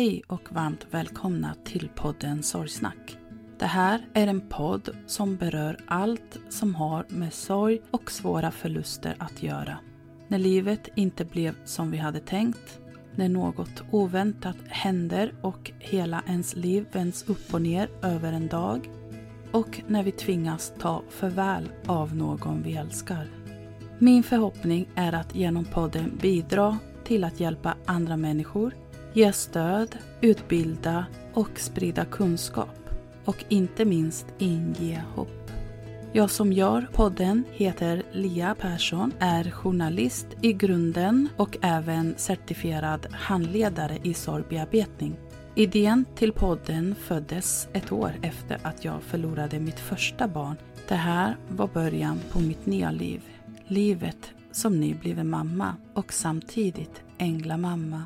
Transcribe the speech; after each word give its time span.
Hej 0.00 0.22
och 0.26 0.52
varmt 0.52 0.86
välkomna 0.90 1.54
till 1.64 1.90
podden 1.94 2.42
Sorgsnack. 2.42 3.18
Det 3.58 3.66
här 3.66 4.06
är 4.14 4.26
en 4.26 4.40
podd 4.48 4.90
som 5.06 5.36
berör 5.36 5.76
allt 5.86 6.38
som 6.48 6.74
har 6.74 7.06
med 7.08 7.32
sorg 7.32 7.80
och 7.90 8.10
svåra 8.10 8.50
förluster 8.50 9.16
att 9.18 9.42
göra. 9.42 9.78
När 10.28 10.38
livet 10.38 10.88
inte 10.94 11.24
blev 11.24 11.54
som 11.64 11.90
vi 11.90 11.98
hade 11.98 12.20
tänkt, 12.20 12.80
när 13.14 13.28
något 13.28 13.82
oväntat 13.90 14.56
händer 14.68 15.34
och 15.42 15.72
hela 15.78 16.22
ens 16.26 16.56
liv 16.56 16.86
vänds 16.92 17.28
upp 17.28 17.54
och 17.54 17.62
ner 17.62 17.90
över 18.02 18.32
en 18.32 18.48
dag 18.48 18.90
och 19.52 19.82
när 19.86 20.02
vi 20.02 20.12
tvingas 20.12 20.72
ta 20.78 21.02
farväl 21.10 21.68
av 21.86 22.16
någon 22.16 22.62
vi 22.62 22.76
älskar. 22.76 23.28
Min 23.98 24.22
förhoppning 24.22 24.88
är 24.94 25.12
att 25.12 25.34
genom 25.34 25.64
podden 25.64 26.18
bidra 26.22 26.78
till 27.04 27.24
att 27.24 27.40
hjälpa 27.40 27.74
andra 27.86 28.16
människor, 28.16 28.74
ge 29.12 29.32
stöd, 29.32 29.96
utbilda 30.20 31.06
och 31.34 31.60
sprida 31.60 32.04
kunskap 32.04 32.90
och 33.24 33.44
inte 33.48 33.84
minst 33.84 34.26
inge 34.38 35.04
hopp. 35.14 35.50
Jag 36.12 36.30
som 36.30 36.52
gör 36.52 36.88
podden 36.92 37.44
heter 37.50 38.02
Lia 38.12 38.54
Persson, 38.54 39.12
är 39.18 39.50
journalist 39.50 40.26
i 40.40 40.52
grunden 40.52 41.28
och 41.36 41.56
även 41.60 42.14
certifierad 42.16 43.06
handledare 43.12 43.98
i 44.02 44.14
sorgbearbetning. 44.14 45.16
Idén 45.54 46.04
till 46.14 46.32
podden 46.32 46.94
föddes 46.94 47.68
ett 47.72 47.92
år 47.92 48.12
efter 48.22 48.58
att 48.62 48.84
jag 48.84 49.02
förlorade 49.02 49.60
mitt 49.60 49.80
första 49.80 50.28
barn. 50.28 50.56
Det 50.88 50.94
här 50.94 51.36
var 51.48 51.66
början 51.66 52.20
på 52.30 52.40
mitt 52.40 52.66
nya 52.66 52.90
liv. 52.90 53.22
Livet 53.66 54.32
som 54.52 54.80
nybliven 54.80 55.30
mamma 55.30 55.76
och 55.94 56.12
samtidigt 56.12 57.02
änglamamma. 57.18 58.04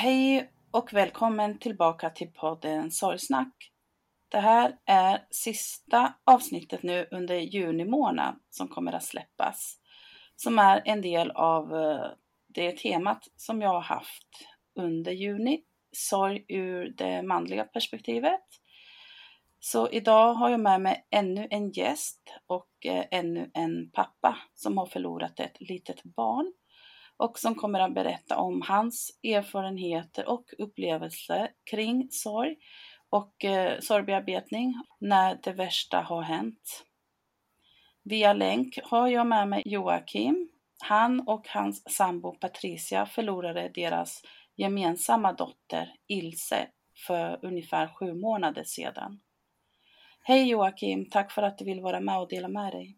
Hej 0.00 0.50
och 0.70 0.92
välkommen 0.92 1.58
tillbaka 1.58 2.10
till 2.10 2.28
podden 2.28 2.90
Sorgsnack. 2.90 3.70
Det 4.28 4.38
här 4.38 4.76
är 4.84 5.26
sista 5.30 6.14
avsnittet 6.24 6.82
nu 6.82 7.08
under 7.10 7.34
juni 7.34 7.84
månad 7.84 8.38
som 8.50 8.68
kommer 8.68 8.92
att 8.92 9.04
släppas. 9.04 9.78
Som 10.36 10.58
är 10.58 10.82
en 10.84 11.02
del 11.02 11.30
av 11.30 11.74
eh, 11.74 12.06
det 12.48 12.76
temat 12.76 13.28
som 13.36 13.62
jag 13.62 13.68
har 13.68 13.80
haft 13.80 14.28
under 14.74 15.12
juni. 15.12 15.62
Sorg 15.92 16.44
ur 16.48 16.94
det 16.96 17.22
manliga 17.22 17.64
perspektivet. 17.64 18.44
Så 19.60 19.90
idag 19.90 20.34
har 20.34 20.50
jag 20.50 20.60
med 20.60 20.80
mig 20.80 21.06
ännu 21.10 21.48
en 21.50 21.70
gäst 21.70 22.34
och 22.46 22.86
eh, 22.86 23.04
ännu 23.10 23.50
en 23.54 23.90
pappa 23.90 24.38
som 24.54 24.78
har 24.78 24.86
förlorat 24.86 25.40
ett 25.40 25.56
litet 25.60 26.02
barn 26.02 26.52
och 27.18 27.38
som 27.38 27.54
kommer 27.54 27.80
att 27.80 27.94
berätta 27.94 28.36
om 28.36 28.62
hans 28.62 29.18
erfarenheter 29.22 30.28
och 30.28 30.44
upplevelser 30.58 31.50
kring 31.70 32.08
sorg 32.10 32.56
och 33.10 33.44
eh, 33.44 33.80
sorgbearbetning 33.80 34.74
när 34.98 35.38
det 35.42 35.52
värsta 35.52 36.00
har 36.00 36.22
hänt. 36.22 36.84
Via 38.02 38.32
länk 38.32 38.78
har 38.82 39.08
jag 39.08 39.26
med 39.26 39.48
mig 39.48 39.62
Joakim. 39.66 40.48
Han 40.80 41.20
och 41.28 41.48
hans 41.48 41.94
sambo 41.94 42.32
Patricia 42.32 43.06
förlorade 43.06 43.70
deras 43.74 44.22
gemensamma 44.56 45.32
dotter 45.32 45.94
Ilse 46.06 46.68
för 47.06 47.38
ungefär 47.42 47.86
sju 47.86 48.14
månader 48.14 48.64
sedan. 48.64 49.20
Hej 50.22 50.48
Joakim, 50.48 51.10
tack 51.10 51.32
för 51.32 51.42
att 51.42 51.58
du 51.58 51.64
vill 51.64 51.80
vara 51.80 52.00
med 52.00 52.18
och 52.18 52.28
dela 52.28 52.48
med 52.48 52.72
dig. 52.72 52.96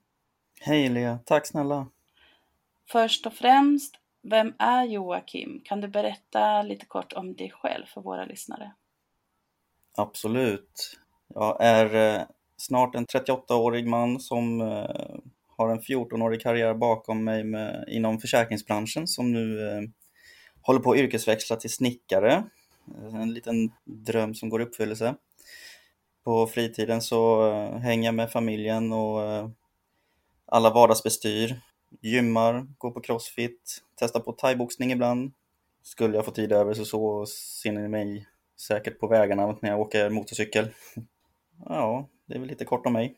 Hej 0.61 0.89
Lea, 0.89 1.19
tack 1.25 1.47
snälla. 1.47 1.87
Först 2.89 3.27
och 3.27 3.35
främst, 3.35 3.97
vem 4.23 4.55
är 4.59 4.85
Joakim? 4.85 5.61
Kan 5.65 5.81
du 5.81 5.89
berätta 5.89 6.63
lite 6.63 6.87
kort 6.87 7.13
om 7.13 7.35
dig 7.35 7.51
själv 7.51 7.87
för 7.87 8.01
våra 8.01 8.25
lyssnare? 8.25 8.73
Absolut. 9.97 10.99
Jag 11.35 11.57
är 11.61 12.19
eh, 12.19 12.23
snart 12.57 12.95
en 12.95 13.07
38-årig 13.07 13.87
man 13.87 14.21
som 14.21 14.61
eh, 14.61 15.19
har 15.57 15.69
en 15.69 15.81
14-årig 15.81 16.41
karriär 16.41 16.75
bakom 16.75 17.25
mig 17.25 17.45
med, 17.45 17.85
inom 17.89 18.21
försäkringsbranschen 18.21 19.07
som 19.07 19.33
nu 19.33 19.69
eh, 19.69 19.83
håller 20.63 20.81
på 20.81 20.93
att 20.93 20.99
yrkesväxla 20.99 21.57
till 21.57 21.71
snickare. 21.71 22.45
En 23.13 23.35
liten 23.35 23.73
dröm 23.85 24.35
som 24.35 24.49
går 24.49 24.63
i 24.63 24.65
uppfyllelse. 24.65 25.15
På 26.25 26.47
fritiden 26.47 27.03
så 27.03 27.43
hänger 27.83 28.09
jag 28.09 28.15
med 28.15 28.33
familjen 28.33 28.93
och 28.93 29.21
alla 30.47 30.71
vardagsbestyr. 30.71 31.61
Gymmar, 32.01 32.67
går 32.79 32.91
på 32.91 33.01
crossfit, 33.01 33.83
testar 33.99 34.21
på 34.21 34.33
thaiboxning 34.33 34.93
ibland. 34.93 35.33
Skulle 35.83 36.17
jag 36.17 36.25
få 36.25 36.31
tid 36.31 36.53
över 36.53 36.75
så, 36.75 36.85
så 36.85 37.27
ser 37.27 37.73
ni 37.73 37.89
mig 37.89 38.27
säkert 38.61 38.99
på 38.99 39.07
vägarna 39.07 39.59
när 39.63 39.71
jag 39.71 39.81
åker 39.81 40.11
motorcykel. 40.11 40.69
Ja, 41.65 42.09
det 42.27 42.35
är 42.35 42.39
väl 42.39 42.49
lite 42.49 42.65
kort 42.65 42.87
om 42.87 42.93
mig. 42.93 43.17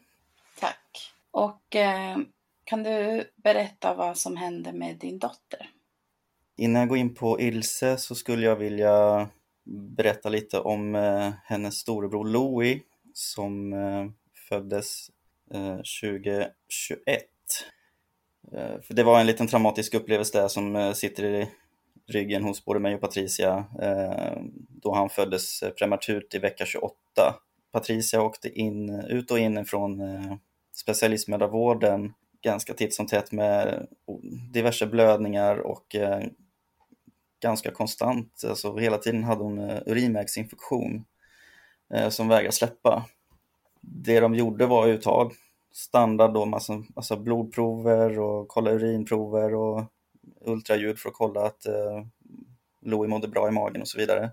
Tack. 0.60 1.12
Och 1.30 1.76
eh, 1.76 2.18
kan 2.64 2.82
du 2.82 3.24
berätta 3.36 3.94
vad 3.94 4.18
som 4.18 4.36
hände 4.36 4.72
med 4.72 4.96
din 4.96 5.18
dotter? 5.18 5.70
Innan 6.56 6.80
jag 6.80 6.88
går 6.88 6.98
in 6.98 7.14
på 7.14 7.40
Ilse 7.40 7.96
så 7.96 8.14
skulle 8.14 8.46
jag 8.46 8.56
vilja 8.56 9.28
berätta 9.64 10.28
lite 10.28 10.60
om 10.60 10.94
eh, 10.94 11.32
hennes 11.44 11.74
storebror 11.74 12.24
Louis 12.24 12.82
som 13.14 13.72
eh, 13.72 14.06
föddes 14.48 15.10
2021. 16.02 17.31
Eh, 18.52 18.80
för 18.80 18.94
det 18.94 19.02
var 19.02 19.20
en 19.20 19.26
liten 19.26 19.46
traumatisk 19.46 19.94
upplevelse 19.94 20.40
där 20.40 20.48
som 20.48 20.76
eh, 20.76 20.92
sitter 20.92 21.24
i, 21.24 21.48
ryggen 22.06 22.44
hos 22.44 22.64
både 22.64 22.80
mig 22.80 22.94
och 22.94 23.00
Patricia 23.00 23.64
eh, 23.82 24.42
då 24.68 24.94
han 24.94 25.10
föddes 25.10 25.60
prematurt 25.78 26.34
i 26.34 26.38
vecka 26.38 26.66
28. 26.66 26.94
Patricia 27.72 28.22
åkte 28.22 28.48
in, 28.48 28.90
ut 28.90 29.30
och 29.30 29.38
in 29.38 29.64
från 29.64 30.00
specialistmödravården 30.74 32.12
ganska 32.42 32.74
titt 32.74 32.94
som 32.94 33.06
tätt 33.06 33.32
med 33.32 33.86
diverse 34.52 34.86
blödningar 34.86 35.56
och 35.56 35.96
ganska 37.42 37.70
konstant. 37.70 38.44
Alltså 38.48 38.76
hela 38.76 38.98
tiden 38.98 39.24
hade 39.24 39.42
hon 39.42 39.58
urinvägsinfektion 39.86 41.04
som 42.10 42.28
vägrade 42.28 42.52
släppa. 42.52 43.06
Det 43.80 44.20
de 44.20 44.34
gjorde 44.34 44.66
var 44.66 44.86
uttag 44.86 45.32
standard 45.72 46.32
då, 46.32 46.46
massa, 46.46 46.84
massa 46.96 47.16
blodprover 47.16 48.18
och 48.18 48.48
kolla 48.48 48.70
urinprover 48.70 49.54
och 49.54 49.84
ultraljud 50.40 50.98
för 50.98 51.08
att 51.08 51.14
kolla 51.14 51.46
att 51.46 51.66
eh, 51.66 52.02
Louis 52.82 53.10
mådde 53.10 53.28
bra 53.28 53.48
i 53.48 53.50
magen 53.50 53.80
och 53.80 53.88
så 53.88 53.98
vidare. 53.98 54.30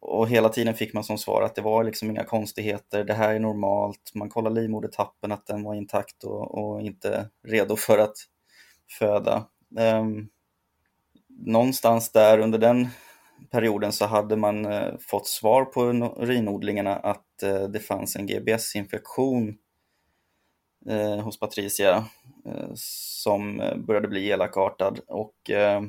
Och 0.00 0.28
hela 0.28 0.48
tiden 0.48 0.74
fick 0.74 0.92
man 0.92 1.04
som 1.04 1.18
svar 1.18 1.42
att 1.42 1.54
det 1.54 1.62
var 1.62 1.84
liksom 1.84 2.10
inga 2.10 2.24
konstigheter, 2.24 3.04
det 3.04 3.14
här 3.14 3.34
är 3.34 3.38
normalt, 3.38 4.12
man 4.14 4.28
kollar 4.28 4.50
livmodertappen 4.50 5.32
att 5.32 5.46
den 5.46 5.62
var 5.62 5.74
intakt 5.74 6.24
och, 6.24 6.58
och 6.58 6.82
inte 6.82 7.28
redo 7.48 7.76
för 7.76 7.98
att 7.98 8.16
föda. 8.98 9.46
Um, 9.78 10.28
någonstans 11.28 12.12
där 12.12 12.38
under 12.38 12.58
den 12.58 12.88
perioden 13.50 13.92
så 13.92 14.06
hade 14.06 14.36
man 14.36 14.66
uh, 14.66 14.98
fått 15.08 15.26
svar 15.26 15.64
på 15.64 15.82
urinodlingarna 16.16 16.96
att 16.96 17.26
uh, 17.44 17.62
det 17.62 17.80
fanns 17.80 18.16
en 18.16 18.26
GBS-infektion 18.26 19.56
eh, 20.90 21.20
hos 21.20 21.38
Patricia 21.38 22.04
eh, 22.46 22.70
som 22.74 23.62
började 23.86 24.08
bli 24.08 24.30
elakartad 24.30 25.00
och 25.06 25.50
eh, 25.50 25.82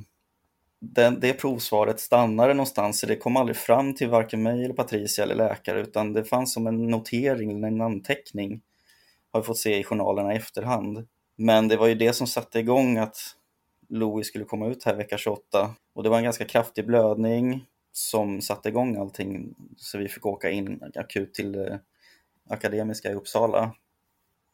den, 0.82 1.20
det 1.20 1.34
provsvaret 1.34 2.00
stannade 2.00 2.54
någonstans, 2.54 3.00
så 3.00 3.08
det 3.08 3.16
kom 3.16 3.38
aldrig 3.38 3.58
fram 3.58 3.96
till 3.96 4.10
varken 4.10 4.44
mig 4.44 4.66
eller 4.66 4.74
Patricia 4.74 5.24
eller 5.24 5.36
läkare, 5.36 5.82
utan 5.82 6.14
det 6.14 6.24
fanns 6.24 6.54
som 6.54 6.68
en 6.68 6.88
notering, 6.88 7.64
en 7.64 7.82
anteckning, 7.82 8.62
har 9.32 9.42
vi 9.42 9.46
fått 9.46 9.58
se 9.58 9.80
i 9.80 9.84
journalerna 9.84 10.34
i 10.34 10.38
efterhand. 10.38 11.08
Men 11.36 11.68
det 11.68 11.78
var 11.78 11.88
ju 11.88 11.96
det 11.96 12.14
som 12.14 12.28
satte 12.28 12.60
igång 12.60 12.98
att 12.98 13.18
Louis 13.90 14.28
skulle 14.28 14.46
komma 14.46 14.68
ut 14.68 14.84
här 14.84 14.96
vecka 14.96 15.18
28. 15.18 15.76
Och 15.94 16.04
det 16.04 16.10
var 16.10 16.18
en 16.18 16.24
ganska 16.24 16.46
kraftig 16.46 16.86
blödning 16.86 17.66
som 17.92 18.42
satte 18.42 18.70
igång 18.70 18.98
allting, 18.98 19.56
så 19.78 19.98
vi 19.98 20.08
fick 20.08 20.26
åka 20.26 20.50
in 20.50 20.92
akut 20.96 21.34
till 21.34 21.56
eh, 21.56 21.76
Akademiska 22.50 23.12
i 23.12 23.14
Uppsala 23.14 23.76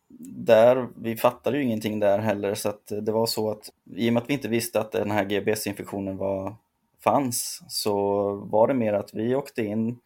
där, 0.09 0.88
vi 0.95 1.18
fattade 1.18 1.57
ju 1.57 1.63
ingenting 1.63 2.00
där 2.00 2.19
heller 2.19 2.56
så 2.56 2.69
att 2.69 2.88
det 3.01 3.12
var 3.12 3.25
så 3.25 3.51
att 3.51 3.69
i 3.95 4.09
och 4.09 4.13
med 4.13 4.24
att 4.24 4.30
vi 4.30 4.33
inte 4.33 4.48
visste 4.48 4.80
att 4.80 4.92
den 4.92 5.12
här 5.12 5.25
GBS-infektionen 5.25 6.18
var, 6.18 6.56
fanns 7.04 7.63
så 7.68 7.95
var 8.36 8.68
det 8.68 8.74
mer 8.74 8.94
att 8.94 9.13
vi 9.13 9.36
åkte 9.36 9.62
in 9.62 10.00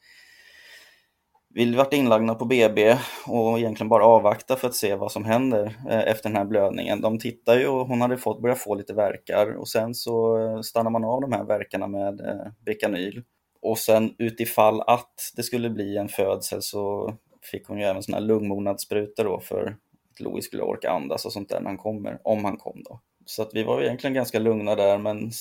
vi 1.54 1.76
vart 1.76 1.94
inlagda 1.94 2.36
på 2.36 2.46
BB 2.46 2.98
och 3.28 3.60
egentligen 3.60 3.90
bara 3.90 4.06
avvakta 4.06 4.56
för 4.56 4.68
att 4.68 4.76
se 4.76 4.96
vad 4.96 5.12
som 5.12 5.26
händer 5.26 5.76
eh, 5.90 6.00
efter 6.00 6.30
den 6.30 6.38
här 6.38 6.46
blödningen. 6.46 7.02
De 7.02 7.20
tittar 7.20 7.58
ju 7.58 7.68
och 7.68 7.88
hon 7.88 8.02
hade 8.02 8.18
fått, 8.18 8.42
börjat 8.42 8.60
få 8.60 8.76
lite 8.76 8.94
verkar 8.94 9.52
och 9.58 9.68
sen 9.68 9.96
så 9.96 10.38
eh, 10.38 10.62
stannar 10.62 10.92
man 10.92 11.04
av 11.04 11.22
de 11.22 11.32
här 11.32 11.44
verkarna 11.44 11.88
med 11.88 12.22
eh, 12.22 12.48
Och 13.62 13.78
sen 13.78 14.16
utifall 14.18 14.82
att 14.82 15.14
det 15.36 15.44
skulle 15.44 15.70
bli 15.70 15.98
en 15.98 16.10
födsel 16.10 16.62
så 16.62 17.14
fick 17.52 17.68
hon 17.68 17.80
ju 17.80 17.84
även 17.84 18.04
sådana 18.04 18.22
här 18.22 18.28
lungmognadssprutor 18.28 19.24
då 19.24 19.40
för 19.40 19.76
Louis 20.22 20.46
skulle 20.46 20.64
orka 20.64 20.92
andas 20.92 21.26
och 21.26 21.34
sånt 21.34 21.50
där 21.50 21.60
när 21.60 21.68
han 21.68 21.78
kommer, 21.78 22.20
om 22.24 22.46
han 22.46 22.58
kom 22.58 22.84
då. 22.84 23.02
Så 23.26 23.42
att 23.42 23.50
vi 23.54 23.64
var 23.64 23.82
egentligen 23.82 24.14
ganska 24.14 24.40
lugna 24.40 24.76
där, 24.76 24.98
men 24.98 25.32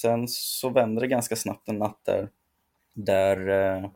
sen 0.00 0.28
så 0.28 0.68
vände 0.68 1.00
det 1.00 1.06
ganska 1.06 1.36
snabbt 1.36 1.68
en 1.68 1.78
natt 1.78 2.00
där, 2.04 2.30
där 2.94 3.48
eh, 3.48 3.90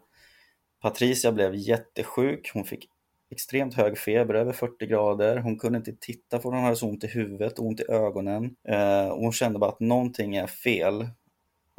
Patricia 0.80 1.32
blev 1.32 1.54
jättesjuk. 1.54 2.50
Hon 2.54 2.64
fick 2.64 2.88
extremt 3.30 3.74
hög 3.74 3.98
feber, 3.98 4.34
över 4.34 4.52
40 4.52 4.86
grader. 4.86 5.36
Hon 5.36 5.58
kunde 5.58 5.78
inte 5.78 5.92
titta 6.00 6.38
för 6.38 6.50
hon 6.50 6.62
hade 6.62 6.76
så 6.76 6.88
ont 6.88 7.04
i 7.04 7.06
huvudet 7.06 7.58
och 7.58 7.66
ont 7.66 7.80
i 7.80 7.84
ögonen. 7.88 8.56
Eh, 8.68 9.08
och 9.08 9.20
hon 9.20 9.32
kände 9.32 9.58
bara 9.58 9.70
att 9.70 9.80
någonting 9.80 10.36
är 10.36 10.46
fel. 10.46 11.08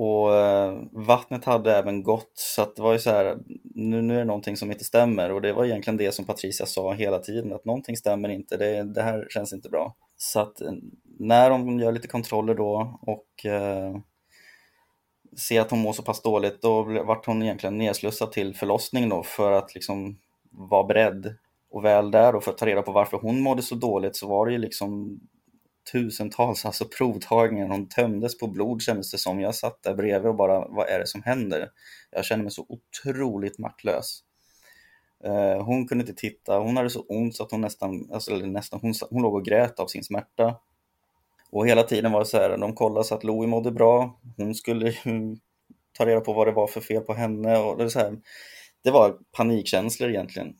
Och 0.04 0.36
eh, 0.36 0.78
vattnet 0.92 1.46
hade 1.46 1.76
även 1.76 2.04
gått 2.04 2.32
så 2.34 2.62
att 2.62 2.76
det 2.76 2.82
var 2.82 2.94
ju 2.94 3.00
så 3.00 3.10
här, 3.10 3.38
nu, 3.64 4.02
nu 4.02 4.14
är 4.14 4.20
det 4.20 4.26
någonting 4.26 4.58
som 4.58 4.72
inte 4.72 4.84
stämmer 4.84 5.32
och 5.32 5.42
det 5.42 5.54
var 5.54 5.66
egentligen 5.66 5.98
det 5.98 6.12
som 6.12 6.26
Patricia 6.26 6.66
sa 6.66 6.94
hela 6.94 7.20
tiden, 7.20 7.54
att 7.54 7.66
någonting 7.66 7.98
stämmer 7.98 8.30
inte, 8.30 8.58
det, 8.58 8.84
det 8.84 9.02
här 9.02 9.28
känns 9.30 9.54
inte 9.54 9.70
bra. 9.70 9.96
Så 10.18 10.40
att 10.40 10.62
eh, 10.62 10.72
när 11.20 11.50
de 11.50 11.80
gör 11.80 11.92
lite 11.92 12.08
kontroller 12.08 12.56
då 12.56 13.00
och 13.02 13.46
eh, 13.46 13.96
ser 15.38 15.62
att 15.62 15.72
hon 15.72 15.80
mår 15.80 15.94
så 15.94 16.04
pass 16.04 16.22
dåligt, 16.22 16.62
då 16.62 16.84
vart 16.84 17.26
hon 17.26 17.44
egentligen 17.44 17.78
nedslussad 17.78 18.32
till 18.32 18.56
förlossning 18.56 19.10
då 19.10 19.24
för 19.24 19.52
att 19.52 19.76
liksom 19.76 20.18
vara 20.52 20.84
beredd. 20.84 21.36
Och 21.72 21.86
väl 21.86 22.12
där 22.12 22.36
och 22.36 22.44
för 22.44 22.52
att 22.52 22.58
ta 22.58 22.66
reda 22.66 22.82
på 22.82 22.92
varför 22.92 23.18
hon 23.18 23.42
mådde 23.42 23.62
så 23.62 23.76
dåligt 23.76 24.16
så 24.16 24.28
var 24.28 24.46
det 24.46 24.52
ju 24.52 24.58
liksom 24.58 25.20
tusentals 25.92 26.66
alltså 26.66 26.86
provtagningar. 26.86 27.68
Hon 27.68 27.90
tömdes 27.90 28.38
på 28.38 28.48
blod 28.48 28.82
kändes 28.82 29.12
det 29.12 29.18
som. 29.18 29.40
Jag 29.40 29.56
satt 29.56 29.84
där 29.84 29.94
bredvid 29.94 30.30
och 30.30 30.36
bara, 30.36 30.68
vad 30.68 30.90
är 30.90 31.00
det 31.00 31.08
som 31.08 31.24
händer? 31.24 31.70
Jag 32.12 32.26
kände 32.26 32.44
mig 32.44 32.52
så 32.52 32.66
otroligt 32.70 33.60
maktlös. 33.60 34.24
Eh, 35.24 35.64
hon 35.64 35.88
kunde 35.88 36.02
inte 36.02 36.22
titta, 36.22 36.60
hon 36.60 36.78
hade 36.78 36.90
så 36.90 37.02
ont 37.02 37.36
så 37.36 37.44
att 37.44 37.52
hon 37.52 37.62
nästan, 37.62 38.10
alltså, 38.14 38.32
eller 38.32 38.48
nästan 38.48 38.80
hon, 38.82 38.94
hon 39.10 39.22
låg 39.22 39.36
och 39.36 39.46
grät 39.46 39.80
av 39.80 39.88
sin 39.88 40.04
smärta. 40.04 40.56
Och 41.52 41.68
hela 41.68 41.84
tiden 41.84 42.12
var 42.12 42.20
det 42.20 42.26
så 42.26 42.38
här, 42.38 42.58
de 42.58 42.76
kollade 42.76 43.04
så 43.04 43.16
att 43.16 43.24
Louie 43.24 43.48
mådde 43.48 43.72
bra, 43.72 44.20
hon 44.38 44.56
skulle 44.56 44.94
ta 45.98 46.06
reda 46.06 46.22
på 46.22 46.34
vad 46.34 46.48
det 46.48 46.52
var 46.52 46.68
för 46.68 46.82
fel 46.82 47.02
på 47.02 47.14
henne 47.14 47.58
och 47.58 47.78
det, 47.78 47.90
så 47.90 48.00
här, 48.00 48.18
det 48.84 48.92
var 48.92 49.18
panikkänslor 49.32 50.10
egentligen. 50.10 50.56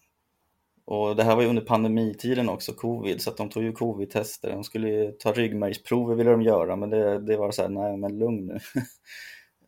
Och 0.92 1.16
det 1.16 1.24
här 1.24 1.36
var 1.36 1.44
ju 1.44 1.50
under 1.50 1.62
pandemitiden 1.62 2.50
också, 2.50 2.74
covid, 2.74 3.22
så 3.22 3.30
att 3.30 3.38
de 3.38 3.50
tog 3.50 3.64
ju 3.64 3.72
covid-tester. 3.72 4.50
De 4.52 4.64
skulle 4.64 5.12
ta 5.12 5.32
ryggmärgsprover 5.32 6.16
ville 6.16 6.32
de 6.32 6.42
göra, 6.42 6.76
men 6.76 6.90
det, 6.90 7.20
det 7.20 7.38
var 7.38 7.52
så 7.52 7.62
här, 7.62 7.70
nej 7.70 7.98
men 7.98 8.20
lugn 8.20 8.46
nu. 8.46 8.60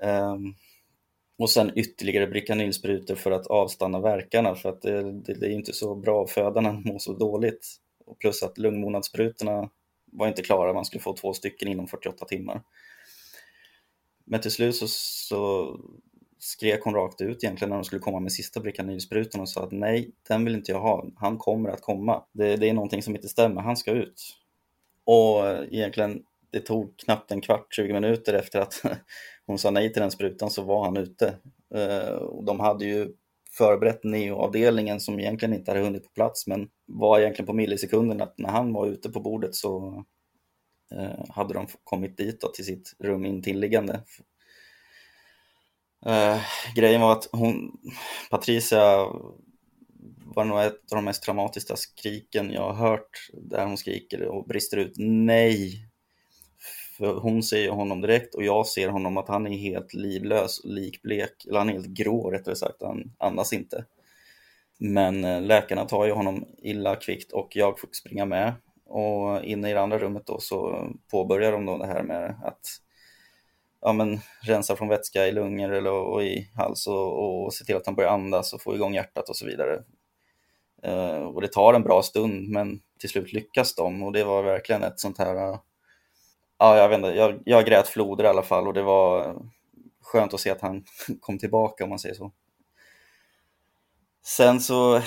um, 0.10 0.56
och 1.38 1.50
sen 1.50 1.72
ytterligare 1.76 2.28
Bricanylsprutor 2.28 3.16
för 3.16 3.32
att 3.32 3.48
avstanna 3.48 4.00
verkarna 4.00 4.56
för 4.56 4.70
att 4.70 4.82
det, 4.82 5.12
det, 5.12 5.34
det 5.34 5.46
är 5.46 5.52
inte 5.52 5.74
så 5.74 5.96
bra 5.96 6.24
att 6.24 6.32
föda 6.32 6.62
när 6.62 6.72
man 6.72 6.84
mår 6.86 7.00
så 7.00 7.14
dåligt. 7.14 7.68
Och 8.06 8.20
plus 8.20 8.44
att 8.44 8.58
lungmånadssprutorna 8.58 9.70
var 10.12 10.28
inte 10.28 10.44
klara, 10.44 10.74
man 10.74 10.86
skulle 10.86 11.04
få 11.04 11.14
två 11.14 11.34
stycken 11.34 11.68
inom 11.68 11.88
48 11.88 12.26
timmar. 12.26 12.62
Men 14.26 14.42
till 14.42 14.52
slut 14.52 14.76
så, 14.76 14.88
så 14.88 15.80
skrek 16.44 16.84
hon 16.84 16.94
rakt 16.94 17.22
ut 17.22 17.44
egentligen 17.44 17.70
när 17.70 17.78
de 17.78 17.84
skulle 17.84 18.02
komma 18.02 18.20
med 18.20 18.32
sista 18.32 18.60
Bricanylsprutan 18.60 19.42
och 19.42 19.50
sa 19.50 19.64
att 19.64 19.72
nej, 19.72 20.12
den 20.28 20.46
vill 20.46 20.56
inte 20.56 20.72
jag 20.72 20.80
ha. 20.80 21.06
Han 21.16 21.38
kommer 21.38 21.70
att 21.70 21.82
komma. 21.82 22.24
Det, 22.32 22.56
det 22.56 22.70
är 22.70 22.74
någonting 22.74 23.04
som 23.04 23.16
inte 23.16 23.30
stämmer. 23.30 23.62
Han 23.62 23.78
ska 23.78 23.92
ut. 23.92 24.22
Och 25.06 25.46
egentligen, 25.72 26.24
det 26.52 26.60
tog 26.60 26.98
knappt 26.98 27.32
en 27.32 27.42
kvart, 27.42 27.76
20 27.76 27.94
minuter 27.94 28.34
efter 28.34 28.60
att 28.60 28.82
hon 29.46 29.58
sa 29.58 29.72
nej 29.72 29.94
till 29.94 30.02
den 30.02 30.12
sprutan 30.12 30.50
så 30.50 30.62
var 30.62 30.86
han 30.86 30.98
ute. 30.98 31.36
Eh, 31.76 32.14
och 32.14 32.44
de 32.44 32.60
hade 32.60 32.86
ju 32.86 33.14
förberett 33.58 34.04
neoavdelningen 34.04 35.00
som 35.00 35.20
egentligen 35.20 35.56
inte 35.56 35.72
hade 35.72 35.84
hunnit 35.84 36.04
på 36.04 36.10
plats 36.10 36.48
men 36.48 36.70
var 36.86 37.20
egentligen 37.20 37.48
på 37.48 37.54
millisekunden 37.54 38.22
att 38.22 38.38
när 38.38 38.50
han 38.50 38.74
var 38.74 38.88
ute 38.88 39.10
på 39.10 39.20
bordet 39.20 39.56
så 39.56 40.04
eh, 40.92 41.26
hade 41.30 41.54
de 41.54 41.68
kommit 41.84 42.18
dit 42.18 42.42
då, 42.42 42.48
till 42.48 42.66
sitt 42.66 42.96
rum 43.00 43.26
intilliggande 43.26 44.02
Eh, 46.06 46.42
grejen 46.76 47.02
var 47.02 47.12
att 47.12 47.30
hon, 47.32 47.78
Patricia 48.32 49.08
var 50.36 50.46
nog 50.46 50.60
ett 50.60 50.92
av 50.92 50.96
de 50.96 51.06
mest 51.06 51.24
traumatiska 51.24 51.76
skriken 51.76 52.52
jag 52.52 52.74
har 52.74 52.90
hört 52.90 53.30
där 53.34 53.66
hon 53.66 53.78
skriker 53.78 54.28
och 54.28 54.48
brister 54.48 54.78
ut 54.78 54.94
nej. 54.98 55.90
För 56.98 57.14
hon 57.14 57.44
ser 57.44 57.70
honom 57.70 58.02
direkt 58.02 58.36
och 58.36 58.44
jag 58.44 58.68
ser 58.68 58.90
honom 58.90 59.18
att 59.18 59.28
han 59.28 59.48
är 59.48 59.58
helt 59.58 59.94
livlös, 59.94 60.62
likblek, 60.64 61.46
eller 61.46 61.58
han 61.60 61.70
är 61.70 61.74
helt 61.74 61.88
grå 61.88 62.32
rättare 62.32 62.56
sagt, 62.56 62.82
han 62.82 63.14
andas 63.18 63.54
inte. 63.54 63.86
Men 64.80 65.24
eh, 65.24 65.42
läkarna 65.42 65.86
tar 65.86 66.06
ju 66.06 66.12
honom 66.12 66.46
illa 66.58 66.96
kvickt 66.96 67.32
och 67.32 67.56
jag 67.56 67.80
fick 67.80 67.96
springa 67.96 68.26
med. 68.26 68.54
Och 68.86 69.44
inne 69.44 69.70
i 69.70 69.74
det 69.74 69.82
andra 69.82 70.00
rummet 70.00 70.26
då 70.26 70.40
så 70.40 70.88
påbörjar 71.12 71.52
de 71.52 71.66
då 71.66 71.78
det 71.78 71.88
här 71.88 72.04
med 72.04 72.36
att 72.44 72.62
ja, 73.84 73.94
men, 73.94 74.20
rensa 74.42 74.76
från 74.76 74.88
vätska 74.88 75.28
i 75.28 75.32
lungor 75.32 75.74
eller, 75.74 75.92
och 75.92 76.24
i 76.24 76.52
hals 76.56 76.88
och, 76.88 77.44
och 77.46 77.54
se 77.54 77.66
till 77.66 77.76
att 77.76 77.86
han 77.86 77.96
börjar 77.96 78.12
andas 78.12 78.54
och 78.54 78.62
få 78.62 78.76
igång 78.76 78.94
hjärtat 78.94 79.30
och 79.30 79.36
så 79.36 79.46
vidare. 79.46 79.84
Eh, 80.84 81.24
och 81.24 81.42
det 81.42 81.48
tar 81.48 81.74
en 81.74 81.84
bra 81.84 82.04
stund 82.04 82.50
men 82.50 82.80
till 83.00 83.10
slut 83.10 83.34
lyckas 83.34 83.76
de 83.76 84.04
och 84.04 84.12
det 84.12 84.24
var 84.24 84.44
verkligen 84.44 84.84
ett 84.84 85.00
sånt 85.00 85.18
här, 85.18 85.36
eh, 85.36 85.60
ja 86.58 86.78
jag 86.78 86.90
vet 86.90 86.98
inte, 86.98 87.10
jag, 87.10 87.42
jag 87.46 87.66
grät 87.66 87.88
floder 87.88 88.24
i 88.24 88.28
alla 88.28 88.44
fall 88.44 88.68
och 88.68 88.74
det 88.74 88.84
var 88.84 89.36
skönt 90.02 90.34
att 90.34 90.40
se 90.40 90.50
att 90.50 90.62
han 90.62 90.84
kom 91.20 91.40
tillbaka 91.40 91.84
om 91.84 91.90
man 91.90 92.00
säger 92.00 92.16
så. 92.16 92.32
Sen 94.26 94.60
så 94.60 95.02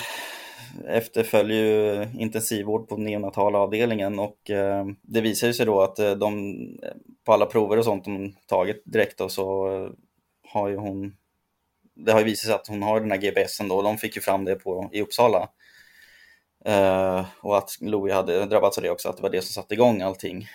efterföljer 0.87 1.63
ju 1.63 2.07
intensivvård 2.19 2.89
på 2.89 2.97
neonatala 2.97 3.59
avdelningen 3.59 4.19
och 4.19 4.49
eh, 4.49 4.85
det 5.01 5.21
visar 5.21 5.51
sig 5.51 5.65
då 5.65 5.81
att 5.81 5.99
eh, 5.99 6.11
de 6.11 6.59
eh, 6.83 6.89
på 7.25 7.33
alla 7.33 7.45
prover 7.45 7.77
och 7.77 7.85
sånt 7.85 8.05
de 8.05 8.33
tagit 8.45 8.81
direkt 8.85 9.17
då, 9.17 9.29
så 9.29 9.67
har 10.43 10.69
ju 10.69 10.75
hon 10.75 11.13
det 11.97 12.11
har 12.11 12.19
ju 12.19 12.25
visat 12.25 12.45
sig 12.45 12.53
att 12.53 12.67
hon 12.67 12.83
har 12.83 12.99
den 12.99 13.11
här 13.11 13.17
GBSen 13.17 13.67
då, 13.67 13.75
och 13.75 13.83
de 13.83 13.97
fick 13.97 14.15
ju 14.15 14.21
fram 14.21 14.45
det 14.45 14.55
på, 14.55 14.89
i 14.91 15.01
Uppsala. 15.01 15.49
Uh, 16.67 17.25
och 17.41 17.57
att 17.57 17.77
Louie 17.81 18.13
hade 18.13 18.45
drabbats 18.45 18.77
av 18.77 18.83
det 18.83 18.89
också, 18.89 19.09
att 19.09 19.17
det 19.17 19.23
var 19.23 19.29
det 19.29 19.41
som 19.41 19.53
satte 19.53 19.73
igång 19.73 20.01
allting. 20.01 20.47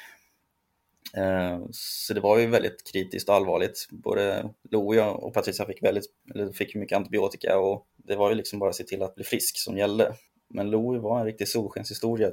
Uh, 1.19 1.67
så 1.71 2.15
det 2.15 2.21
var 2.21 2.39
ju 2.39 2.47
väldigt 2.47 2.93
kritiskt 2.93 3.29
och 3.29 3.35
allvarligt. 3.35 3.87
Både 3.91 4.51
Louie 4.71 5.05
och 5.05 5.35
Patricia 5.35 5.67
fick, 5.67 5.83
väldigt, 5.83 6.05
eller 6.35 6.53
fick 6.53 6.75
mycket 6.75 6.97
antibiotika 6.97 7.59
och 7.59 7.87
det 8.05 8.17
var 8.17 8.29
ju 8.29 8.35
liksom 8.35 8.59
bara 8.59 8.71
att 8.71 8.77
se 8.77 8.85
till 8.85 9.03
att 9.03 9.15
bli 9.15 9.25
frisk 9.25 9.59
som 9.59 9.79
gällde. 9.79 10.15
Men 10.49 10.71
Louie 10.71 11.01
var 11.01 11.21
en 11.21 11.27
riktig 11.27 11.49
solskenshistoria 11.49 12.31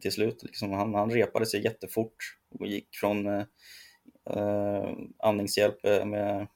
till 0.00 0.12
slut. 0.12 0.42
Liksom 0.42 0.72
han, 0.72 0.94
han 0.94 1.10
repade 1.10 1.46
sig 1.46 1.64
jättefort 1.64 2.16
och 2.58 2.66
gick 2.66 2.88
från 2.96 3.26
eh, 3.26 3.44
eh 4.30 4.92
andningshjälp 5.18 5.84
eh, 5.84 6.04
med 6.04 6.46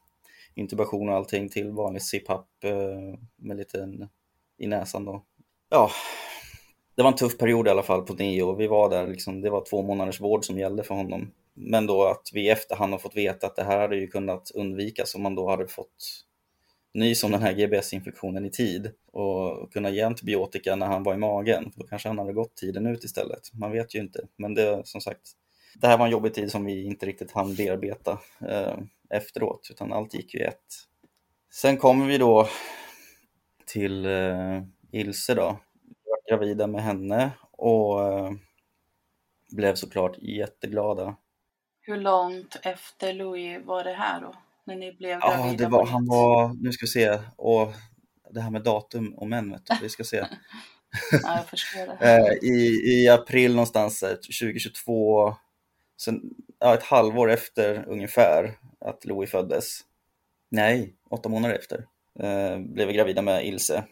intubation 0.54 1.08
och 1.08 1.14
allting 1.14 1.48
till 1.48 1.70
vanlig 1.70 2.02
CPAP 2.02 2.64
eh, 2.64 3.18
med 3.36 3.56
lite 3.56 4.08
i 4.58 4.66
näsan 4.66 5.04
då. 5.04 5.24
Ja, 5.70 5.90
det 6.94 7.02
var 7.02 7.10
en 7.10 7.16
tuff 7.16 7.38
period 7.38 7.66
i 7.66 7.70
alla 7.70 7.82
fall 7.82 8.02
på 8.02 8.14
Neo. 8.14 8.54
Vi 8.56 8.66
var 8.66 8.90
där, 8.90 9.06
liksom, 9.06 9.40
det 9.40 9.50
var 9.50 9.64
två 9.64 9.82
månaders 9.82 10.20
vård 10.20 10.44
som 10.44 10.58
gällde 10.58 10.82
för 10.82 10.94
honom. 10.94 11.32
Men 11.54 11.86
då 11.86 12.04
att 12.04 12.30
vi 12.32 12.46
i 12.46 12.50
efterhand 12.50 12.92
har 12.92 12.98
fått 12.98 13.16
veta 13.16 13.46
att 13.46 13.56
det 13.56 13.64
här 13.64 13.78
hade 13.78 13.96
ju 13.96 14.06
kunnat 14.06 14.50
undvikas 14.54 15.14
om 15.14 15.22
man 15.22 15.34
då 15.34 15.50
hade 15.50 15.66
fått 15.66 16.24
nys 16.94 17.24
om 17.24 17.30
den 17.30 17.42
här 17.42 17.52
GBS-infektionen 17.52 18.46
i 18.46 18.50
tid 18.50 18.92
och 19.12 19.72
kunna 19.72 19.90
ge 19.90 20.02
antibiotika 20.02 20.76
när 20.76 20.86
han 20.86 21.02
var 21.02 21.14
i 21.14 21.18
magen. 21.18 21.72
Då 21.76 21.86
kanske 21.86 22.08
han 22.08 22.18
hade 22.18 22.32
gått 22.32 22.56
tiden 22.56 22.86
ut 22.86 23.04
istället. 23.04 23.54
Man 23.54 23.72
vet 23.72 23.94
ju 23.94 23.98
inte. 23.98 24.26
Men 24.36 24.54
det 24.54 24.82
som 24.84 25.00
sagt, 25.00 25.20
det 25.74 25.86
här 25.86 25.98
var 25.98 26.04
en 26.04 26.12
jobbig 26.12 26.34
tid 26.34 26.50
som 26.50 26.64
vi 26.64 26.84
inte 26.84 27.06
riktigt 27.06 27.32
hann 27.32 27.54
bearbeta 27.54 28.18
eh, 28.48 28.78
efteråt, 29.10 29.68
utan 29.70 29.92
allt 29.92 30.14
gick 30.14 30.34
ju 30.34 30.40
i 30.40 30.44
ett. 30.44 30.88
Sen 31.50 31.76
kommer 31.76 32.06
vi 32.06 32.18
då 32.18 32.48
till 33.66 34.06
eh, 34.06 34.62
Ilse 34.92 35.34
då, 35.34 35.58
gravida 36.28 36.66
med 36.66 36.82
henne 36.82 37.30
och 37.50 38.02
eh, 38.02 38.32
blev 39.50 39.74
såklart 39.74 40.18
jätteglada. 40.18 41.16
Hur 41.80 41.96
långt 41.96 42.56
efter 42.62 43.12
Louis 43.12 43.64
var 43.64 43.84
det 43.84 43.92
här 43.92 44.20
då? 44.20 44.34
När 44.64 44.76
ni 44.76 44.92
blev 44.92 45.20
gravida? 45.20 45.48
Ja, 45.48 45.54
det 45.58 45.66
var, 45.66 45.86
han 45.86 46.06
var, 46.06 46.54
nu 46.62 46.72
ska 46.72 46.84
vi 46.84 46.90
se, 46.90 47.18
och 47.36 47.72
det 48.30 48.40
här 48.40 48.50
med 48.50 48.62
datum 48.62 49.14
och 49.14 49.28
män, 49.28 49.50
vet 49.50 49.66
du, 49.66 49.74
vi 49.82 49.88
ska 49.88 50.04
se. 50.04 50.16
ja. 51.22 51.44
Eh, 52.00 52.32
I, 52.42 52.80
I 52.86 53.08
april 53.08 53.50
någonstans 53.54 54.00
2022, 54.00 55.34
sen, 56.02 56.20
ja, 56.58 56.74
ett 56.74 56.82
halvår 56.82 57.30
efter 57.30 57.84
ungefär 57.88 58.58
att 58.80 59.04
Louis 59.04 59.30
föddes. 59.30 59.80
Nej, 60.50 60.94
åtta 61.10 61.28
månader 61.28 61.54
efter 61.54 61.86
eh, 62.20 62.58
blev 62.58 62.88
vi 62.88 62.94
gravida 62.94 63.22
med 63.22 63.46
Ilse. 63.46 63.84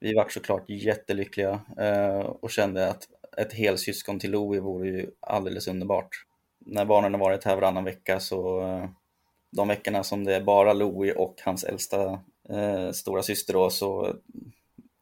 Vi 0.00 0.14
var 0.14 0.28
såklart 0.28 0.70
jättelyckliga 0.70 1.60
eh, 1.78 2.18
och 2.18 2.50
kände 2.50 2.88
att 2.90 3.08
ett 3.36 3.52
helsyskon 3.52 4.18
till 4.18 4.30
Louie 4.30 4.60
vore 4.60 4.88
ju 4.88 5.10
alldeles 5.20 5.68
underbart. 5.68 6.08
När 6.66 6.84
barnen 6.84 7.12
har 7.12 7.20
varit 7.20 7.44
här 7.44 7.56
varannan 7.56 7.84
vecka 7.84 8.20
så 8.20 8.60
eh, 8.60 8.90
de 9.50 9.68
veckorna 9.68 10.04
som 10.04 10.24
det 10.24 10.36
är 10.36 10.40
bara 10.40 10.72
Louie 10.72 11.14
och 11.14 11.40
hans 11.44 11.64
äldsta 11.64 12.20
eh, 12.48 12.90
stora 12.92 13.22
syster 13.22 13.52
då 13.52 13.70
så 13.70 14.14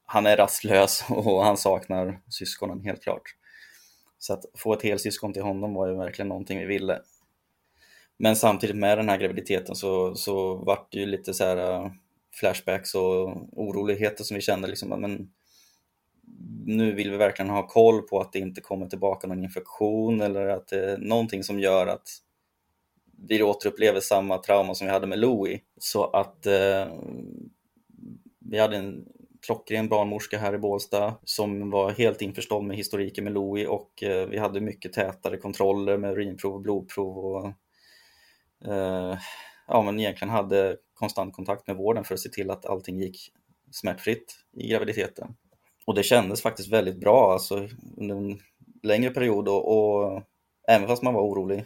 han 0.04 0.26
är 0.26 0.36
rastlös 0.36 1.04
och 1.10 1.44
han 1.44 1.56
saknar 1.56 2.20
syskonen 2.28 2.80
helt 2.80 3.02
klart. 3.02 3.34
Så 4.18 4.32
att 4.32 4.44
få 4.54 4.72
ett 4.72 4.82
helsyskon 4.82 5.32
till 5.32 5.42
honom 5.42 5.74
var 5.74 5.88
ju 5.88 5.96
verkligen 5.96 6.28
någonting 6.28 6.58
vi 6.58 6.64
ville. 6.64 7.00
Men 8.18 8.36
samtidigt 8.36 8.76
med 8.76 8.98
den 8.98 9.08
här 9.08 9.18
graviditeten 9.18 9.76
så, 9.76 10.14
så 10.14 10.54
vart 10.54 10.92
det 10.92 10.98
ju 10.98 11.06
lite 11.06 11.34
så 11.34 11.44
här 11.44 11.56
eh, 11.56 11.90
flashbacks 12.34 12.94
och 12.94 13.36
oroligheter 13.52 14.24
som 14.24 14.34
vi 14.34 14.40
kände 14.40 14.68
liksom, 14.68 14.88
men 14.88 15.30
nu 16.66 16.92
vill 16.92 17.10
vi 17.10 17.16
verkligen 17.16 17.50
ha 17.50 17.66
koll 17.66 18.02
på 18.02 18.20
att 18.20 18.32
det 18.32 18.38
inte 18.38 18.60
kommer 18.60 18.86
tillbaka 18.86 19.26
någon 19.26 19.44
infektion 19.44 20.20
eller 20.20 20.46
att 20.46 20.68
det 20.68 20.90
är 20.90 20.98
någonting 20.98 21.44
som 21.44 21.60
gör 21.60 21.86
att 21.86 22.08
vi 23.28 23.42
återupplever 23.42 24.00
samma 24.00 24.38
trauma 24.38 24.74
som 24.74 24.86
vi 24.86 24.92
hade 24.92 25.06
med 25.06 25.18
Louie. 25.18 25.60
Så 25.78 26.04
att 26.04 26.46
eh, 26.46 26.86
vi 28.38 28.58
hade 28.58 28.76
en 28.76 29.04
klockren 29.46 29.88
barnmorska 29.88 30.38
här 30.38 30.54
i 30.54 30.58
Bålsta 30.58 31.14
som 31.24 31.70
var 31.70 31.90
helt 31.90 32.22
införstådd 32.22 32.64
med 32.64 32.76
historiken 32.76 33.24
med 33.24 33.32
Louie 33.32 33.66
och 33.66 34.02
eh, 34.02 34.26
vi 34.26 34.38
hade 34.38 34.60
mycket 34.60 34.92
tätare 34.92 35.36
kontroller 35.36 35.98
med 35.98 36.12
urinprov 36.12 36.54
och 36.54 36.60
blodprov 36.60 37.18
och 37.18 37.46
eh, 38.72 39.18
ja, 39.68 39.82
men 39.82 40.00
egentligen 40.00 40.30
hade 40.30 40.76
konstant 40.94 41.34
kontakt 41.34 41.66
med 41.66 41.76
vården 41.76 42.04
för 42.04 42.14
att 42.14 42.20
se 42.20 42.28
till 42.28 42.50
att 42.50 42.66
allting 42.66 42.98
gick 42.98 43.32
smärtfritt 43.70 44.34
i 44.52 44.68
graviditeten. 44.68 45.34
Och 45.86 45.94
det 45.94 46.02
kändes 46.02 46.42
faktiskt 46.42 46.72
väldigt 46.72 47.00
bra 47.00 47.32
alltså, 47.32 47.68
under 47.96 48.16
en 48.16 48.38
längre 48.82 49.10
period 49.10 49.48
och, 49.48 49.76
och 49.78 50.22
även 50.68 50.88
fast 50.88 51.02
man 51.02 51.14
var 51.14 51.22
orolig. 51.22 51.64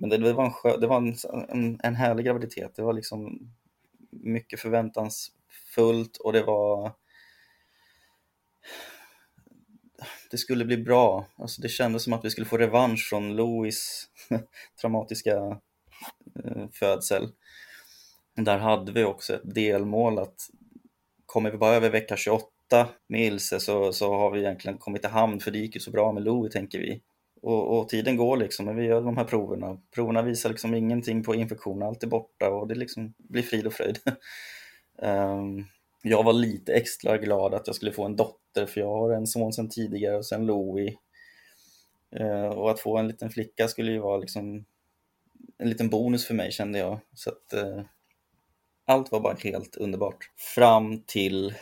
Men 0.00 0.10
det, 0.10 0.18
det 0.18 0.32
var, 0.32 0.44
en, 0.44 0.52
skö, 0.52 0.76
det 0.76 0.86
var 0.86 0.96
en, 0.96 1.16
en, 1.48 1.80
en 1.82 1.94
härlig 1.94 2.24
graviditet. 2.24 2.74
Det 2.76 2.82
var 2.82 2.92
liksom 2.92 3.50
mycket 4.10 4.60
förväntansfullt 4.60 6.16
och 6.16 6.32
det 6.32 6.42
var 6.42 6.92
det 10.30 10.38
skulle 10.38 10.64
bli 10.64 10.76
bra. 10.76 11.26
Alltså 11.36 11.62
det 11.62 11.68
kändes 11.68 12.02
som 12.02 12.12
att 12.12 12.24
vi 12.24 12.30
skulle 12.30 12.46
få 12.46 12.58
revansch 12.58 13.08
från 13.08 13.36
Louis 13.36 14.08
traumatiska 14.80 15.60
eh, 16.44 16.68
födsel. 16.72 17.28
Där 18.34 18.58
hade 18.58 18.92
vi 18.92 19.04
också 19.04 19.34
ett 19.34 19.54
delmål 19.54 20.18
att 20.18 20.50
kommer 21.26 21.50
vi 21.50 21.58
bara 21.58 21.74
över 21.74 21.90
vecka 21.90 22.16
28 22.16 22.48
med 23.06 23.26
Ilse 23.26 23.60
så, 23.60 23.92
så 23.92 24.14
har 24.14 24.30
vi 24.30 24.40
egentligen 24.40 24.78
kommit 24.78 25.04
i 25.04 25.08
hamn 25.08 25.40
för 25.40 25.50
det 25.50 25.58
gick 25.58 25.74
ju 25.74 25.80
så 25.80 25.90
bra 25.90 26.12
med 26.12 26.22
Louie 26.22 26.52
tänker 26.52 26.78
vi. 26.78 27.00
Och, 27.42 27.78
och, 27.78 27.88
tiden 27.88 28.16
går 28.16 28.36
liksom, 28.36 28.66
när 28.66 28.74
vi 28.74 28.84
gör 28.84 29.00
de 29.00 29.16
här 29.16 29.24
proverna. 29.24 29.78
Proverna 29.94 30.22
visar 30.22 30.50
liksom 30.50 30.74
ingenting 30.74 31.22
på 31.22 31.34
infektion, 31.34 31.82
allt 31.82 32.02
är 32.02 32.06
borta 32.06 32.50
och 32.50 32.68
det 32.68 32.74
liksom 32.74 33.14
blir 33.18 33.42
frid 33.42 33.66
och 33.66 33.72
fröjd. 33.72 33.98
um, 34.96 35.64
jag 36.02 36.22
var 36.22 36.32
lite 36.32 36.74
extra 36.74 37.18
glad 37.18 37.54
att 37.54 37.66
jag 37.66 37.76
skulle 37.76 37.92
få 37.92 38.04
en 38.04 38.16
dotter 38.16 38.66
för 38.66 38.80
jag 38.80 38.88
har 38.88 39.10
en 39.10 39.26
son 39.26 39.52
sedan 39.52 39.68
tidigare 39.68 40.16
och 40.16 40.26
sen 40.26 40.46
Louie. 40.46 40.96
Uh, 42.20 42.46
och 42.46 42.70
att 42.70 42.80
få 42.80 42.98
en 42.98 43.08
liten 43.08 43.30
flicka 43.30 43.68
skulle 43.68 43.92
ju 43.92 43.98
vara 43.98 44.16
liksom 44.16 44.64
en 45.58 45.68
liten 45.68 45.88
bonus 45.88 46.26
för 46.26 46.34
mig 46.34 46.52
kände 46.52 46.78
jag. 46.78 46.98
Så 47.14 47.30
att, 47.30 47.54
uh, 47.54 47.82
allt 48.84 49.12
var 49.12 49.20
bara 49.20 49.34
helt 49.34 49.76
underbart. 49.76 50.30
Fram 50.36 51.02
till 51.02 51.54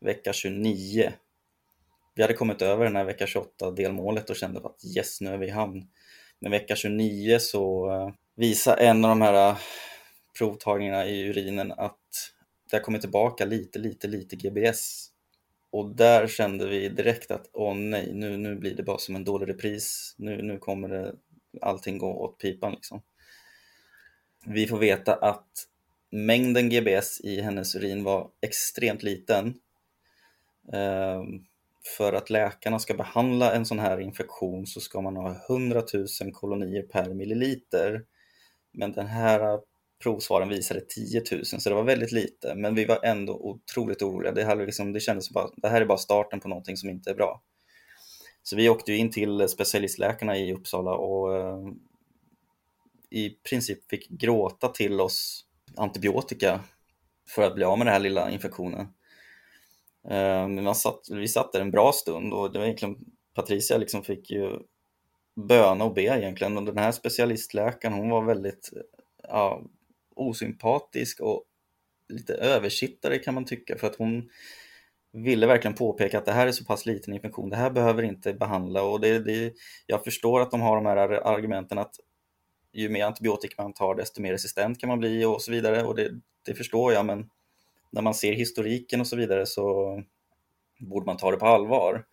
vecka 0.00 0.32
29. 0.32 1.12
Vi 2.14 2.22
hade 2.22 2.34
kommit 2.34 2.62
över 2.62 2.84
den 2.84 2.96
här 2.96 3.04
vecka 3.04 3.26
28 3.26 3.70
delmålet 3.70 4.30
och 4.30 4.36
kände 4.36 4.60
att 4.60 4.84
yes, 4.96 5.20
nu 5.20 5.30
är 5.30 5.38
vi 5.38 5.46
i 5.46 5.50
hamn. 5.50 5.86
Men 6.38 6.50
vecka 6.50 6.76
29 6.76 7.38
så 7.38 7.90
eh, 7.90 8.14
visar 8.34 8.76
en 8.76 9.04
av 9.04 9.08
de 9.08 9.22
här 9.22 9.50
eh, 9.50 9.58
provtagningarna 10.38 11.06
i 11.06 11.28
urinen 11.28 11.72
att 11.72 12.32
det 12.70 12.76
har 12.76 12.82
kommit 12.82 13.00
tillbaka 13.00 13.44
lite, 13.44 13.78
lite, 13.78 14.08
lite 14.08 14.36
GBS. 14.36 15.08
Och 15.70 15.96
där 15.96 16.26
kände 16.26 16.68
vi 16.68 16.88
direkt 16.88 17.30
att 17.30 17.50
åh 17.52 17.74
nej, 17.74 18.12
nu, 18.12 18.36
nu 18.36 18.54
blir 18.54 18.74
det 18.74 18.82
bara 18.82 18.98
som 18.98 19.16
en 19.16 19.24
dålig 19.24 19.48
repris. 19.48 20.14
Nu, 20.18 20.42
nu 20.42 20.58
kommer 20.58 20.88
det 20.88 21.14
allting 21.60 21.98
gå 21.98 22.14
åt 22.14 22.38
pipan 22.38 22.72
liksom. 22.72 23.02
Vi 24.46 24.66
får 24.66 24.78
veta 24.78 25.14
att 25.14 25.48
mängden 26.10 26.68
GBS 26.68 27.20
i 27.20 27.40
hennes 27.40 27.76
urin 27.76 28.04
var 28.04 28.30
extremt 28.40 29.02
liten. 29.02 29.54
Ehm, 30.72 31.44
för 31.96 32.12
att 32.12 32.30
läkarna 32.30 32.78
ska 32.78 32.94
behandla 32.94 33.52
en 33.52 33.66
sån 33.66 33.78
här 33.78 34.00
infektion 34.00 34.66
så 34.66 34.80
ska 34.80 35.00
man 35.00 35.16
ha 35.16 35.36
100 35.48 35.82
000 35.94 36.32
kolonier 36.32 36.82
per 36.82 37.14
milliliter. 37.14 38.04
Men 38.72 38.92
den 38.92 39.06
här 39.06 39.60
provsvaren 40.02 40.48
visade 40.48 40.80
10 40.80 41.22
000 41.32 41.44
så 41.44 41.68
det 41.68 41.74
var 41.74 41.82
väldigt 41.82 42.12
lite. 42.12 42.54
Men 42.54 42.74
vi 42.74 42.84
var 42.84 43.04
ändå 43.04 43.32
otroligt 43.32 44.02
oroliga. 44.02 44.32
Det, 44.32 44.44
här 44.44 44.66
liksom, 44.66 44.92
det 44.92 45.00
kändes 45.00 45.30
bara, 45.30 45.50
det 45.56 45.68
här 45.68 45.80
är 45.80 45.86
bara 45.86 45.98
starten 45.98 46.40
på 46.40 46.48
någonting 46.48 46.76
som 46.76 46.90
inte 46.90 47.10
är 47.10 47.14
bra. 47.14 47.42
Så 48.42 48.56
vi 48.56 48.68
åkte 48.68 48.92
in 48.92 49.10
till 49.10 49.48
specialistläkarna 49.48 50.38
i 50.38 50.52
Uppsala 50.52 50.90
och 50.90 51.36
eh, 51.36 51.58
i 53.10 53.30
princip 53.30 53.90
fick 53.90 54.08
gråta 54.08 54.68
till 54.68 55.00
oss 55.00 55.44
antibiotika 55.76 56.60
för 57.28 57.42
att 57.42 57.54
bli 57.54 57.64
av 57.64 57.78
med 57.78 57.86
den 57.86 57.92
här 57.92 58.00
lilla 58.00 58.30
infektionen. 58.30 58.86
Eh, 60.10 60.48
men 60.48 60.64
man 60.64 60.74
satt, 60.74 61.00
vi 61.10 61.28
satt 61.28 61.52
där 61.52 61.60
en 61.60 61.70
bra 61.70 61.92
stund 61.92 62.32
och 62.32 62.52
det 62.52 62.58
var 62.58 62.66
egentligen 62.66 62.96
Patricia 63.34 63.78
liksom 63.78 64.02
fick 64.02 64.30
ju 64.30 64.58
böna 65.48 65.84
och 65.84 65.94
be 65.94 66.02
egentligen. 66.02 66.56
Och 66.56 66.64
den 66.64 66.78
här 66.78 66.92
specialistläkaren 66.92 67.94
hon 67.94 68.10
var 68.10 68.22
väldigt 68.22 68.70
ja, 69.22 69.62
osympatisk 70.16 71.20
och 71.20 71.44
lite 72.08 72.34
översittare 72.34 73.18
kan 73.18 73.34
man 73.34 73.44
tycka. 73.44 73.78
För 73.78 73.86
att 73.86 73.96
hon 73.96 74.28
ville 75.12 75.46
verkligen 75.46 75.74
påpeka 75.74 76.18
att 76.18 76.24
det 76.24 76.32
här 76.32 76.46
är 76.46 76.52
så 76.52 76.64
pass 76.64 76.86
liten 76.86 77.14
infektion, 77.14 77.50
det 77.50 77.56
här 77.56 77.70
behöver 77.70 78.02
inte 78.02 78.34
behandla. 78.34 78.82
Och 78.82 79.00
det, 79.00 79.18
det, 79.18 79.52
jag 79.86 80.04
förstår 80.04 80.40
att 80.40 80.50
de 80.50 80.60
har 80.60 80.76
de 80.76 80.86
här 80.86 80.96
argumenten 80.96 81.78
att 81.78 81.94
ju 82.72 82.88
mer 82.88 83.04
antibiotika 83.04 83.62
man 83.62 83.74
tar 83.74 83.94
desto 83.94 84.22
mer 84.22 84.32
resistent 84.32 84.80
kan 84.80 84.88
man 84.88 84.98
bli 84.98 85.24
och 85.24 85.42
så 85.42 85.50
vidare. 85.50 85.82
Och 85.82 85.94
det, 85.94 86.10
det 86.46 86.54
förstår 86.54 86.92
jag 86.92 87.06
men 87.06 87.30
när 87.92 88.02
man 88.02 88.14
ser 88.14 88.32
historiken 88.32 89.00
och 89.00 89.06
så 89.06 89.16
vidare 89.16 89.46
så 89.46 89.96
borde 90.78 91.06
man 91.06 91.16
ta 91.16 91.30
det 91.30 91.36
på 91.36 91.46
allvar 91.46 92.04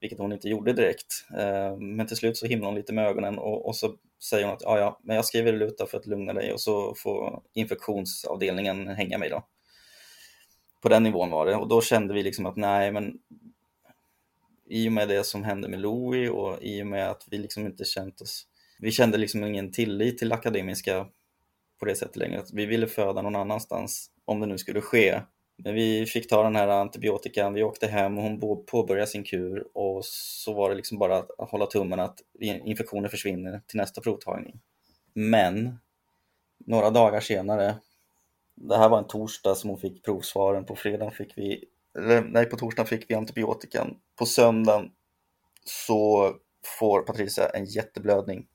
vilket 0.00 0.18
hon 0.18 0.32
inte 0.32 0.48
gjorde 0.48 0.72
direkt. 0.72 1.24
Eh, 1.38 1.76
men 1.76 2.06
till 2.06 2.16
slut 2.16 2.36
så 2.36 2.46
himlar 2.46 2.66
hon 2.66 2.74
lite 2.74 2.92
med 2.92 3.06
ögonen 3.06 3.38
och, 3.38 3.66
och 3.66 3.76
så 3.76 3.94
säger 4.22 4.44
hon 4.44 4.54
att 4.54 4.62
ja, 4.62 4.78
ja, 4.78 5.00
men 5.02 5.16
jag 5.16 5.24
skriver 5.24 5.52
ut 5.52 5.90
för 5.90 5.98
att 5.98 6.06
lugna 6.06 6.32
dig 6.32 6.52
och 6.52 6.60
så 6.60 6.94
får 6.94 7.42
infektionsavdelningen 7.54 8.88
hänga 8.88 9.18
mig 9.18 9.30
då. 9.30 9.46
På 10.82 10.88
den 10.88 11.02
nivån 11.02 11.30
var 11.30 11.46
det 11.46 11.56
och 11.56 11.68
då 11.68 11.80
kände 11.80 12.14
vi 12.14 12.22
liksom 12.22 12.46
att 12.46 12.56
nej, 12.56 12.92
men 12.92 13.18
i 14.68 14.88
och 14.88 14.92
med 14.92 15.08
det 15.08 15.24
som 15.24 15.44
hände 15.44 15.68
med 15.68 15.80
Louis 15.80 16.30
och 16.30 16.62
i 16.62 16.82
och 16.82 16.86
med 16.86 17.10
att 17.10 17.26
vi 17.30 17.38
liksom 17.38 17.66
inte 17.66 17.84
känt 17.84 18.20
oss, 18.20 18.46
vi 18.78 18.90
kände 18.90 19.18
liksom 19.18 19.44
ingen 19.44 19.72
tillit 19.72 20.18
till 20.18 20.32
akademiska 20.32 21.06
på 21.78 21.84
det 21.84 21.94
sättet 21.94 22.16
längre. 22.16 22.40
Att 22.40 22.52
vi 22.52 22.66
ville 22.66 22.86
föda 22.86 23.22
någon 23.22 23.36
annanstans 23.36 24.10
om 24.30 24.40
det 24.40 24.46
nu 24.46 24.58
skulle 24.58 24.80
ske. 24.80 25.20
Men 25.56 25.74
vi 25.74 26.06
fick 26.06 26.28
ta 26.28 26.42
den 26.42 26.56
här 26.56 26.68
antibiotikan, 26.68 27.54
vi 27.54 27.62
åkte 27.62 27.86
hem 27.86 28.18
och 28.18 28.24
hon 28.24 28.64
påbörjade 28.66 29.06
sin 29.06 29.24
kur 29.24 29.66
och 29.74 30.04
så 30.04 30.54
var 30.54 30.70
det 30.70 30.76
liksom 30.76 30.98
bara 30.98 31.18
att 31.18 31.50
hålla 31.50 31.66
tummen 31.66 32.00
att 32.00 32.18
infektionen 32.40 33.10
försvinner 33.10 33.60
till 33.66 33.76
nästa 33.76 34.00
provtagning. 34.00 34.60
Men 35.14 35.78
några 36.58 36.90
dagar 36.90 37.20
senare, 37.20 37.74
det 38.54 38.76
här 38.76 38.88
var 38.88 38.98
en 38.98 39.06
torsdag 39.06 39.54
som 39.54 39.70
hon 39.70 39.78
fick 39.78 40.04
provsvaren, 40.04 40.64
på 40.64 40.76
fredag 40.76 41.10
fick 41.10 41.38
vi, 41.38 41.64
nej 42.24 42.46
på 42.46 42.56
torsdagen 42.56 42.86
fick 42.88 43.10
vi 43.10 43.14
antibiotikan. 43.14 43.96
På 44.16 44.26
söndagen 44.26 44.90
så 45.64 46.34
får 46.78 47.02
Patricia 47.02 47.48
en 47.48 47.64
jätteblödning. 47.64 48.46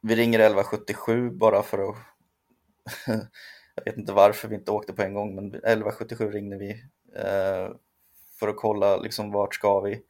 Vi 0.00 0.16
ringer 0.16 0.38
1177 0.38 1.30
bara 1.30 1.62
för 1.62 1.88
att 1.88 1.96
Jag 3.74 3.84
vet 3.84 3.96
inte 3.96 4.12
varför 4.12 4.48
vi 4.48 4.54
inte 4.54 4.70
åkte 4.70 4.92
på 4.92 5.02
en 5.02 5.14
gång, 5.14 5.34
men 5.34 5.46
1177 5.46 6.30
ringde 6.30 6.56
vi 6.56 6.70
eh, 7.16 7.74
för 8.38 8.48
att 8.48 8.56
kolla 8.56 8.96
liksom 8.96 9.32
vart 9.32 9.54
ska 9.54 9.80
vi. 9.80 10.02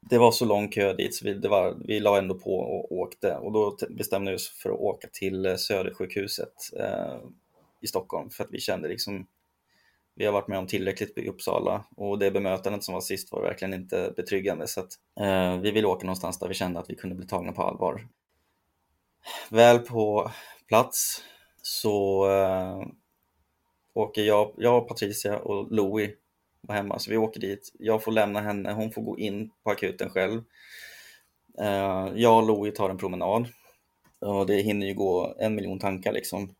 Det 0.00 0.18
var 0.18 0.32
så 0.32 0.44
lång 0.44 0.68
kö 0.68 0.94
dit 0.94 1.14
så 1.14 1.24
vi, 1.24 1.34
det 1.34 1.48
var, 1.48 1.76
vi 1.84 2.00
la 2.00 2.18
ändå 2.18 2.38
på 2.38 2.56
och 2.56 2.92
åkte 2.92 3.36
och 3.36 3.52
då 3.52 3.76
bestämde 3.90 4.30
vi 4.30 4.36
oss 4.36 4.48
för 4.48 4.70
att 4.70 4.80
åka 4.80 5.08
till 5.12 5.46
eh, 5.46 5.56
Södersjukhuset 5.56 6.54
eh, 6.78 7.18
i 7.80 7.86
Stockholm 7.86 8.30
för 8.30 8.44
att 8.44 8.52
vi 8.52 8.60
kände 8.60 8.88
liksom 8.88 9.26
vi 10.14 10.24
har 10.24 10.32
varit 10.32 10.48
med 10.48 10.58
om 10.58 10.66
tillräckligt 10.66 11.18
i 11.18 11.28
Uppsala 11.28 11.84
och 11.96 12.18
det 12.18 12.30
bemötandet 12.30 12.84
som 12.84 12.94
var 12.94 13.00
sist 13.00 13.32
var 13.32 13.42
verkligen 13.42 13.74
inte 13.74 14.12
betryggande 14.16 14.66
så 14.66 14.80
att 14.80 14.92
eh, 15.20 15.60
vi 15.60 15.70
ville 15.70 15.86
åka 15.86 16.06
någonstans 16.06 16.38
där 16.38 16.48
vi 16.48 16.54
kände 16.54 16.80
att 16.80 16.90
vi 16.90 16.94
kunde 16.94 17.16
bli 17.16 17.26
tagna 17.26 17.52
på 17.52 17.62
allvar. 17.62 18.08
Väl 19.50 19.78
på 19.78 20.30
plats 20.68 21.22
så 21.62 22.26
äh, 22.30 22.86
åker 23.94 24.22
jag, 24.22 24.52
jag, 24.56 24.88
Patricia 24.88 25.38
och 25.38 25.72
Louie 25.72 26.14
var 26.60 26.74
hemma, 26.74 26.98
så 26.98 27.10
vi 27.10 27.16
åker 27.16 27.40
dit. 27.40 27.72
Jag 27.78 28.02
får 28.02 28.12
lämna 28.12 28.40
henne, 28.40 28.72
hon 28.72 28.92
får 28.92 29.02
gå 29.02 29.18
in 29.18 29.50
på 29.64 29.70
akuten 29.70 30.10
själv. 30.10 30.42
Äh, 31.60 32.08
jag 32.14 32.36
och 32.36 32.46
Louie 32.46 32.72
tar 32.72 32.90
en 32.90 32.98
promenad 32.98 33.48
och 34.18 34.46
det 34.46 34.56
hinner 34.56 34.86
ju 34.86 34.94
gå 34.94 35.34
en 35.38 35.54
miljon 35.54 35.78
tankar 35.78 36.12
liksom. 36.12 36.54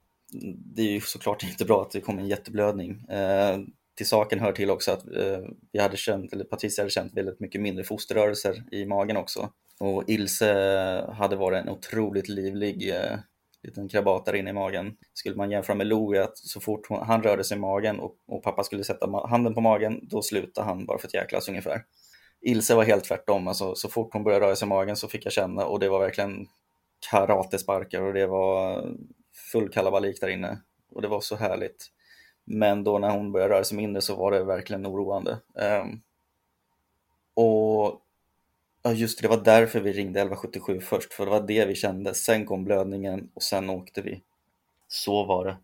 Det 0.74 0.82
är 0.82 0.90
ju 0.92 1.00
såklart 1.00 1.42
inte 1.42 1.64
bra 1.64 1.82
att 1.82 1.90
det 1.90 2.00
kommer 2.00 2.22
en 2.22 2.28
jätteblödning. 2.28 3.04
Eh, 3.08 3.58
till 3.94 4.06
saken 4.06 4.40
hör 4.40 4.52
till 4.52 4.70
också 4.70 4.92
att 4.92 5.06
eh, 5.06 5.40
vi 5.72 5.78
hade 5.78 5.96
känt, 5.96 6.32
eller 6.32 6.44
Patricia 6.44 6.82
hade 6.82 6.90
känt 6.90 7.14
väldigt 7.14 7.40
mycket 7.40 7.60
mindre 7.60 7.84
fosterrörelser 7.84 8.64
i 8.72 8.84
magen 8.84 9.16
också. 9.16 9.50
Och 9.80 10.04
Ilse 10.06 10.54
hade 11.12 11.36
varit 11.36 11.62
en 11.62 11.68
otroligt 11.68 12.28
livlig 12.28 12.94
liten 13.62 13.88
krabat 13.88 14.24
där 14.24 14.34
inne 14.34 14.50
i 14.50 14.52
magen. 14.52 14.96
Skulle 15.14 15.36
man 15.36 15.50
jämföra 15.50 15.76
med 15.76 15.86
Louie, 15.86 16.22
att 16.22 16.38
så 16.38 16.60
fort 16.60 16.86
hon, 16.88 17.06
han 17.06 17.22
rörde 17.22 17.44
sig 17.44 17.56
i 17.56 17.60
magen 17.60 18.00
och, 18.00 18.16
och, 18.26 18.42
pappa 18.42 18.64
skulle 18.64 18.84
sätta 18.84 19.26
handen 19.28 19.54
på 19.54 19.60
magen, 19.60 20.00
då 20.02 20.22
slutade 20.22 20.66
han 20.66 20.86
bara 20.86 20.98
för 20.98 21.08
ett 21.08 21.14
jäklas 21.14 21.48
ungefär. 21.48 21.84
Ilse 22.40 22.74
var 22.74 22.84
helt 22.84 23.04
tvärtom, 23.04 23.48
alltså, 23.48 23.74
så 23.74 23.88
fort 23.88 24.12
hon 24.12 24.24
började 24.24 24.46
röra 24.46 24.56
sig 24.56 24.66
i 24.66 24.68
magen 24.68 24.96
så 24.96 25.08
fick 25.08 25.26
jag 25.26 25.32
känna 25.32 25.64
och 25.64 25.80
det 25.80 25.88
var 25.88 26.00
verkligen 26.00 26.46
karatesparkar 27.10 28.02
och 28.02 28.14
det 28.14 28.26
var 28.26 28.84
full 29.52 29.68
kalabalik 29.68 30.20
där 30.20 30.28
inne 30.28 30.62
och 30.90 31.02
det 31.02 31.08
var 31.08 31.20
så 31.20 31.36
härligt. 31.36 31.86
Men 32.44 32.84
då 32.84 32.98
när 32.98 33.10
hon 33.10 33.32
började 33.32 33.54
röra 33.54 33.64
sig 33.64 33.76
mindre 33.76 34.02
så 34.02 34.16
var 34.16 34.30
det 34.30 34.44
verkligen 34.44 34.86
oroande. 34.86 35.38
Um, 35.82 36.02
och 37.34 38.00
Ja 38.84 38.92
just 38.92 39.18
det, 39.18 39.28
det 39.28 39.36
var 39.36 39.44
därför 39.44 39.80
vi 39.80 39.92
ringde 39.92 40.20
1177 40.20 40.80
först, 40.80 41.12
för 41.12 41.24
det 41.24 41.30
var 41.30 41.46
det 41.46 41.64
vi 41.64 41.74
kände. 41.74 42.14
Sen 42.14 42.46
kom 42.46 42.64
blödningen 42.64 43.30
och 43.34 43.42
sen 43.42 43.70
åkte 43.70 44.02
vi. 44.02 44.22
Så 44.88 45.24
var 45.24 45.44
det. 45.44 45.56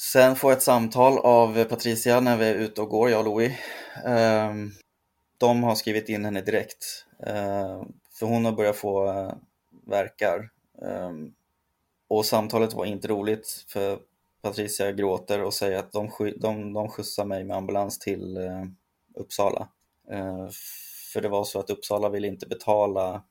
Sen 0.00 0.36
får 0.36 0.50
jag 0.50 0.56
ett 0.56 0.62
samtal 0.62 1.18
av 1.18 1.64
Patricia 1.64 2.20
när 2.20 2.36
vi 2.36 2.44
är 2.44 2.54
ute 2.54 2.80
och 2.80 2.88
går, 2.88 3.10
jag 3.10 3.18
och 3.18 3.24
Louie. 3.24 3.58
Ehm, 4.04 4.70
de 5.38 5.62
har 5.62 5.74
skrivit 5.74 6.08
in 6.08 6.24
henne 6.24 6.40
direkt, 6.40 7.06
eh, 7.26 7.82
för 8.12 8.26
hon 8.26 8.44
har 8.44 8.52
börjat 8.52 8.76
få 8.76 9.08
eh, 9.08 9.32
verkar. 9.86 10.50
Ehm, 10.82 11.32
och 12.08 12.26
samtalet 12.26 12.72
var 12.72 12.84
inte 12.84 13.08
roligt, 13.08 13.64
för 13.68 13.98
Patricia 14.42 14.92
gråter 14.92 15.42
och 15.42 15.54
säger 15.54 15.78
att 15.78 15.92
de, 15.92 16.10
de, 16.36 16.72
de 16.72 16.88
skjutsar 16.88 17.24
mig 17.24 17.44
med 17.44 17.56
ambulans 17.56 17.98
till 17.98 18.36
eh, 18.36 18.64
Uppsala. 19.14 19.68
För 21.14 21.20
det 21.20 21.28
var 21.28 21.44
så 21.44 21.58
att 21.60 21.70
Uppsala 21.70 22.08
ville 22.08 22.26
inte 22.26 22.46
betala 22.46 23.24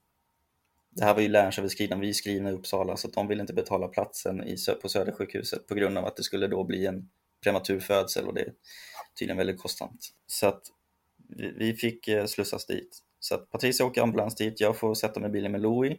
det 0.96 1.06
här 1.06 1.14
var 1.14 1.22
ju 1.22 1.28
länsöverskridande, 1.28 2.06
vi 2.06 2.10
är 2.10 2.14
skrivna 2.14 2.50
i 2.50 2.54
Uppsala, 2.54 2.98
så 2.98 3.08
de 3.08 3.28
ville 3.28 3.42
inte 3.42 3.54
betala 3.54 3.88
platsen 3.88 4.44
i, 4.44 4.58
på 4.82 4.90
Södersjukhuset 4.90 5.68
på 5.68 5.76
grund 5.76 5.98
av 5.98 6.06
att 6.06 6.16
det 6.16 6.24
skulle 6.24 6.48
då 6.48 6.64
bli 6.64 6.86
en 6.86 7.10
prematur 7.44 7.80
födsel 7.80 8.28
och 8.28 8.34
det 8.34 8.42
är 8.42 8.54
tydligen 9.20 9.38
väldigt 9.38 9.62
kostsamt. 9.62 10.10
Så 10.28 10.48
att 10.48 10.62
vi, 11.30 11.52
vi 11.58 11.74
fick 11.74 12.08
eh, 12.08 12.26
slussas 12.26 12.66
dit. 12.66 13.00
Så 13.20 13.36
att 13.36 13.50
Patricia 13.50 13.86
åker 13.86 14.02
ambulans 14.02 14.36
dit, 14.36 14.62
jag 14.62 14.78
får 14.78 14.94
sätta 14.94 15.20
mig 15.20 15.30
i 15.30 15.32
bilen 15.32 15.52
med 15.52 15.62
Louis. 15.62 15.98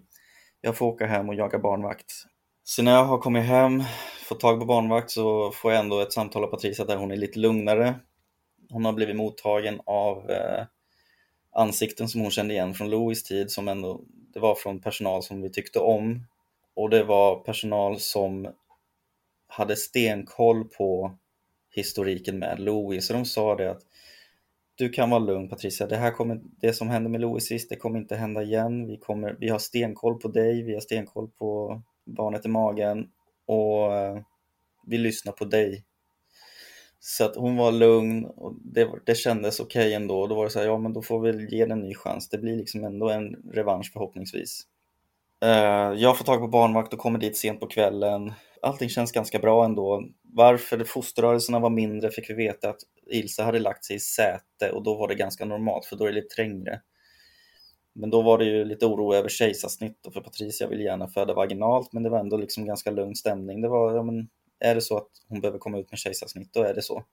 Jag 0.60 0.76
får 0.76 0.86
åka 0.86 1.06
hem 1.06 1.28
och 1.28 1.34
jaga 1.34 1.58
barnvakt. 1.58 2.12
Så 2.64 2.82
när 2.82 2.92
jag 2.92 3.04
har 3.04 3.18
kommit 3.18 3.44
hem, 3.44 3.82
fått 4.28 4.40
tag 4.40 4.60
på 4.60 4.66
barnvakt, 4.66 5.10
så 5.10 5.50
får 5.50 5.72
jag 5.72 5.80
ändå 5.80 6.00
ett 6.00 6.12
samtal 6.12 6.44
av 6.44 6.48
Patricia 6.48 6.84
där 6.84 6.96
hon 6.96 7.10
är 7.10 7.16
lite 7.16 7.38
lugnare. 7.38 7.94
Hon 8.70 8.84
har 8.84 8.92
blivit 8.92 9.16
mottagen 9.16 9.80
av 9.86 10.30
eh, 10.30 10.64
ansikten 11.54 12.08
som 12.08 12.20
hon 12.20 12.30
kände 12.30 12.54
igen 12.54 12.74
från 12.74 12.90
Louis 12.90 13.22
tid 13.22 13.50
som 13.50 13.68
ändå, 13.68 14.00
det 14.34 14.40
var 14.40 14.54
från 14.54 14.80
personal 14.80 15.22
som 15.22 15.42
vi 15.42 15.50
tyckte 15.50 15.78
om. 15.78 16.26
Och 16.74 16.90
det 16.90 17.04
var 17.04 17.36
personal 17.36 18.00
som 18.00 18.48
hade 19.46 19.76
stenkoll 19.76 20.64
på 20.64 21.14
historiken 21.74 22.38
med 22.38 22.60
Louis. 22.60 23.06
Så 23.06 23.12
de 23.12 23.24
sa 23.24 23.56
det 23.56 23.70
att 23.70 23.82
du 24.74 24.88
kan 24.88 25.10
vara 25.10 25.20
lugn 25.20 25.48
Patricia, 25.48 25.86
det 25.86 25.96
här 25.96 26.10
kommer, 26.10 26.40
det 26.60 26.72
som 26.72 26.88
hände 26.88 27.10
med 27.10 27.20
Louis 27.20 27.46
sist, 27.46 27.68
det 27.68 27.76
kommer 27.76 27.98
inte 27.98 28.16
hända 28.16 28.42
igen. 28.42 28.86
Vi, 28.86 28.96
kommer, 28.96 29.36
vi 29.40 29.48
har 29.48 29.58
stenkoll 29.58 30.20
på 30.20 30.28
dig, 30.28 30.62
vi 30.62 30.74
har 30.74 30.80
stenkoll 30.80 31.28
på 31.28 31.82
barnet 32.04 32.46
i 32.46 32.48
magen 32.48 33.10
och 33.46 33.94
eh, 33.96 34.18
vi 34.86 34.98
lyssnar 34.98 35.32
på 35.32 35.44
dig. 35.44 35.84
Så 37.06 37.24
att 37.24 37.36
hon 37.36 37.56
var 37.56 37.72
lugn 37.72 38.24
och 38.24 38.54
det, 38.64 38.90
det 39.06 39.14
kändes 39.14 39.60
okej 39.60 39.80
okay 39.80 39.92
ändå. 39.92 40.20
Och 40.20 40.28
då 40.28 40.34
var 40.34 40.44
det 40.44 40.50
så 40.50 40.58
här, 40.58 40.66
ja 40.66 40.78
men 40.78 40.92
då 40.92 41.02
får 41.02 41.20
vi 41.20 41.56
ge 41.56 41.66
den 41.66 41.72
en 41.72 41.80
ny 41.80 41.94
chans. 41.94 42.28
Det 42.28 42.38
blir 42.38 42.56
liksom 42.56 42.84
ändå 42.84 43.10
en 43.10 43.36
revansch 43.52 43.92
förhoppningsvis. 43.92 44.62
Uh, 45.44 46.00
jag 46.00 46.18
får 46.18 46.24
tag 46.24 46.40
på 46.40 46.48
barnvakt 46.48 46.92
och 46.92 46.98
kommer 46.98 47.18
dit 47.18 47.36
sent 47.36 47.60
på 47.60 47.66
kvällen. 47.66 48.32
Allting 48.62 48.88
känns 48.88 49.12
ganska 49.12 49.38
bra 49.38 49.64
ändå. 49.64 50.04
Varför 50.22 50.84
fosterrörelserna 50.84 51.58
var 51.58 51.70
mindre 51.70 52.10
fick 52.10 52.30
vi 52.30 52.34
veta 52.34 52.70
att 52.70 52.80
Ilse 53.06 53.42
hade 53.42 53.58
lagt 53.58 53.84
sig 53.84 53.96
i 53.96 54.00
säte 54.00 54.70
och 54.72 54.82
då 54.82 54.94
var 54.94 55.08
det 55.08 55.14
ganska 55.14 55.44
normalt 55.44 55.84
för 55.84 55.96
då 55.96 56.04
är 56.04 56.08
det 56.08 56.14
lite 56.14 56.34
trängre. 56.34 56.80
Men 57.92 58.10
då 58.10 58.22
var 58.22 58.38
det 58.38 58.44
ju 58.44 58.64
lite 58.64 58.86
oro 58.86 59.14
över 59.14 59.28
kejsarsnitt 59.28 60.06
och 60.06 60.12
för 60.12 60.20
Patricia 60.20 60.68
ville 60.68 60.84
gärna 60.84 61.08
föda 61.08 61.34
vaginalt 61.34 61.92
men 61.92 62.02
det 62.02 62.10
var 62.10 62.18
ändå 62.18 62.36
liksom 62.36 62.66
ganska 62.66 62.90
lugn 62.90 63.14
stämning. 63.14 63.60
Det 63.60 63.68
var, 63.68 63.94
ja, 63.94 64.02
men, 64.02 64.28
är 64.64 64.74
det 64.74 64.80
så 64.80 64.96
att 64.96 65.08
hon 65.28 65.40
behöver 65.40 65.58
komma 65.58 65.78
ut 65.78 65.90
med 65.90 65.98
kejsarsnitt, 65.98 66.52
då 66.52 66.62
är 66.62 66.74
det 66.74 66.82
så. 66.82 67.04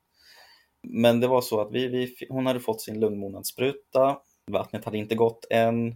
Men 0.83 1.19
det 1.19 1.27
var 1.27 1.41
så 1.41 1.61
att 1.61 1.71
vi, 1.71 1.87
vi, 1.87 2.15
hon 2.29 2.45
hade 2.45 2.59
fått 2.59 2.81
sin 2.81 2.99
lungmånadsspruta, 2.99 4.17
vattnet 4.47 4.85
hade 4.85 4.97
inte 4.97 5.15
gått 5.15 5.45
än. 5.49 5.95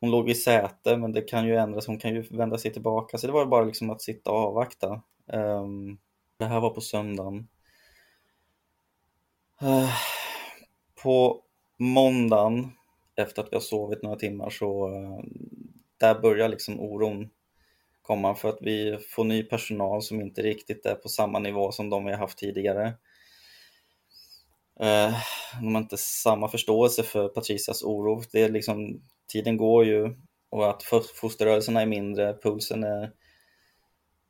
Hon 0.00 0.10
låg 0.10 0.30
i 0.30 0.34
säte, 0.34 0.96
men 0.96 1.12
det 1.12 1.22
kan 1.22 1.46
ju 1.46 1.56
ändras, 1.56 1.86
hon 1.86 1.98
kan 1.98 2.14
ju 2.14 2.22
vända 2.22 2.58
sig 2.58 2.72
tillbaka. 2.72 3.18
Så 3.18 3.26
det 3.26 3.32
var 3.32 3.46
bara 3.46 3.64
liksom 3.64 3.90
att 3.90 4.02
sitta 4.02 4.30
och 4.30 4.38
avvakta. 4.38 5.02
Um, 5.26 5.98
det 6.36 6.44
här 6.44 6.60
var 6.60 6.70
på 6.70 6.80
söndagen. 6.80 7.48
Uh, 9.62 9.90
på 11.02 11.42
måndagen, 11.76 12.70
efter 13.16 13.42
att 13.42 13.52
vi 13.52 13.56
har 13.56 13.60
sovit 13.60 14.02
några 14.02 14.16
timmar, 14.16 14.50
så 14.50 14.88
uh, 14.88 15.20
där 15.96 16.20
börjar 16.20 16.48
liksom 16.48 16.80
oron 16.80 17.30
komma 18.04 18.34
för 18.34 18.48
att 18.48 18.58
vi 18.60 18.98
får 19.08 19.24
ny 19.24 19.42
personal 19.42 20.02
som 20.02 20.20
inte 20.20 20.42
riktigt 20.42 20.86
är 20.86 20.94
på 20.94 21.08
samma 21.08 21.38
nivå 21.38 21.72
som 21.72 21.90
de 21.90 22.04
vi 22.04 22.10
har 22.10 22.18
haft 22.18 22.38
tidigare. 22.38 22.86
Eh, 24.80 25.14
de 25.60 25.74
har 25.74 25.82
inte 25.82 25.96
samma 25.96 26.48
förståelse 26.48 27.02
för 27.02 27.28
Patricias 27.28 27.82
oro. 27.82 28.22
Det 28.32 28.42
är 28.42 28.48
liksom, 28.48 29.00
tiden 29.32 29.56
går 29.56 29.84
ju 29.84 30.14
och 30.50 30.70
att 30.70 30.82
fosterrörelserna 31.14 31.82
är 31.82 31.86
mindre, 31.86 32.38
pulsen 32.42 32.84
är, 32.84 33.12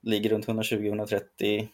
ligger 0.02 0.30
runt 0.30 0.46
120-130. 0.46 1.68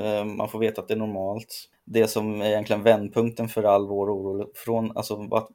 Eh, 0.00 0.24
man 0.24 0.48
får 0.48 0.58
veta 0.58 0.80
att 0.80 0.88
det 0.88 0.94
är 0.94 0.98
normalt. 0.98 1.68
Det 1.84 2.08
som 2.08 2.40
är 2.40 2.46
egentligen 2.46 2.82
vändpunkten 2.82 3.48
för 3.48 3.62
all 3.62 3.88
vår 3.88 4.10
oro, 4.10 4.50
från 4.54 4.96
alltså 4.96 5.28
att 5.34 5.48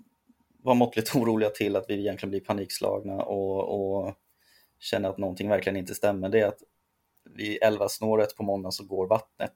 vara 0.63 0.75
måttligt 0.75 1.15
oroliga 1.15 1.49
till 1.49 1.75
att 1.75 1.85
vi 1.89 1.99
egentligen 1.99 2.31
blir 2.31 2.41
panikslagna 2.41 3.23
och, 3.23 4.03
och 4.05 4.15
känner 4.79 5.09
att 5.09 5.17
någonting 5.17 5.49
verkligen 5.49 5.77
inte 5.77 5.95
stämmer, 5.95 6.29
det 6.29 6.39
är 6.39 6.47
att 6.47 6.63
vid 7.23 7.57
11 7.61 7.89
snåret 7.89 8.35
på 8.35 8.43
måndagen 8.43 8.71
så 8.71 8.83
går 8.83 9.07
vattnet 9.07 9.51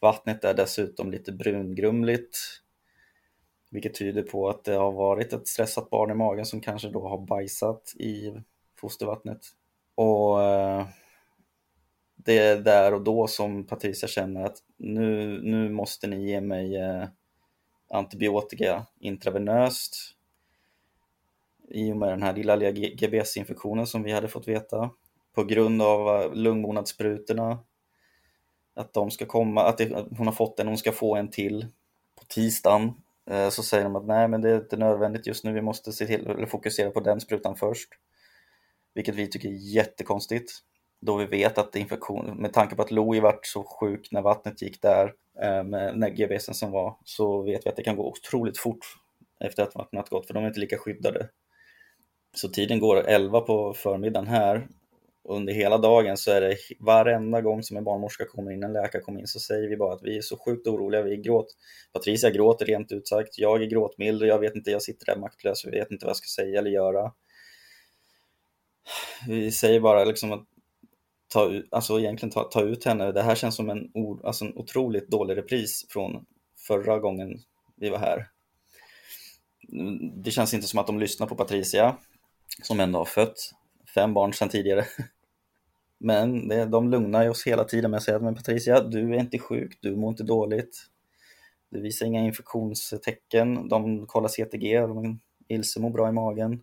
Vattnet 0.00 0.44
är 0.44 0.54
dessutom 0.54 1.10
lite 1.10 1.32
brungrumligt, 1.32 2.38
vilket 3.70 3.94
tyder 3.94 4.22
på 4.22 4.48
att 4.48 4.64
det 4.64 4.74
har 4.74 4.92
varit 4.92 5.32
ett 5.32 5.48
stressat 5.48 5.90
barn 5.90 6.10
i 6.10 6.14
magen 6.14 6.46
som 6.46 6.60
kanske 6.60 6.88
då 6.88 7.08
har 7.08 7.18
bajsat 7.18 7.94
i 7.96 8.42
fostervattnet. 8.80 9.40
Och 9.94 10.42
eh, 10.42 10.86
det 12.16 12.38
är 12.38 12.56
där 12.56 12.94
och 12.94 13.02
då 13.02 13.26
som 13.26 13.66
Patricia 13.66 14.08
känner 14.08 14.44
att 14.44 14.56
nu, 14.76 15.40
nu 15.42 15.70
måste 15.70 16.06
ni 16.06 16.30
ge 16.30 16.40
mig 16.40 16.76
eh, 16.76 17.08
antibiotika 17.90 18.86
intravenöst 19.00 19.96
i 21.70 21.92
och 21.92 21.96
med 21.96 22.08
den 22.08 22.22
här 22.22 22.34
lilla 22.34 22.70
GBS-infektionen 22.70 23.86
som 23.86 24.02
vi 24.02 24.12
hade 24.12 24.28
fått 24.28 24.48
veta 24.48 24.90
på 25.34 25.44
grund 25.44 25.82
av 25.82 26.00
eh, 26.00 26.34
lungmonadssprutorna. 26.34 26.34
lungmånadssprutorna 26.34 27.58
att 28.78 28.94
de 28.94 29.10
ska 29.10 29.26
komma, 29.26 29.62
att, 29.62 29.78
det, 29.78 29.94
att 29.94 30.06
hon 30.18 30.26
har 30.26 30.34
fått 30.34 30.60
en, 30.60 30.68
hon 30.68 30.78
ska 30.78 30.92
få 30.92 31.16
en 31.16 31.30
till 31.30 31.66
på 32.18 32.24
tisdagen. 32.28 32.92
Eh, 33.30 33.48
så 33.48 33.62
säger 33.62 33.84
de 33.84 33.96
att 33.96 34.06
nej, 34.06 34.28
men 34.28 34.40
det 34.40 34.50
är 34.50 34.56
inte 34.56 34.76
nödvändigt 34.76 35.26
just 35.26 35.44
nu, 35.44 35.52
vi 35.52 35.60
måste 35.60 35.92
se 35.92 36.06
till, 36.06 36.26
eller 36.26 36.46
fokusera 36.46 36.90
på 36.90 37.00
den 37.00 37.20
sprutan 37.20 37.56
först. 37.56 37.88
Vilket 38.94 39.14
vi 39.14 39.26
tycker 39.26 39.48
är 39.48 39.74
jättekonstigt. 39.74 40.52
Då 41.00 41.16
vi 41.16 41.24
vet 41.24 41.58
att 41.58 41.76
infektion, 41.76 42.36
med 42.36 42.52
tanke 42.52 42.76
på 42.76 42.82
att 42.82 42.90
Louie 42.90 43.20
vart 43.20 43.46
så 43.46 43.62
sjuk 43.62 44.08
när 44.12 44.22
vattnet 44.22 44.62
gick 44.62 44.82
där, 44.82 45.14
eh, 45.42 45.62
med 45.64 45.98
när 45.98 46.08
GBSen 46.08 46.54
som 46.54 46.70
var, 46.70 46.96
så 47.04 47.42
vet 47.42 47.66
vi 47.66 47.70
att 47.70 47.76
det 47.76 47.82
kan 47.82 47.96
gå 47.96 48.08
otroligt 48.08 48.58
fort 48.58 48.86
efter 49.40 49.62
att 49.62 49.74
vattnet 49.74 50.08
gått, 50.08 50.26
för 50.26 50.34
de 50.34 50.44
är 50.44 50.48
inte 50.48 50.60
lika 50.60 50.78
skyddade. 50.78 51.28
Så 52.38 52.48
tiden 52.48 52.80
går 52.80 53.08
11 53.08 53.40
på 53.40 53.74
förmiddagen 53.74 54.26
här 54.26 54.68
under 55.28 55.52
hela 55.52 55.78
dagen 55.78 56.16
så 56.16 56.30
är 56.30 56.40
det 56.40 56.56
varenda 56.80 57.40
gång 57.40 57.62
som 57.62 57.76
en 57.76 57.84
barnmorska 57.84 58.24
kommer 58.24 58.50
in, 58.52 58.62
en 58.62 58.72
läkare 58.72 59.02
kommer 59.02 59.20
in, 59.20 59.26
så 59.26 59.40
säger 59.40 59.68
vi 59.68 59.76
bara 59.76 59.94
att 59.94 60.02
vi 60.02 60.16
är 60.16 60.20
så 60.20 60.38
sjukt 60.38 60.66
oroliga, 60.66 61.02
vi 61.02 61.16
gråter. 61.16 61.56
Patricia 61.92 62.30
gråter 62.30 62.66
rent 62.66 62.92
ut 62.92 63.08
sagt, 63.08 63.38
jag 63.38 63.62
är 63.62 63.66
gråtmild 63.66 64.22
och 64.22 64.28
jag 64.28 64.38
vet 64.38 64.56
inte, 64.56 64.70
jag 64.70 64.82
sitter 64.82 65.06
där 65.06 65.16
maktlös, 65.16 65.66
vi 65.66 65.70
vet 65.70 65.90
inte 65.90 66.06
vad 66.06 66.10
jag 66.10 66.16
ska 66.16 66.42
säga 66.42 66.58
eller 66.58 66.70
göra. 66.70 67.12
Vi 69.28 69.52
säger 69.52 69.80
bara 69.80 70.04
liksom 70.04 70.32
att 70.32 70.46
ta, 71.32 71.52
alltså 71.70 71.98
egentligen 71.98 72.32
ta, 72.32 72.44
ta 72.44 72.62
ut 72.62 72.84
henne, 72.84 73.12
det 73.12 73.22
här 73.22 73.34
känns 73.34 73.56
som 73.56 73.70
en, 73.70 73.90
alltså 74.24 74.44
en 74.44 74.58
otroligt 74.58 75.08
dålig 75.08 75.36
repris 75.36 75.86
från 75.88 76.26
förra 76.66 76.98
gången 76.98 77.38
vi 77.76 77.88
var 77.88 77.98
här. 77.98 78.28
Mm, 79.72 80.22
det 80.22 80.30
känns 80.30 80.54
inte 80.54 80.66
som 80.66 80.78
att 80.78 80.86
de 80.86 80.98
lyssnar 80.98 81.26
på 81.26 81.34
Patricia, 81.34 81.96
som 82.62 82.80
ändå 82.80 82.98
har 82.98 83.04
fött 83.04 83.52
fem 83.94 84.14
barn 84.14 84.32
sedan 84.32 84.48
tidigare. 84.48 84.84
Men 85.98 86.48
det, 86.48 86.64
de 86.64 86.90
lugnar 86.90 87.28
oss 87.28 87.46
hela 87.46 87.64
tiden 87.64 87.90
med 87.90 87.98
att 87.98 88.04
säga 88.04 88.16
att 88.16 88.22
men 88.22 88.34
Patricia, 88.34 88.80
du 88.80 89.14
är 89.14 89.18
inte 89.18 89.38
sjuk, 89.38 89.78
du 89.80 89.96
mår 89.96 90.10
inte 90.10 90.22
dåligt. 90.22 90.86
Du 91.70 91.80
visar 91.80 92.06
inga 92.06 92.20
infektionstecken, 92.20 93.68
de 93.68 94.06
kollar 94.06 94.28
CTG, 94.28 94.80
de, 94.80 95.20
Ilse 95.48 95.80
mår 95.80 95.90
bra 95.90 96.08
i 96.08 96.12
magen. 96.12 96.60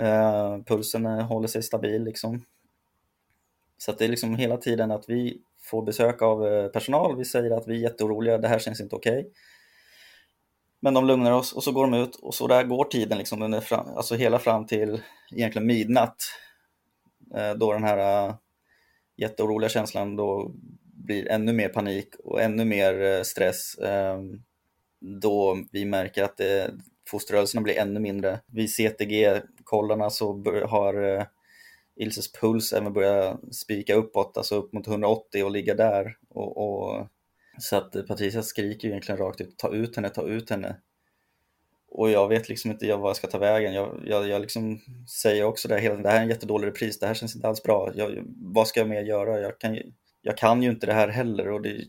Uh, 0.00 0.64
pulsen 0.64 1.06
håller 1.06 1.48
sig 1.48 1.62
stabil 1.62 2.04
liksom. 2.04 2.44
Så 3.78 3.90
att 3.90 3.98
det 3.98 4.04
är 4.04 4.08
liksom 4.08 4.34
hela 4.34 4.56
tiden 4.56 4.90
att 4.90 5.08
vi 5.08 5.42
får 5.62 5.82
besök 5.82 6.22
av 6.22 6.46
eh, 6.46 6.68
personal, 6.68 7.16
vi 7.16 7.24
säger 7.24 7.50
att 7.50 7.68
vi 7.68 7.74
är 7.74 7.78
jätteoroliga, 7.78 8.38
det 8.38 8.48
här 8.48 8.58
känns 8.58 8.80
inte 8.80 8.96
okej. 8.96 9.18
Okay. 9.18 9.32
Men 10.80 10.94
de 10.94 11.06
lugnar 11.06 11.32
oss 11.32 11.52
och 11.52 11.64
så 11.64 11.72
går 11.72 11.86
de 11.86 11.94
ut 11.94 12.16
och 12.16 12.34
så 12.34 12.46
där 12.46 12.64
går 12.64 12.84
tiden 12.84 13.18
liksom 13.18 13.42
under 13.42 13.60
fram, 13.60 13.86
alltså 13.96 14.14
hela 14.14 14.38
fram 14.38 14.66
till 14.66 15.02
egentligen 15.32 15.66
midnatt 15.66 16.16
eh, 17.34 17.50
då 17.50 17.72
den 17.72 17.84
här 17.84 18.28
eh, 18.28 18.34
jätteoroliga 19.16 19.68
känslan 19.68 20.16
då 20.16 20.52
blir 20.82 21.28
ännu 21.28 21.52
mer 21.52 21.68
panik 21.68 22.08
och 22.24 22.42
ännu 22.42 22.64
mer 22.64 23.02
eh, 23.02 23.22
stress. 23.22 23.78
Ehm, 23.78 24.42
då 25.00 25.58
vi 25.72 25.84
märker 25.84 26.24
att 26.24 26.36
det, 26.36 26.70
fosterrörelserna 27.08 27.62
blir 27.62 27.78
ännu 27.78 28.00
mindre. 28.00 28.40
Vid 28.46 28.70
CTG-kollarna 28.70 30.10
så 30.10 30.44
har 30.68 31.26
Ilses 31.96 32.32
puls 32.32 32.72
även 32.72 32.92
börjat 32.92 33.54
spika 33.54 33.94
uppåt, 33.94 34.36
alltså 34.36 34.54
upp 34.56 34.72
mot 34.72 34.86
180 34.86 35.44
och 35.44 35.50
ligga 35.50 35.74
där. 35.74 36.16
Och, 36.28 36.56
och 36.56 37.06
så 37.60 37.76
att 37.76 37.96
eh, 37.96 38.02
Patricia 38.02 38.42
skriker 38.42 38.88
egentligen 38.88 39.18
rakt 39.18 39.40
ut, 39.40 39.58
ta 39.58 39.74
ut 39.74 39.96
henne, 39.96 40.08
ta 40.08 40.26
ut 40.26 40.50
henne. 40.50 40.76
Och 41.90 42.10
jag 42.10 42.28
vet 42.28 42.48
liksom 42.48 42.70
inte 42.70 42.96
vad 42.96 43.08
jag 43.08 43.16
ska 43.16 43.26
ta 43.26 43.38
vägen. 43.38 43.74
Jag, 43.74 44.02
jag, 44.06 44.28
jag 44.28 44.40
liksom 44.40 44.80
säger 45.22 45.44
också 45.44 45.68
det, 45.68 45.80
hela, 45.80 45.96
det 45.96 46.08
här 46.08 46.16
är 46.16 46.22
en 46.22 46.28
jättedålig 46.28 46.68
repris, 46.68 46.98
det 46.98 47.06
här 47.06 47.14
känns 47.14 47.34
inte 47.34 47.48
alls 47.48 47.62
bra. 47.62 47.92
Jag, 47.94 48.24
vad 48.36 48.68
ska 48.68 48.80
jag 48.80 48.88
mer 48.88 49.02
göra? 49.02 49.40
Jag 49.40 49.58
kan, 49.58 49.78
jag 50.22 50.36
kan 50.36 50.62
ju 50.62 50.70
inte 50.70 50.86
det 50.86 50.92
här 50.92 51.08
heller. 51.08 51.48
Och 51.48 51.62
det, 51.62 51.84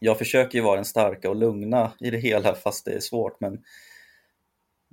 jag 0.00 0.18
försöker 0.18 0.58
ju 0.58 0.64
vara 0.64 0.76
den 0.76 0.84
starka 0.84 1.30
och 1.30 1.36
lugna 1.36 1.92
i 2.00 2.10
det 2.10 2.18
hela 2.18 2.54
fast 2.54 2.84
det 2.84 2.92
är 2.92 3.00
svårt. 3.00 3.40
Men 3.40 3.62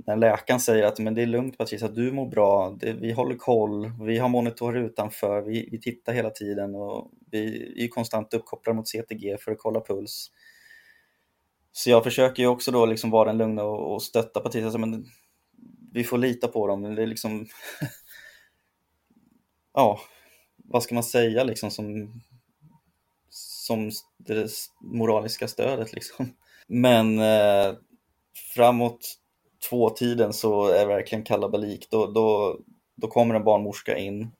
när 0.06 0.16
läkaren 0.16 0.60
säger 0.60 0.84
att 0.84 1.00
men 1.00 1.14
det 1.14 1.22
är 1.22 1.26
lugnt 1.26 1.58
Patricia, 1.58 1.88
du 1.88 2.12
mår 2.12 2.26
bra, 2.26 2.78
det, 2.80 2.94
vi 2.94 3.12
håller 3.12 3.36
koll, 3.36 3.92
vi 4.06 4.18
har 4.18 4.30
monitorer 4.30 4.84
utanför, 4.84 5.42
vi, 5.42 5.70
vi 5.72 5.82
tittar 5.82 6.14
hela 6.14 6.30
tiden 6.30 6.76
och 6.76 7.12
vi 7.32 7.74
är 7.84 7.88
konstant 7.88 8.34
uppkopplade 8.34 8.76
mot 8.76 8.88
CTG 8.88 9.38
för 9.38 9.52
att 9.52 9.60
kolla 9.60 9.82
puls. 9.82 10.32
Så 11.72 11.90
jag 11.90 12.04
försöker 12.04 12.44
ju 12.44 12.50
också 12.50 12.72
då 12.72 12.86
liksom 12.86 13.10
vara 13.10 13.30
den 13.30 13.38
lugna 13.38 13.64
och, 13.64 13.94
och 13.94 14.04
stötta 14.04 14.40
Patricia, 14.40 14.78
men 14.78 15.06
vi 15.92 16.04
får 16.04 16.18
lita 16.18 16.48
på 16.48 16.68
dem. 16.68 16.96
Det 16.96 17.04
är 17.04 17.08
liksom... 17.08 17.48
ja, 19.74 20.00
vad 20.56 20.84
ska 20.84 20.96
man 20.96 21.04
säga 21.04 21.44
liksom 21.44 21.72
som, 21.72 22.22
som 23.30 23.92
det 24.18 24.50
moraliska 24.82 25.48
stödet 25.48 25.94
liksom. 25.94 26.34
Men 26.68 27.20
eh, 27.20 27.76
framåt 28.56 29.21
två-tiden 29.70 30.34
så 30.34 30.68
är 30.68 30.80
det 30.80 30.86
verkligen 30.86 31.24
kalabalik. 31.24 31.88
Då, 31.92 32.08
då, 32.08 32.60
då 32.96 33.08
kommer 33.08 33.36
en 33.36 33.44
barnmorska 33.44 33.98
in. 33.98 34.32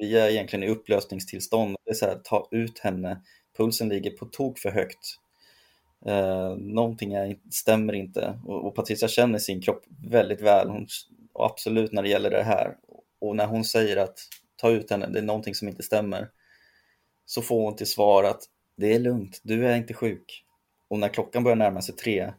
Vi 0.00 0.18
är 0.18 0.30
egentligen 0.30 0.62
i 0.62 0.68
upplösningstillstånd. 0.68 1.76
Det 1.84 1.90
är 1.90 1.94
så 1.94 2.06
här, 2.06 2.20
ta 2.24 2.48
ut 2.50 2.78
henne. 2.78 3.20
Pulsen 3.56 3.88
ligger 3.88 4.10
på 4.10 4.24
tok 4.24 4.58
för 4.58 4.70
högt. 4.70 5.18
Eh, 6.06 6.56
någonting 6.56 7.12
är, 7.12 7.36
stämmer 7.50 7.92
inte 7.92 8.40
och, 8.44 8.66
och, 8.66 8.74
Patricia 8.74 9.08
känner 9.08 9.38
sin 9.38 9.62
kropp 9.62 9.82
väldigt 10.08 10.40
väl, 10.40 10.68
hon, 10.68 10.86
och 11.32 11.46
absolut 11.46 11.92
när 11.92 12.02
det 12.02 12.08
gäller 12.08 12.30
det 12.30 12.42
här. 12.42 12.76
Och 13.20 13.36
när 13.36 13.46
hon 13.46 13.64
säger 13.64 13.96
att 13.96 14.18
ta 14.56 14.70
ut 14.70 14.90
henne, 14.90 15.06
det 15.06 15.18
är 15.18 15.22
någonting 15.22 15.54
som 15.54 15.68
inte 15.68 15.82
stämmer, 15.82 16.28
så 17.26 17.42
får 17.42 17.62
hon 17.62 17.76
till 17.76 17.86
svar 17.86 18.24
att 18.24 18.42
det 18.76 18.94
är 18.94 18.98
lugnt, 18.98 19.40
du 19.42 19.66
är 19.66 19.76
inte 19.76 19.94
sjuk. 19.94 20.44
Och 20.88 20.98
när 20.98 21.08
klockan 21.08 21.44
börjar 21.44 21.56
närma 21.56 21.82
sig 21.82 21.96
tre 21.96 22.32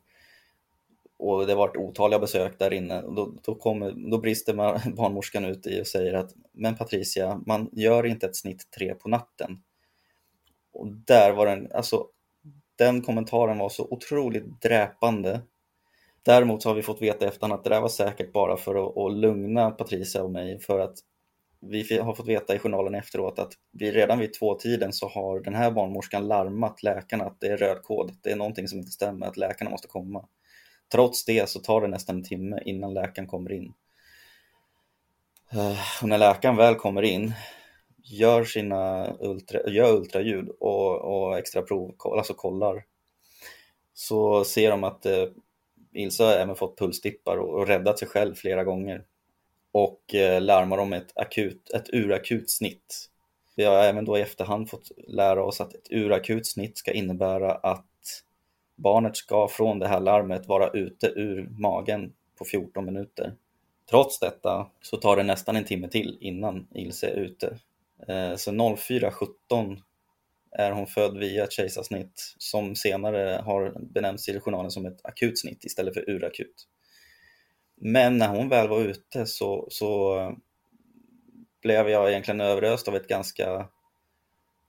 och 1.21 1.45
det 1.47 1.53
har 1.53 1.57
varit 1.57 1.77
otaliga 1.77 2.19
besök 2.19 2.59
där 2.59 2.73
inne, 2.73 3.01
då, 3.01 3.33
då, 3.43 3.55
kommer, 3.55 4.11
då 4.11 4.17
brister 4.17 4.53
barnmorskan 4.95 5.45
ut 5.45 5.67
i 5.67 5.81
och 5.81 5.87
säger 5.87 6.13
att 6.13 6.31
men 6.51 6.75
Patricia, 6.75 7.41
man 7.45 7.69
gör 7.71 8.05
inte 8.05 8.25
ett 8.25 8.35
snitt 8.35 8.71
tre 8.77 8.95
på 8.95 9.09
natten. 9.09 9.61
Och 10.73 10.87
där 10.87 11.31
var 11.31 11.45
den, 11.45 11.71
alltså 11.73 12.05
den 12.75 13.01
kommentaren 13.01 13.57
var 13.57 13.69
så 13.69 13.87
otroligt 13.89 14.61
dräpande. 14.61 15.41
Däremot 16.23 16.63
så 16.63 16.69
har 16.69 16.75
vi 16.75 16.83
fått 16.83 17.01
veta 17.01 17.27
efterhand 17.27 17.53
att 17.53 17.63
det 17.63 17.69
där 17.69 17.81
var 17.81 17.89
säkert 17.89 18.33
bara 18.33 18.57
för 18.57 18.75
att, 18.75 18.97
att 18.97 19.17
lugna 19.17 19.71
Patricia 19.71 20.23
och 20.23 20.31
mig 20.31 20.59
för 20.59 20.79
att 20.79 20.95
vi 21.59 21.97
har 21.97 22.15
fått 22.15 22.27
veta 22.27 22.55
i 22.55 22.59
journalen 22.59 22.95
efteråt 22.95 23.39
att 23.39 23.53
vi 23.71 23.91
redan 23.91 24.19
vid 24.19 24.33
tvåtiden 24.33 24.93
så 24.93 25.07
har 25.07 25.39
den 25.39 25.55
här 25.55 25.71
barnmorskan 25.71 26.27
larmat 26.27 26.83
läkarna 26.83 27.23
att 27.23 27.39
det 27.39 27.47
är 27.47 27.57
röd 27.57 27.83
kod, 27.83 28.11
det 28.21 28.31
är 28.31 28.35
någonting 28.35 28.67
som 28.67 28.79
inte 28.79 28.91
stämmer, 28.91 29.27
att 29.27 29.37
läkarna 29.37 29.69
måste 29.69 29.87
komma. 29.87 30.27
Trots 30.91 31.25
det 31.25 31.49
så 31.49 31.59
tar 31.59 31.81
det 31.81 31.87
nästan 31.87 32.15
en 32.15 32.23
timme 32.23 32.59
innan 32.65 32.93
läkaren 32.93 33.27
kommer 33.27 33.51
in. 33.51 33.73
Eh, 35.51 35.79
och 36.01 36.09
när 36.09 36.17
läkaren 36.17 36.55
väl 36.55 36.75
kommer 36.75 37.01
in 37.01 37.33
gör 38.03 38.43
sina 38.43 39.13
ultra, 39.19 39.69
gör 39.69 39.95
ultraljud 39.95 40.49
och, 40.59 41.01
och 41.01 41.37
extra 41.37 41.61
prov, 41.61 41.95
alltså 41.99 42.33
kollar, 42.33 42.83
så 43.93 44.43
ser 44.43 44.71
de 44.71 44.83
att 44.83 45.05
eh, 45.05 45.25
Ilse 45.93 46.23
har 46.23 46.31
även 46.31 46.55
fått 46.55 46.79
pulsdippar 46.79 47.37
och, 47.37 47.59
och 47.59 47.67
räddat 47.67 47.99
sig 47.99 48.07
själv 48.07 48.35
flera 48.35 48.63
gånger 48.63 49.03
och 49.71 50.15
eh, 50.15 50.41
larmar 50.41 50.77
om 50.77 50.93
ett, 50.93 51.17
akut, 51.17 51.69
ett 51.69 51.89
urakut 51.93 52.49
snitt. 52.49 53.07
Vi 53.55 53.63
har 53.63 53.75
även 53.75 54.05
då 54.05 54.17
i 54.17 54.21
efterhand 54.21 54.69
fått 54.69 54.91
lära 55.07 55.43
oss 55.43 55.61
att 55.61 55.73
ett 55.73 55.87
urakut 55.91 56.47
snitt 56.47 56.77
ska 56.77 56.91
innebära 56.91 57.51
att 57.51 57.85
barnet 58.81 59.17
ska 59.17 59.47
från 59.47 59.79
det 59.79 59.87
här 59.87 59.99
larmet 59.99 60.47
vara 60.47 60.69
ute 60.69 61.07
ur 61.07 61.49
magen 61.59 62.13
på 62.37 62.45
14 62.45 62.85
minuter. 62.85 63.33
Trots 63.89 64.19
detta 64.19 64.67
så 64.81 64.97
tar 64.97 65.17
det 65.17 65.23
nästan 65.23 65.55
en 65.55 65.63
timme 65.63 65.87
till 65.87 66.17
innan 66.21 66.67
Ilse 66.75 67.07
är 67.07 67.15
ute. 67.15 67.57
Eh, 68.07 68.35
så 68.35 68.51
04.17 68.51 69.77
är 70.51 70.71
hon 70.71 70.87
född 70.87 71.17
via 71.17 71.43
ett 71.43 71.51
kejsarsnitt 71.51 72.35
som 72.37 72.75
senare 72.75 73.41
har 73.45 73.73
benämnts 73.79 74.29
i 74.29 74.39
journalen 74.39 74.71
som 74.71 74.85
ett 74.85 75.05
akut 75.05 75.39
snitt 75.39 75.65
istället 75.65 75.93
för 75.93 76.09
urakut. 76.09 76.67
Men 77.75 78.17
när 78.17 78.27
hon 78.27 78.49
väl 78.49 78.67
var 78.67 78.81
ute 78.81 79.25
så, 79.25 79.67
så 79.69 80.19
eh, 80.19 80.31
blev 81.61 81.89
jag 81.89 82.09
egentligen 82.09 82.41
överöst 82.41 82.87
av 82.87 82.95
ett 82.95 83.07
ganska 83.07 83.67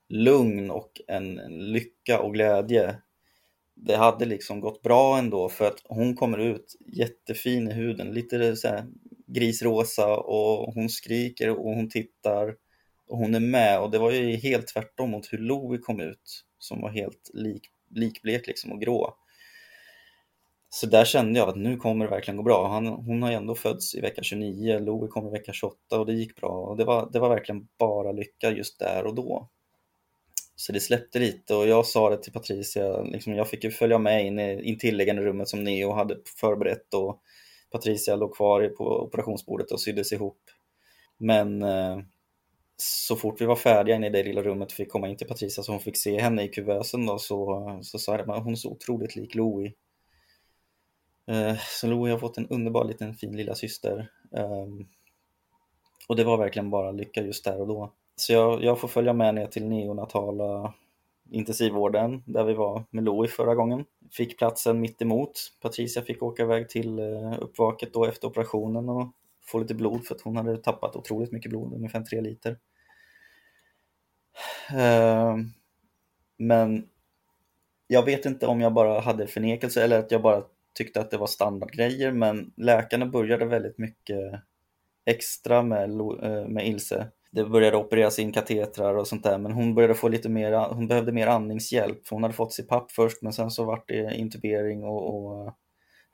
lugn 0.08 0.70
och 0.70 1.00
en 1.08 1.34
lycka 1.72 2.20
och 2.20 2.34
glädje. 2.34 2.96
Det 3.86 3.96
hade 3.96 4.24
liksom 4.24 4.60
gått 4.60 4.82
bra 4.82 5.18
ändå 5.18 5.48
för 5.48 5.64
att 5.64 5.82
hon 5.84 6.16
kommer 6.16 6.38
ut 6.38 6.76
jättefin 6.96 7.68
i 7.68 7.72
huden, 7.72 8.14
lite 8.14 8.56
så 8.56 8.68
här 8.68 8.86
grisrosa 9.26 10.16
och 10.16 10.74
hon 10.74 10.88
skriker 10.88 11.50
och 11.50 11.74
hon 11.74 11.88
tittar 11.88 12.54
och 13.08 13.18
hon 13.18 13.34
är 13.34 13.40
med 13.40 13.80
och 13.80 13.90
det 13.90 13.98
var 13.98 14.10
ju 14.10 14.36
helt 14.36 14.66
tvärtom 14.66 15.10
mot 15.10 15.32
hur 15.32 15.38
Louie 15.38 15.78
kom 15.78 16.00
ut 16.00 16.44
som 16.58 16.80
var 16.80 16.90
helt 16.90 17.30
lik, 17.34 17.62
likblek 17.90 18.46
liksom 18.46 18.72
och 18.72 18.80
grå. 18.80 19.16
Så 20.68 20.86
där 20.86 21.04
kände 21.04 21.38
jag 21.38 21.48
att 21.48 21.56
nu 21.56 21.76
kommer 21.76 22.04
det 22.04 22.10
verkligen 22.10 22.36
gå 22.36 22.42
bra. 22.42 22.68
Han, 22.68 22.86
hon 22.86 23.22
har 23.22 23.30
ju 23.30 23.36
ändå 23.36 23.54
fötts 23.54 23.94
i 23.94 24.00
vecka 24.00 24.22
29, 24.22 24.78
Louie 24.78 25.08
kom 25.08 25.26
i 25.26 25.30
vecka 25.30 25.52
28 25.52 25.76
och 25.98 26.06
det 26.06 26.12
gick 26.12 26.36
bra. 26.36 26.50
Och 26.50 26.76
det, 26.76 26.84
var, 26.84 27.10
det 27.12 27.18
var 27.18 27.28
verkligen 27.28 27.68
bara 27.78 28.12
lycka 28.12 28.50
just 28.50 28.78
där 28.78 29.06
och 29.06 29.14
då. 29.14 29.50
Så 30.56 30.72
det 30.72 30.80
släppte 30.80 31.18
lite 31.18 31.54
och 31.54 31.66
jag 31.66 31.86
sa 31.86 32.10
det 32.10 32.22
till 32.22 32.32
Patricia, 32.32 33.02
liksom, 33.02 33.34
jag 33.34 33.48
fick 33.48 33.64
ju 33.64 33.70
följa 33.70 33.98
med 33.98 34.26
in 34.26 34.38
i 34.38 34.62
intilliggande 34.62 35.22
rummet 35.22 35.48
som 35.48 35.64
Neo 35.64 35.92
hade 35.92 36.16
förberett 36.40 36.94
och 36.94 37.20
Patricia 37.70 38.16
låg 38.16 38.36
kvar 38.36 38.68
på 38.68 38.84
operationsbordet 38.84 39.70
och 39.70 39.80
syddes 39.80 40.12
ihop. 40.12 40.40
Men 41.18 41.62
eh, 41.62 41.98
så 42.76 43.16
fort 43.16 43.40
vi 43.40 43.44
var 43.44 43.56
färdiga 43.56 43.96
inne 43.96 44.06
i 44.06 44.10
det 44.10 44.22
lilla 44.22 44.42
rummet 44.42 44.68
och 44.68 44.76
fick 44.76 44.92
komma 44.92 45.08
in 45.08 45.16
till 45.16 45.26
Patricia 45.26 45.62
så 45.62 45.72
hon 45.72 45.80
fick 45.80 45.96
se 45.96 46.20
henne 46.20 46.44
i 46.44 46.48
kuvösen 46.48 47.06
då 47.06 47.18
så, 47.18 47.78
så 47.82 47.98
sa 47.98 48.12
jag 48.16 48.30
att 48.30 48.44
hon 48.44 48.52
är 48.52 48.56
så 48.56 48.70
otroligt 48.70 49.16
lik 49.16 49.34
Louie. 49.34 49.72
Eh, 51.30 51.56
så 51.80 51.86
Louie 51.86 52.12
har 52.12 52.18
fått 52.18 52.38
en 52.38 52.48
underbar 52.48 52.84
liten 52.84 53.14
fin 53.14 53.36
lilla 53.36 53.54
syster. 53.54 54.10
Eh, 54.36 54.66
och 56.08 56.16
det 56.16 56.24
var 56.24 56.38
verkligen 56.38 56.70
bara 56.70 56.90
lycka 56.90 57.22
just 57.22 57.44
där 57.44 57.60
och 57.60 57.66
då. 57.66 57.92
Så 58.22 58.32
jag, 58.32 58.64
jag 58.64 58.80
får 58.80 58.88
följa 58.88 59.12
med 59.12 59.34
ner 59.34 59.46
till 59.46 59.68
neonatala 59.68 60.74
intensivvården 61.30 62.22
där 62.26 62.44
vi 62.44 62.54
var 62.54 62.84
med 62.90 63.04
Louie 63.04 63.28
förra 63.28 63.54
gången. 63.54 63.84
Fick 64.10 64.38
platsen 64.38 64.80
mitt 64.80 65.02
emot. 65.02 65.32
Patricia 65.60 66.02
fick 66.02 66.22
åka 66.22 66.42
iväg 66.42 66.68
till 66.68 66.98
eh, 66.98 67.38
uppvaket 67.40 67.92
då 67.94 68.06
efter 68.06 68.28
operationen 68.28 68.88
och 68.88 69.08
få 69.44 69.58
lite 69.58 69.74
blod 69.74 70.06
för 70.06 70.14
att 70.14 70.20
hon 70.20 70.36
hade 70.36 70.56
tappat 70.56 70.96
otroligt 70.96 71.32
mycket 71.32 71.50
blod, 71.50 71.74
ungefär 71.74 72.00
3 72.00 72.20
liter. 72.20 72.58
Ehm, 74.74 75.52
men 76.36 76.88
jag 77.86 78.04
vet 78.04 78.26
inte 78.26 78.46
om 78.46 78.60
jag 78.60 78.72
bara 78.72 79.00
hade 79.00 79.26
förnekelse 79.26 79.84
eller 79.84 79.98
att 79.98 80.10
jag 80.10 80.22
bara 80.22 80.42
tyckte 80.74 81.00
att 81.00 81.10
det 81.10 81.18
var 81.18 81.26
standardgrejer 81.26 82.12
men 82.12 82.52
läkarna 82.56 83.06
började 83.06 83.44
väldigt 83.44 83.78
mycket 83.78 84.40
extra 85.04 85.62
med, 85.62 85.90
eh, 86.00 86.48
med 86.48 86.66
Ilse. 86.66 87.10
Det 87.32 87.44
började 87.44 87.76
opereras 87.76 88.18
in 88.18 88.32
katetrar 88.32 88.94
och 88.94 89.08
sånt 89.08 89.22
där 89.24 89.38
men 89.38 89.52
hon 89.52 89.74
började 89.74 89.94
få 89.94 90.08
lite 90.08 90.28
mer, 90.28 90.52
hon 90.52 90.88
behövde 90.88 91.12
mer 91.12 91.26
andningshjälp. 91.26 92.08
Hon 92.10 92.22
hade 92.22 92.34
fått 92.34 92.52
CPAP 92.52 92.92
först 92.92 93.22
men 93.22 93.32
sen 93.32 93.50
så 93.50 93.64
vart 93.64 93.88
det 93.88 94.14
intubering 94.14 94.84
och, 94.84 95.14
och 95.14 95.46
eh, 95.46 95.52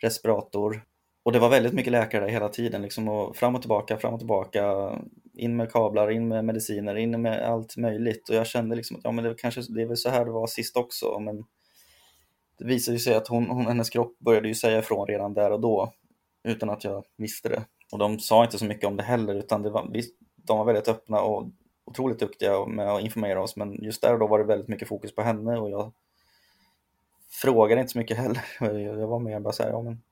respirator. 0.02 0.84
Och 1.22 1.32
det 1.32 1.38
var 1.38 1.48
väldigt 1.48 1.72
mycket 1.72 1.92
läkare 1.92 2.24
där 2.24 2.30
hela 2.30 2.48
tiden, 2.48 2.82
liksom, 2.82 3.08
och 3.08 3.36
fram 3.36 3.54
och 3.54 3.60
tillbaka, 3.60 3.96
fram 3.96 4.14
och 4.14 4.20
tillbaka, 4.20 4.92
in 5.34 5.56
med 5.56 5.72
kablar, 5.72 6.10
in 6.10 6.28
med 6.28 6.44
mediciner, 6.44 6.96
in 6.96 7.22
med 7.22 7.48
allt 7.48 7.76
möjligt. 7.76 8.28
Och 8.28 8.34
jag 8.34 8.46
kände 8.46 8.76
liksom 8.76 8.96
att 8.96 9.04
ja, 9.04 9.12
men 9.12 9.24
det, 9.24 9.34
kanske, 9.38 9.62
det 9.68 9.82
är 9.82 9.86
väl 9.86 9.96
så 9.96 10.08
här 10.08 10.24
det 10.24 10.30
var 10.30 10.46
sist 10.46 10.76
också, 10.76 11.18
men 11.18 11.44
det 12.58 12.64
visade 12.64 12.98
sig 12.98 13.14
att 13.14 13.28
hon, 13.28 13.46
hon, 13.46 13.66
hennes 13.66 13.90
kropp 13.90 14.18
började 14.18 14.48
ju 14.48 14.54
säga 14.54 14.78
ifrån 14.78 15.06
redan 15.06 15.34
där 15.34 15.50
och 15.50 15.60
då, 15.60 15.92
utan 16.44 16.70
att 16.70 16.84
jag 16.84 17.04
visste 17.16 17.48
det. 17.48 17.64
Och 17.92 17.98
de 17.98 18.18
sa 18.18 18.44
inte 18.44 18.58
så 18.58 18.64
mycket 18.64 18.84
om 18.84 18.96
det 18.96 19.02
heller, 19.02 19.34
utan 19.34 19.62
det 19.62 19.70
var, 19.70 19.90
de 20.48 20.58
var 20.58 20.64
väldigt 20.64 20.88
öppna 20.88 21.20
och 21.20 21.46
otroligt 21.84 22.18
duktiga 22.18 22.66
med 22.66 22.88
att 22.88 23.02
informera 23.02 23.42
oss, 23.42 23.56
men 23.56 23.82
just 23.82 24.02
där 24.02 24.12
och 24.12 24.18
då 24.18 24.26
var 24.26 24.38
det 24.38 24.44
väldigt 24.44 24.68
mycket 24.68 24.88
fokus 24.88 25.14
på 25.14 25.22
henne 25.22 25.58
och 25.58 25.70
jag 25.70 25.92
frågade 27.28 27.80
inte 27.80 27.92
så 27.92 27.98
mycket 27.98 28.16
heller. 28.16 28.44
Jag 29.00 29.06
var 29.06 29.18
mer 29.18 29.40
bara 29.40 29.52
så 29.52 29.62
här, 29.62 29.70
ja 29.70 29.82
men 29.82 30.02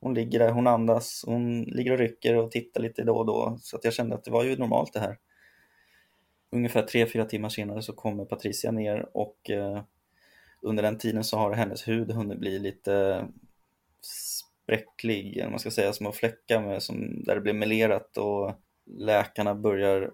hon 0.00 0.14
ligger 0.14 0.38
där, 0.38 0.50
hon 0.50 0.66
andas, 0.66 1.24
hon 1.26 1.62
ligger 1.62 1.92
och 1.92 1.98
rycker 1.98 2.36
och 2.36 2.50
tittar 2.50 2.80
lite 2.80 3.04
då 3.04 3.16
och 3.16 3.26
då. 3.26 3.58
Så 3.62 3.76
att 3.76 3.84
jag 3.84 3.94
kände 3.94 4.14
att 4.14 4.24
det 4.24 4.30
var 4.30 4.44
ju 4.44 4.56
normalt 4.56 4.92
det 4.92 5.00
här. 5.00 5.18
Ungefär 6.50 6.82
tre 6.82 7.06
fyra 7.06 7.24
timmar 7.24 7.48
senare 7.48 7.82
så 7.82 7.92
kommer 7.92 8.24
Patricia 8.24 8.70
ner 8.70 9.08
och 9.12 9.50
eh, 9.50 9.82
under 10.62 10.82
den 10.82 10.98
tiden 10.98 11.24
så 11.24 11.36
har 11.36 11.52
hennes 11.52 11.88
hud 11.88 12.10
hunnit 12.10 12.38
bli 12.38 12.58
lite 12.58 13.24
spräcklig, 14.02 15.36
eller 15.36 15.50
man 15.50 15.58
ska 15.58 15.70
säga, 15.70 15.92
små 15.92 16.12
fläckar 16.12 16.62
med, 16.62 16.82
som, 16.82 17.24
där 17.24 17.34
det 17.34 17.40
blir 17.40 17.52
melerat 17.52 18.16
och 18.16 18.52
läkarna 18.96 19.54
börjar 19.54 20.12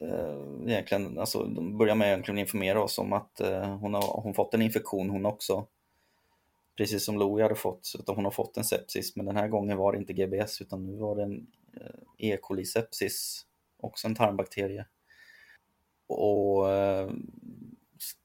eh, 0.00 0.70
egentligen, 0.72 1.18
alltså 1.18 1.44
de 1.44 1.78
börjar 1.78 1.94
med 1.94 2.20
att 2.20 2.28
informera 2.28 2.82
oss 2.82 2.98
om 2.98 3.12
att 3.12 3.40
eh, 3.40 3.76
hon 3.76 3.94
har 3.94 4.20
hon 4.22 4.34
fått 4.34 4.54
en 4.54 4.62
infektion 4.62 5.10
hon 5.10 5.26
också 5.26 5.66
precis 6.76 7.04
som 7.04 7.18
Louie 7.18 7.42
hade 7.42 7.54
fått, 7.54 7.92
utan 7.98 8.14
hon 8.14 8.24
har 8.24 8.32
fått 8.32 8.56
en 8.56 8.64
sepsis, 8.64 9.16
men 9.16 9.26
den 9.26 9.36
här 9.36 9.48
gången 9.48 9.76
var 9.76 9.92
det 9.92 9.98
inte 9.98 10.12
GBS 10.12 10.60
utan 10.60 10.86
nu 10.86 10.96
var 10.96 11.16
det 11.16 11.22
en 11.22 11.46
eh, 11.80 12.30
E. 12.30 12.38
coli-sepsis, 12.42 13.42
också 13.80 14.06
en 14.08 14.14
tarmbakterie. 14.14 14.86
Och 16.06 16.72
eh, 16.72 17.10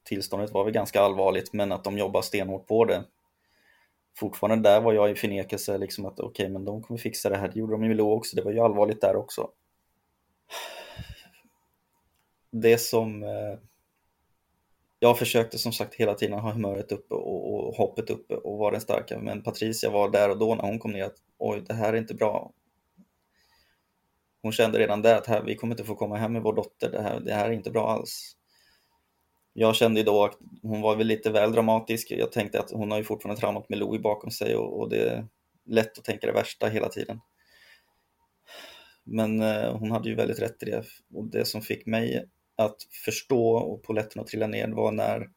tillståndet 0.02 0.50
var 0.50 0.64
väl 0.64 0.72
ganska 0.72 1.00
allvarligt, 1.00 1.52
men 1.52 1.72
att 1.72 1.84
de 1.84 1.98
jobbar 1.98 2.22
stenhårt 2.22 2.66
på 2.66 2.84
det. 2.84 3.04
Fortfarande 4.16 4.68
där 4.68 4.80
var 4.80 4.92
jag 4.92 5.10
i 5.10 5.14
förnekelse, 5.14 5.78
liksom 5.78 6.06
att 6.06 6.20
okej, 6.20 6.44
okay, 6.44 6.48
men 6.48 6.64
de 6.64 6.82
kommer 6.82 6.98
fixa 6.98 7.28
det 7.28 7.36
här. 7.36 7.48
Det 7.48 7.58
gjorde 7.58 7.72
de 7.72 7.84
i 7.84 7.88
Milo 7.88 8.10
också, 8.10 8.36
det 8.36 8.42
var 8.42 8.52
ju 8.52 8.60
allvarligt 8.60 9.00
där 9.00 9.16
också. 9.16 9.50
Det 12.50 12.78
som 12.78 13.22
eh, 13.22 13.58
jag 14.98 15.18
försökte 15.18 15.58
som 15.58 15.72
sagt 15.72 15.94
hela 15.94 16.14
tiden 16.14 16.38
ha 16.38 16.52
humöret 16.52 16.92
uppe 16.92 17.14
och, 17.14 17.54
och 17.54 17.74
hoppet 17.74 18.10
uppe 18.10 18.34
och 18.34 18.58
vara 18.58 18.70
den 18.70 18.80
starka. 18.80 19.18
Men 19.18 19.42
Patricia 19.42 19.90
var 19.90 20.10
där 20.10 20.30
och 20.30 20.38
då 20.38 20.54
när 20.54 20.62
hon 20.62 20.78
kom 20.78 20.92
ner 20.92 21.04
att 21.04 21.16
oj, 21.38 21.64
det 21.68 21.74
här 21.74 21.92
är 21.92 21.96
inte 21.96 22.14
bra. 22.14 22.52
Hon 24.42 24.52
kände 24.52 24.78
redan 24.78 25.02
där 25.02 25.16
att 25.16 25.26
här, 25.26 25.42
vi 25.42 25.56
kommer 25.56 25.74
inte 25.74 25.84
få 25.84 25.94
komma 25.94 26.16
hem 26.16 26.32
med 26.32 26.42
vår 26.42 26.52
dotter, 26.52 26.90
det 26.90 27.02
här, 27.02 27.20
det 27.20 27.34
här 27.34 27.48
är 27.48 27.52
inte 27.52 27.70
bra 27.70 27.90
alls. 27.90 28.36
Jag 29.52 29.76
kände 29.76 30.00
ju 30.00 30.04
då 30.04 30.24
att 30.24 30.38
hon 30.62 30.80
var 30.80 30.96
väl 30.96 31.06
lite 31.06 31.30
väl 31.30 31.52
dramatisk. 31.52 32.10
Jag 32.10 32.32
tänkte 32.32 32.60
att 32.60 32.70
hon 32.70 32.90
har 32.90 32.98
ju 32.98 33.04
fortfarande 33.04 33.40
traumat 33.40 33.68
med 33.68 33.78
Louie 33.78 34.00
bakom 34.00 34.30
sig 34.30 34.56
och, 34.56 34.80
och 34.80 34.90
det 34.90 35.08
är 35.08 35.28
lätt 35.66 35.98
att 35.98 36.04
tänka 36.04 36.26
det 36.26 36.32
värsta 36.32 36.68
hela 36.68 36.88
tiden. 36.88 37.20
Men 39.04 39.42
eh, 39.42 39.76
hon 39.76 39.90
hade 39.90 40.08
ju 40.08 40.14
väldigt 40.14 40.40
rätt 40.40 40.62
i 40.62 40.66
det 40.66 40.84
och 41.14 41.24
det 41.24 41.44
som 41.44 41.62
fick 41.62 41.86
mig 41.86 42.28
att 42.56 42.76
förstå 43.04 43.56
och 43.56 43.82
poletten 43.82 44.22
att 44.22 44.26
trilla 44.28 44.46
ner 44.46 44.68
var 44.68 44.92
när 44.92 45.30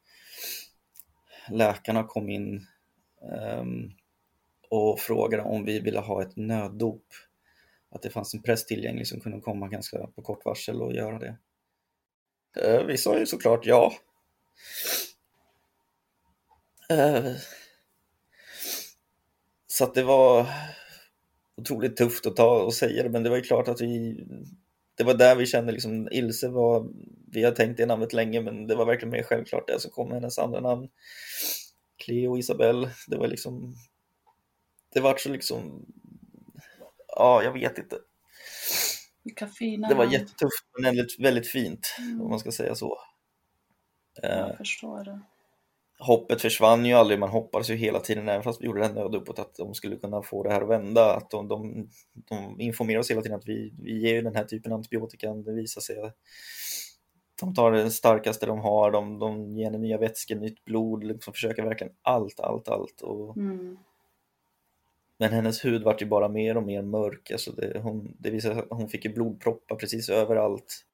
läkarna 1.50 2.04
kom 2.04 2.30
in 2.30 2.68
eh, 3.32 3.66
och 4.70 5.00
frågade 5.00 5.44
om 5.44 5.66
vi 5.66 5.80
ville 5.80 6.00
ha 6.00 6.22
ett 6.22 6.36
nöddop. 6.36 7.06
Att 7.90 8.02
det 8.02 8.10
fanns 8.10 8.34
en 8.34 8.42
präst 8.42 8.68
tillgänglig 8.68 9.08
som 9.08 9.20
kunde 9.20 9.40
komma 9.40 9.68
ganska 9.68 10.08
på 10.08 10.22
kort 10.22 10.46
varsel 10.46 10.82
och 10.82 10.94
göra 10.94 11.20
det. 11.20 11.38
Eh, 12.62 12.86
vi 12.86 12.98
sa 12.98 13.20
ju 13.20 13.26
såklart 13.26 13.66
ja. 13.66 13.94
Uh, 16.92 17.36
så 19.68 19.84
att 19.84 19.94
det 19.94 20.04
var 20.04 20.48
otroligt 21.58 21.98
tufft 21.98 22.26
att 22.26 22.36
ta 22.36 22.62
och 22.62 22.74
säga 22.74 23.04
det, 23.04 23.10
men 23.10 23.24
det 23.24 23.30
var 23.30 23.38
ju 23.38 23.44
klart 23.44 23.68
att 23.68 23.82
vi 23.82 24.26
det 24.98 25.04
var 25.04 25.14
där 25.14 25.36
vi 25.36 25.46
kände 25.46 25.72
liksom, 25.72 26.08
Ilse 26.12 26.50
var, 26.50 26.90
vi 27.32 27.44
har 27.44 27.52
tänkt 27.52 27.78
det 27.78 27.86
namnet 27.86 28.14
länge 28.14 28.42
men 28.42 28.68
det 28.68 28.76
var 28.76 28.86
verkligen 28.86 29.12
mer 29.12 29.24
självklart 29.24 29.68
det 29.68 29.80
som 29.80 29.92
kom 29.92 30.12
hennes 30.12 30.40
andra 30.40 30.60
namn. 30.60 30.90
Cleo 32.06 32.32
och 32.32 32.40
Isabelle, 32.40 32.90
det 33.08 33.18
var 33.18 33.28
liksom, 33.28 33.76
det 34.94 35.00
var 35.00 35.18
så 35.18 35.30
liksom, 35.30 35.86
ja 37.08 37.44
jag 37.44 37.54
vet 37.54 37.78
inte. 37.78 37.98
Vilka 39.24 39.48
fina 39.48 39.88
Det 39.88 39.96
var 39.96 40.06
jättetufft 40.06 40.66
men 40.74 40.84
väldigt, 40.84 41.20
väldigt 41.20 41.48
fint 41.48 41.96
mm. 42.00 42.22
om 42.22 42.30
man 42.30 42.40
ska 42.40 42.52
säga 42.52 42.76
så. 42.76 42.98
Jag 44.22 44.50
eh, 44.50 44.58
förstår 44.58 45.04
det 45.04 45.20
hoppet 46.00 46.42
försvann 46.42 46.86
ju 46.86 46.94
aldrig, 46.94 47.20
man 47.20 47.30
hoppades 47.30 47.70
ju 47.70 47.76
hela 47.76 48.00
tiden, 48.00 48.30
även 48.30 48.44
fast 48.44 48.62
vi 48.62 48.66
gjorde 48.66 48.82
det 48.82 48.94
nöd 48.94 49.16
uppåt, 49.16 49.40
att 49.40 49.56
de 49.56 49.74
skulle 49.74 49.96
kunna 49.96 50.22
få 50.22 50.44
det 50.44 50.50
här 50.50 50.62
att 50.62 50.70
vända. 50.70 51.16
Att 51.16 51.30
de, 51.30 51.48
de, 51.48 51.90
de 52.14 52.62
informerar 52.62 53.00
oss 53.00 53.12
hela 53.12 53.22
tiden 53.22 53.38
att 53.38 53.48
vi, 53.48 53.74
vi 53.82 54.00
ger 54.02 54.14
ju 54.14 54.22
den 54.22 54.36
här 54.36 54.44
typen 54.44 54.72
av 54.72 54.78
antibiotika, 54.78 55.34
det 55.34 55.54
visar 55.54 55.82
sig 55.82 55.98
de 57.40 57.54
tar 57.54 57.72
det 57.72 57.92
starkaste 57.92 58.46
de 58.46 58.60
har, 58.60 58.92
de, 58.92 59.20
de 59.20 59.52
ger 59.52 59.72
nya 59.72 59.98
vätskor, 59.98 60.36
nytt 60.36 60.66
blod, 60.66 61.04
liksom 61.04 61.34
försöker 61.34 61.64
verkligen 61.64 61.94
allt, 62.02 62.40
allt, 62.40 62.68
allt. 62.68 63.02
Och... 63.02 63.38
Mm. 63.38 63.78
Men 65.18 65.32
hennes 65.32 65.66
hud 65.66 65.84
vart 65.84 66.02
ju 66.02 66.06
bara 66.06 66.30
mer 66.30 66.58
och 66.58 66.64
mer 66.64 66.82
mörk, 66.82 67.32
alltså 67.32 67.52
det, 67.52 67.80
hon, 67.80 68.16
det 68.20 68.30
visade 68.30 68.56
sig 68.56 68.64
att 68.64 68.78
hon 68.78 68.90
fick 68.90 69.06
ju 69.06 69.14
blodproppar 69.14 69.76
precis 69.76 70.10
överallt. 70.10 70.86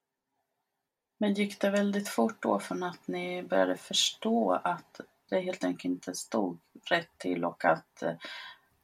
Men 1.22 1.34
gick 1.34 1.60
det 1.60 1.70
väldigt 1.70 2.10
fort 2.10 2.36
då 2.40 2.60
från 2.60 2.84
att 2.84 3.08
ni 3.08 3.44
började 3.44 3.78
förstå 3.78 4.52
att 4.64 5.02
det 5.30 5.40
helt 5.40 5.64
enkelt 5.64 5.86
inte 5.86 6.14
stod 6.14 6.58
rätt 6.90 7.18
till 7.18 7.46
och 7.46 7.66
att 7.66 8.04
eh, 8.04 8.14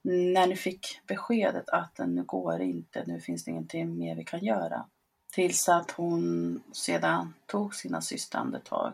när 0.01 0.47
ni 0.47 0.55
fick 0.55 0.99
beskedet 1.07 1.69
att 1.69 1.97
nu 1.97 2.23
går 2.23 2.57
det 2.57 2.65
inte, 2.65 3.03
nu 3.07 3.19
finns 3.19 3.43
det 3.43 3.51
ingenting 3.51 3.97
mer 3.97 4.15
vi 4.15 4.23
kan 4.23 4.45
göra. 4.45 4.85
Tills 5.31 5.69
att 5.69 5.91
hon 5.91 6.61
sedan 6.71 7.33
tog 7.45 7.75
sina 7.75 8.01
sista 8.01 8.37
andetag. 8.37 8.93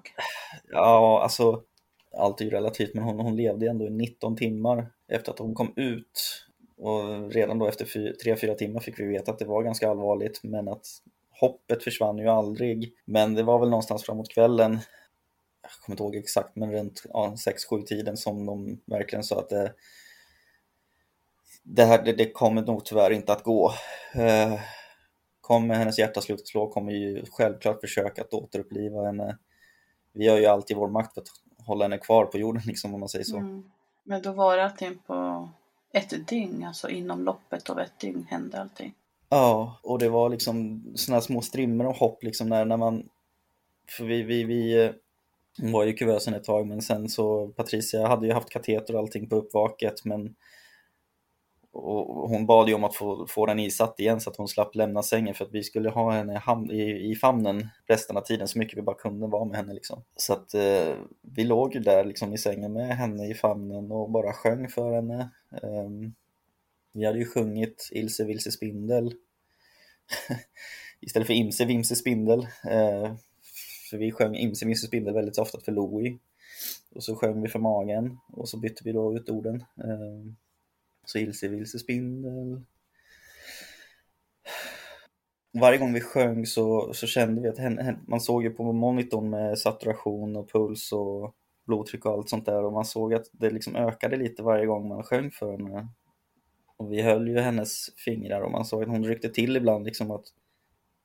Ja, 0.72 1.22
alltså 1.24 1.64
allt 2.18 2.42
är 2.42 2.46
ju 2.46 2.52
relativt, 2.52 2.94
men 2.94 3.04
hon, 3.04 3.20
hon 3.20 3.36
levde 3.36 3.70
ändå 3.70 3.86
i 3.86 3.90
19 3.90 4.36
timmar 4.36 4.88
efter 5.08 5.32
att 5.32 5.40
hon 5.40 5.56
kom 5.56 5.74
ut. 5.76 6.46
Och 6.78 7.32
redan 7.32 7.60
då 7.60 7.68
efter 7.68 7.86
3-4 7.86 8.56
timmar 8.56 8.80
fick 8.80 9.00
vi 9.00 9.06
veta 9.06 9.32
att 9.32 9.40
det 9.40 9.46
var 9.46 9.64
ganska 9.64 9.90
allvarligt, 9.90 10.40
men 10.44 10.68
att 10.68 10.88
hoppet 11.44 11.84
försvann 11.84 12.18
ju 12.18 12.28
aldrig. 12.28 12.94
Men 13.06 13.34
det 13.34 13.44
var 13.44 13.60
väl 13.60 13.70
någonstans 13.70 14.04
framåt 14.04 14.30
kvällen, 14.30 14.80
jag 15.62 15.72
kommer 15.72 15.94
inte 15.94 16.04
ihåg 16.04 16.16
exakt, 16.16 16.56
men 16.56 16.72
runt 16.72 17.04
ja, 17.14 17.36
6-7 17.72 17.86
tiden 17.86 18.18
som 18.18 18.46
de 18.46 18.82
verkligen 18.86 19.24
sa 19.24 19.40
att 19.40 19.50
det, 19.50 19.74
det 21.64 21.86
här 21.86 22.04
det, 22.04 22.14
det 22.14 22.32
kommer 22.32 22.62
nog 22.62 22.86
tyvärr 22.86 23.12
inte 23.12 23.34
att 23.34 23.44
gå. 23.44 23.72
Eh, 24.14 24.60
kommer 25.42 25.76
hennes 25.76 26.00
hjärta 26.00 26.22
sluta 26.22 26.46
slå 26.46 26.68
kommer 26.68 26.92
ju 26.92 27.26
självklart 27.32 27.82
försöka 27.82 28.22
att 28.22 28.34
återuppliva 28.34 29.06
henne. 29.06 29.38
Vi 30.14 30.26
gör 30.26 30.38
ju 30.38 30.46
allt 30.46 30.72
i 30.72 30.74
vår 30.74 30.90
makt 30.90 31.14
för 31.14 31.22
att 31.22 31.28
hålla 31.66 31.86
henne 31.86 31.98
kvar 31.98 32.26
på 32.26 32.38
jorden 32.38 32.62
liksom 32.66 32.94
om 32.94 33.00
man 33.00 33.10
säger 33.10 33.26
så. 33.26 33.38
Mm. 33.38 33.72
Men 34.04 34.22
då 34.22 34.32
var 34.32 34.58
det 34.58 34.64
allting 34.64 35.00
på 35.08 35.50
ett 35.92 36.28
dygn, 36.28 36.64
alltså 36.64 36.90
inom 36.90 37.24
loppet 37.24 37.70
av 37.70 37.80
ett 37.80 38.00
dygn 38.00 38.28
hände 38.30 38.62
allting? 38.62 38.94
Ja, 39.34 39.80
och 39.84 40.00
det 40.00 40.10
var 40.10 40.30
liksom 40.30 40.84
sådana 40.96 41.22
små 41.22 41.42
strimmor 41.42 41.86
av 41.86 41.96
hopp 41.96 42.24
liksom 42.24 42.50
när, 42.50 42.66
när 42.66 42.78
man... 42.78 43.10
För 43.98 44.06
vi, 44.06 44.24
vi, 44.24 44.44
vi 44.44 44.86
eh, 44.86 44.92
var 45.74 45.84
ju 45.84 45.90
i 45.90 45.94
kuvösen 45.94 46.34
ett 46.34 46.44
tag 46.44 46.68
men 46.68 46.82
sen 46.82 47.10
så 47.10 47.48
Patricia 47.48 48.08
hade 48.08 48.28
ju 48.28 48.34
haft 48.34 48.50
kateter 48.50 48.94
och 48.94 49.00
allting 49.00 49.30
på 49.30 49.36
uppvaket 49.36 50.06
men 50.06 50.36
och 51.72 52.30
hon 52.30 52.46
bad 52.46 52.70
ju 52.70 52.76
om 52.76 52.84
att 52.84 52.96
få, 52.96 53.28
få 53.28 53.46
den 53.46 53.60
isatt 53.60 54.00
igen 54.00 54.22
så 54.22 54.30
att 54.30 54.38
hon 54.38 54.48
slapp 54.48 54.76
lämna 54.76 55.04
sängen 55.04 55.34
för 55.34 55.46
att 55.46 55.54
vi 55.54 55.64
skulle 55.64 55.90
ha 55.90 56.12
henne 56.12 56.42
i, 56.72 57.12
i 57.12 57.16
famnen 57.16 57.70
resten 57.88 58.18
av 58.18 58.22
tiden 58.22 58.48
så 58.48 58.60
mycket 58.60 58.78
vi 58.78 58.82
bara 58.82 58.96
kunde 58.96 59.28
vara 59.28 59.46
med 59.46 59.58
henne 59.58 59.74
liksom. 59.74 60.04
Så 60.18 60.34
att 60.34 60.54
eh, 60.54 60.96
vi 61.22 61.44
låg 61.44 61.74
ju 61.74 61.80
där 61.80 62.06
liksom 62.06 62.34
i 62.34 62.38
sängen 62.38 62.74
med 62.74 62.98
henne 62.98 63.28
i 63.28 63.34
famnen 63.34 63.92
och 63.92 64.12
bara 64.12 64.34
sjöng 64.34 64.70
för 64.70 64.94
henne. 64.94 65.30
Um, 65.62 66.14
vi 66.94 67.06
hade 67.06 67.20
ju 67.20 67.26
sjungit 67.26 67.90
Ilse 67.92 68.24
Vilse 68.24 68.52
Spindel 68.52 69.14
istället 71.00 71.28
för 71.28 71.34
Imse 71.34 71.66
Vimse 71.66 71.96
Spindel. 71.96 72.40
Eh, 72.70 73.16
för 73.90 73.98
vi 73.98 74.12
sjöng 74.12 74.36
Imse 74.36 74.66
Vimse 74.66 74.88
Spindel 74.88 75.14
väldigt 75.14 75.38
ofta 75.38 75.60
för 75.60 75.72
Louie. 75.72 76.18
Och 76.96 77.04
så 77.04 77.16
sjöng 77.16 77.42
vi 77.42 77.50
för 77.50 77.60
magen 77.60 78.18
och 78.28 78.50
så 78.50 78.58
bytte 78.58 78.82
vi 78.84 78.92
då 78.92 79.16
ut 79.16 79.30
orden. 79.30 79.56
Eh, 79.56 80.34
så 81.06 81.18
ilse 81.18 81.48
vilse 81.48 81.80
spindel. 81.80 82.62
Varje 85.54 85.78
gång 85.78 85.94
vi 85.94 86.02
sjöng 86.02 86.46
så, 86.46 86.94
så 86.94 87.08
kände 87.08 87.42
vi 87.42 87.48
att 87.48 87.58
henne, 87.58 88.00
man 88.08 88.22
såg 88.22 88.44
ju 88.44 88.50
på 88.50 88.74
monitorn 88.74 89.30
med 89.30 89.60
saturation 89.60 90.36
och 90.36 90.52
puls 90.52 90.92
och 90.92 91.36
blodtryck 91.66 92.06
och 92.06 92.12
allt 92.12 92.30
sånt 92.30 92.46
där 92.46 92.64
och 92.64 92.74
man 92.74 92.86
såg 92.86 93.14
att 93.14 93.26
det 93.32 93.50
liksom 93.50 93.76
ökade 93.76 94.18
lite 94.18 94.44
varje 94.44 94.66
gång 94.66 94.88
man 94.88 95.04
sjöng 95.04 95.32
för 95.32 95.52
henne. 95.52 95.88
Och 96.84 96.94
vi 96.94 97.02
höll 97.02 97.28
ju 97.28 97.40
hennes 97.40 97.96
fingrar 97.96 98.42
och 98.42 98.52
man 98.52 98.66
såg 98.66 98.84
att 98.84 98.90
hon 98.90 99.06
ryckte 99.06 99.30
till 99.30 99.58
ibland 99.58 99.86
liksom 99.86 100.12
att 100.12 100.26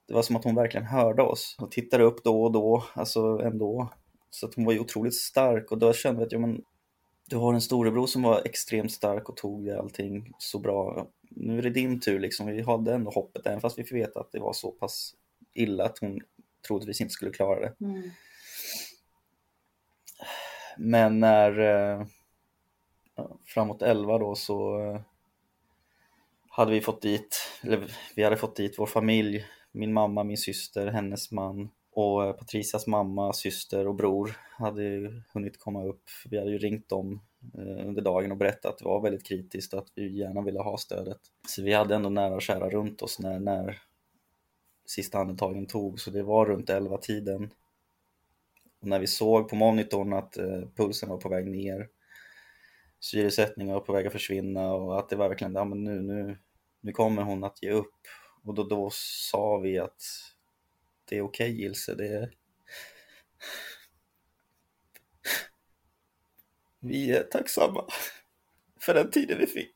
det 0.09 0.14
var 0.14 0.23
som 0.23 0.37
att 0.37 0.45
hon 0.45 0.55
verkligen 0.55 0.87
hörde 0.87 1.23
oss 1.23 1.57
och 1.59 1.71
tittade 1.71 2.05
upp 2.05 2.25
då 2.25 2.43
och 2.43 2.53
då, 2.53 2.85
alltså 2.95 3.41
ändå. 3.45 3.93
Så 4.31 4.47
att 4.47 4.55
hon 4.55 4.64
var 4.64 4.73
ju 4.73 4.79
otroligt 4.79 5.14
stark 5.14 5.73
och 5.73 5.79
då 5.79 5.93
kände 5.93 6.19
vi 6.21 6.27
att 6.27 6.33
ja, 6.33 6.38
men 6.38 6.62
du 7.29 7.37
har 7.37 7.55
en 7.55 7.61
storebror 7.61 8.07
som 8.07 8.23
var 8.23 8.43
extremt 8.45 8.93
stark 8.93 9.29
och 9.29 9.37
tog 9.37 9.71
allting 9.71 10.33
så 10.38 10.59
bra. 10.59 11.07
Nu 11.31 11.59
är 11.59 11.62
det 11.62 11.71
din 11.71 12.01
tur 12.01 12.21
liksom. 12.21 12.47
Vi 12.47 12.62
hade 12.62 12.95
ändå 12.95 13.11
hoppet, 13.11 13.47
även 13.47 13.61
fast 13.61 13.79
vi 13.79 13.85
fick 13.85 13.93
veta 13.93 14.21
att 14.21 14.33
det 14.33 14.41
var 14.41 14.53
så 14.53 14.71
pass 14.71 15.14
illa 15.55 15.85
att 15.85 15.99
hon 15.99 16.21
troligtvis 16.67 17.01
inte 17.01 17.12
skulle 17.12 17.31
klara 17.31 17.61
det. 17.61 17.75
Mm. 17.81 18.11
Men 20.79 21.21
när 21.21 21.59
eh, 21.59 22.07
framåt 23.47 23.83
11 23.83 24.19
då 24.19 24.35
så 24.35 24.81
eh, 24.81 25.01
hade 26.59 26.73
vi 26.73 26.81
fått 26.81 27.03
dit, 27.03 27.37
eller 27.62 27.90
vi 28.16 28.25
hade 28.25 28.37
fått 28.37 28.57
dit 28.57 28.79
vår 28.79 28.87
familj, 28.87 29.47
min 29.73 29.92
mamma, 29.92 30.25
min 30.25 30.37
syster, 30.37 30.87
hennes 30.87 31.31
man 31.31 31.68
och 31.92 32.25
eh, 32.25 32.33
Patricias 32.33 32.87
mamma, 32.87 33.33
syster 33.33 33.87
och 33.87 33.94
bror 33.94 34.37
hade 34.59 34.83
ju 34.83 35.23
hunnit 35.35 35.59
komma 35.59 35.85
upp. 35.85 36.03
Vi 36.31 36.38
hade 36.38 36.51
ju 36.51 36.59
ringt 36.59 36.88
dem 36.88 37.21
eh, 37.59 37.87
under 37.88 38.03
dagen 38.03 38.31
och 38.31 38.37
berättat 38.37 38.64
att 38.73 38.79
det 38.79 38.85
var 38.85 39.01
väldigt 39.01 39.27
kritiskt 39.27 39.73
och 39.73 39.79
att 39.79 39.92
vi 39.94 40.18
gärna 40.18 40.42
ville 40.42 40.61
ha 40.61 40.79
stödet. 40.79 41.21
Så 41.49 41.62
vi 41.62 41.73
hade 41.73 41.94
ändå 41.94 42.09
nära 42.09 42.35
och 42.35 42.42
kära 42.42 42.71
runt 42.71 43.03
oss 43.03 43.18
när, 43.18 43.38
när 43.38 43.79
sista 44.87 45.18
andetagen 45.18 45.66
tog, 45.66 46.01
så 46.01 46.11
det 46.11 46.23
var 46.23 46.47
runt 46.47 46.71
11 46.71 46.99
tiden. 46.99 47.51
Och 48.81 48.88
när 48.88 48.99
vi 48.99 49.07
såg 49.07 49.49
på 49.49 49.57
monitorn 49.57 50.12
att 50.12 50.38
eh, 50.38 50.62
pulsen 50.77 51.09
var 51.09 51.16
på 51.16 51.29
väg 51.29 51.47
ner, 51.47 51.88
syresättningen 53.01 53.75
var 53.75 53.81
på 53.81 53.92
väg 53.92 54.07
att 54.07 54.12
försvinna 54.12 54.73
och 54.73 54.99
att 54.99 55.09
det 55.09 55.16
var 55.16 55.29
verkligen, 55.29 55.55
ja 55.55 55.64
men 55.64 55.85
nu, 55.85 56.03
nu, 56.03 56.38
nu 56.88 56.92
kommer 56.92 57.22
hon 57.22 57.44
att 57.44 57.62
ge 57.62 57.70
upp. 57.70 57.94
Och 58.44 58.55
då, 58.55 58.64
då 58.64 58.90
sa 58.92 59.59
vi 59.59 59.79
att 59.79 60.03
det 61.05 61.16
är 61.16 61.22
okej 61.22 61.53
okay, 61.53 61.64
Ilse, 61.64 61.94
det 61.94 62.09
är... 62.09 62.35
Vi 66.81 67.16
är 67.16 67.22
tacksamma 67.22 67.85
för 68.81 68.94
den 68.94 69.11
tiden 69.11 69.38
vi 69.38 69.46
fick. 69.46 69.74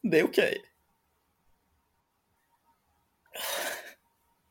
Det 0.00 0.20
är 0.20 0.24
okej. 0.24 0.58
Okay. 0.58 0.58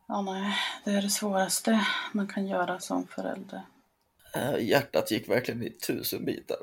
Ja, 0.08 0.22
nej, 0.22 0.58
det 0.86 0.92
är 0.92 1.02
det 1.02 1.10
svåraste 1.10 1.86
man 2.14 2.28
kan 2.28 2.48
göra 2.48 2.80
som 2.80 3.08
förälder. 3.08 3.62
Äh, 4.36 4.60
hjärtat 4.60 5.12
gick 5.12 5.30
verkligen 5.30 5.64
i 5.64 5.70
tusen 5.70 6.26
bitar. 6.26 6.60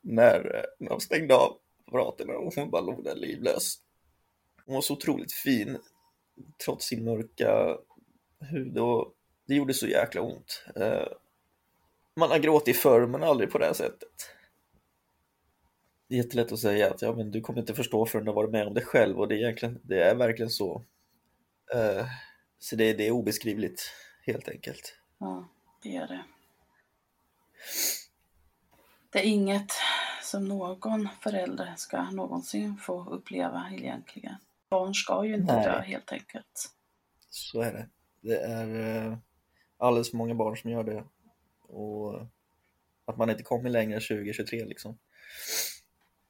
När 0.00 0.66
de 0.78 1.00
stängde 1.00 1.36
av 1.36 1.58
apparaterna 1.86 2.32
och 2.32 2.54
hon 2.54 2.70
bara 2.70 2.82
låg 2.82 3.04
där 3.04 3.16
livlös. 3.16 3.78
Hon 4.66 4.74
var 4.74 4.82
så 4.82 4.94
otroligt 4.94 5.32
fin 5.32 5.78
trots 6.64 6.86
sin 6.86 7.04
mörka 7.04 7.76
hud 8.40 8.78
och 8.78 9.14
det 9.46 9.54
gjorde 9.54 9.74
så 9.74 9.86
jäkla 9.86 10.20
ont. 10.20 10.64
Eh, 10.76 11.06
man 12.16 12.30
har 12.30 12.38
gråtit 12.38 12.76
förr 12.76 13.06
men 13.06 13.22
aldrig 13.22 13.50
på 13.50 13.58
det 13.58 13.66
här 13.66 13.72
sättet. 13.72 14.30
Det 16.08 16.14
är 16.14 16.18
jättelätt 16.18 16.52
att 16.52 16.58
säga 16.58 16.90
att 16.90 17.02
ja, 17.02 17.14
men 17.14 17.30
du 17.30 17.40
kommer 17.40 17.60
inte 17.60 17.74
förstå 17.74 18.06
förrän 18.06 18.24
du 18.24 18.30
har 18.30 18.36
varit 18.36 18.50
med 18.50 18.66
om 18.66 18.74
det 18.74 18.84
själv 18.84 19.20
och 19.20 19.28
det 19.28 19.34
är, 19.34 19.38
egentligen, 19.38 19.80
det 19.82 20.02
är 20.02 20.14
verkligen 20.14 20.50
så. 20.50 20.84
Eh, 21.74 22.06
så 22.58 22.76
det, 22.76 22.92
det 22.92 23.06
är 23.06 23.10
obeskrivligt 23.10 23.82
helt 24.26 24.48
enkelt. 24.48 24.98
Ja, 25.18 25.48
det 25.82 25.96
är 25.96 26.06
det. 26.06 26.24
Det 29.10 29.18
är 29.18 29.24
inget 29.24 29.72
som 30.24 30.44
någon 30.44 31.08
förälder 31.20 31.74
ska 31.76 32.10
någonsin 32.10 32.76
få 32.76 33.08
uppleva 33.10 33.70
egentligen. 33.72 34.34
Barn 34.70 34.94
ska 34.94 35.24
ju 35.24 35.34
inte 35.34 35.54
Nej. 35.54 35.64
dö 35.64 35.80
helt 35.80 36.12
enkelt. 36.12 36.70
Så 37.30 37.60
är 37.60 37.72
det. 37.72 37.88
Det 38.20 38.38
är 38.38 39.06
eh, 39.06 39.18
alldeles 39.78 40.10
för 40.10 40.16
många 40.16 40.34
barn 40.34 40.56
som 40.56 40.70
gör 40.70 40.84
det. 40.84 41.04
Och 41.62 42.20
att 43.04 43.16
man 43.16 43.30
inte 43.30 43.42
kommer 43.42 43.70
längre 43.70 44.00
2023 44.00 44.64
liksom. 44.64 44.98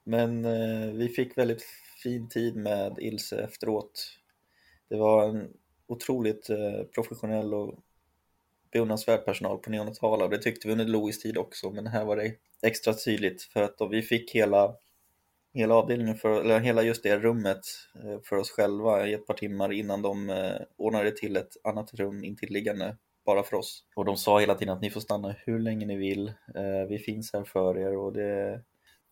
Men 0.04 0.44
eh, 0.44 0.92
vi 0.92 1.08
fick 1.08 1.38
väldigt 1.38 1.62
fin 2.02 2.28
tid 2.28 2.56
med 2.56 2.98
Ilse 2.98 3.44
efteråt. 3.44 4.18
Det 4.88 4.96
var 4.96 5.28
en 5.28 5.52
otroligt 5.86 6.50
eh, 6.50 6.82
professionell 6.94 7.54
och 7.54 7.78
beundransvärd 8.72 9.24
personal 9.24 9.58
på 9.58 9.70
neonatala 9.70 10.24
och 10.24 10.30
det 10.30 10.38
tyckte 10.38 10.68
vi 10.68 10.72
under 10.72 10.84
Louis 10.84 11.20
tid 11.20 11.38
också 11.38 11.70
men 11.70 11.86
här 11.86 12.04
var 12.04 12.16
det 12.16 12.34
extra 12.64 12.94
tydligt 12.94 13.42
för 13.42 13.62
att 13.62 13.78
då 13.78 13.86
vi 13.86 14.02
fick 14.02 14.34
hela 14.34 14.74
hela 15.54 15.74
avdelningen, 15.74 16.14
för, 16.14 16.40
eller 16.40 16.60
hela 16.60 16.82
just 16.82 17.02
det 17.02 17.18
rummet 17.18 17.60
eh, 18.04 18.20
för 18.24 18.36
oss 18.36 18.50
själva 18.50 19.06
i 19.06 19.14
ett 19.14 19.26
par 19.26 19.34
timmar 19.34 19.72
innan 19.72 20.02
de 20.02 20.30
eh, 20.30 20.56
ordnade 20.76 21.10
till 21.10 21.36
ett 21.36 21.56
annat 21.64 21.94
rum 21.94 22.24
intilliggande 22.24 22.96
bara 23.26 23.42
för 23.42 23.56
oss. 23.56 23.84
Och 23.96 24.04
de 24.04 24.16
sa 24.16 24.40
hela 24.40 24.54
tiden 24.54 24.74
att 24.74 24.82
ni 24.82 24.90
får 24.90 25.00
stanna 25.00 25.34
hur 25.38 25.58
länge 25.58 25.86
ni 25.86 25.96
vill, 25.96 26.28
eh, 26.28 26.88
vi 26.88 26.98
finns 26.98 27.32
här 27.32 27.44
för 27.44 27.78
er 27.78 27.96
och 27.96 28.12
det 28.12 28.60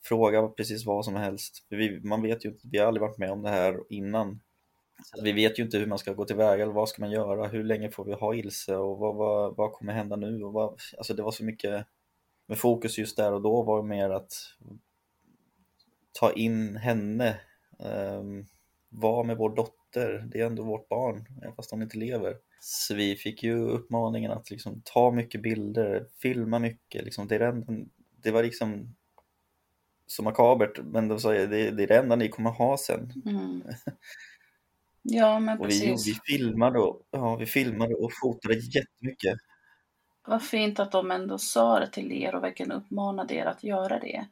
fråga 0.05 0.49
precis 0.49 0.87
vad 0.87 1.05
som 1.05 1.15
helst. 1.15 1.67
Vi, 1.69 2.01
man 2.01 2.23
vet 2.23 2.45
ju 2.45 2.49
inte, 2.49 2.69
vi 2.73 2.79
har 2.79 2.87
aldrig 2.87 3.01
varit 3.01 3.19
med 3.19 3.31
om 3.31 3.43
det 3.43 3.51
här 3.51 3.81
innan. 3.89 4.41
Så 5.05 5.23
vi 5.23 5.33
vet 5.33 5.59
ju 5.59 5.63
inte 5.63 5.79
hur 5.79 5.87
man 5.87 5.99
ska 5.99 6.13
gå 6.13 6.25
tillväga 6.25 6.63
eller 6.63 6.73
vad 6.73 6.89
ska 6.89 7.03
man 7.03 7.11
göra, 7.11 7.49
hur 7.49 7.65
länge 7.65 7.91
får 7.91 8.05
vi 8.05 8.13
ha 8.13 8.35
Ilse 8.35 8.77
och 8.77 8.99
vad, 8.99 9.17
vad, 9.17 9.57
vad 9.57 9.73
kommer 9.73 9.93
hända 9.93 10.17
nu? 10.17 10.45
Och 10.45 10.53
vad, 10.53 10.81
alltså 10.99 11.15
det 11.15 11.23
var 11.23 11.31
så 11.31 11.45
mycket, 11.45 11.87
med 12.47 12.59
fokus 12.59 12.99
just 12.99 13.17
där 13.17 13.33
och 13.33 13.43
då 13.43 13.63
var 13.63 13.83
mer 13.83 14.11
att 14.11 14.33
ta 16.13 16.33
in 16.33 16.77
henne, 16.77 17.41
um, 17.79 18.47
vara 18.89 19.23
med 19.23 19.37
vår 19.37 19.57
dotter, 19.57 20.29
det 20.33 20.41
är 20.41 20.47
ändå 20.47 20.63
vårt 20.63 20.89
barn, 20.89 21.27
fast 21.57 21.71
hon 21.71 21.83
inte 21.83 21.99
lever. 21.99 22.37
Så 22.61 22.95
vi 22.95 23.17
fick 23.17 23.43
ju 23.43 23.69
uppmaningen 23.69 24.31
att 24.31 24.51
liksom 24.51 24.83
ta 24.85 25.11
mycket 25.11 25.43
bilder, 25.43 26.07
filma 26.19 26.59
mycket, 26.59 27.05
liksom, 27.05 27.29
det, 27.29 27.35
är 27.35 27.53
det, 27.53 27.87
det 28.23 28.31
var 28.31 28.43
liksom 28.43 28.97
så 30.07 30.23
makabert, 30.23 30.81
men 30.85 31.09
de 31.09 31.21
sa 31.21 31.33
det, 31.33 31.47
det 31.47 31.83
är 31.83 31.87
det 31.87 31.97
enda 31.97 32.17
ni 32.17 32.29
kommer 32.29 32.51
ha 32.51 32.79
sen. 32.79 33.13
Mm. 33.27 33.63
Ja, 35.03 35.41
men 35.41 35.59
och 35.59 35.65
precis. 35.65 36.07
Vi, 36.07 36.13
vi, 36.13 36.37
filmade 36.37 36.79
och, 36.79 37.03
ja, 37.11 37.37
vi 37.37 37.47
filmade 37.47 37.95
och 37.95 38.11
fotade 38.23 38.55
jättemycket. 38.55 39.39
Vad 40.27 40.43
fint 40.43 40.81
att 40.81 40.93
de 40.93 41.11
ändå 41.11 41.39
sa 41.39 41.81
det 41.81 41.87
till 41.87 42.13
er 42.13 42.35
och 42.35 42.43
verkligen 42.43 42.73
uppmanade 42.73 43.35
er 43.35 43.47
att 43.47 43.65
göra 43.65 43.99
det. 43.99 44.27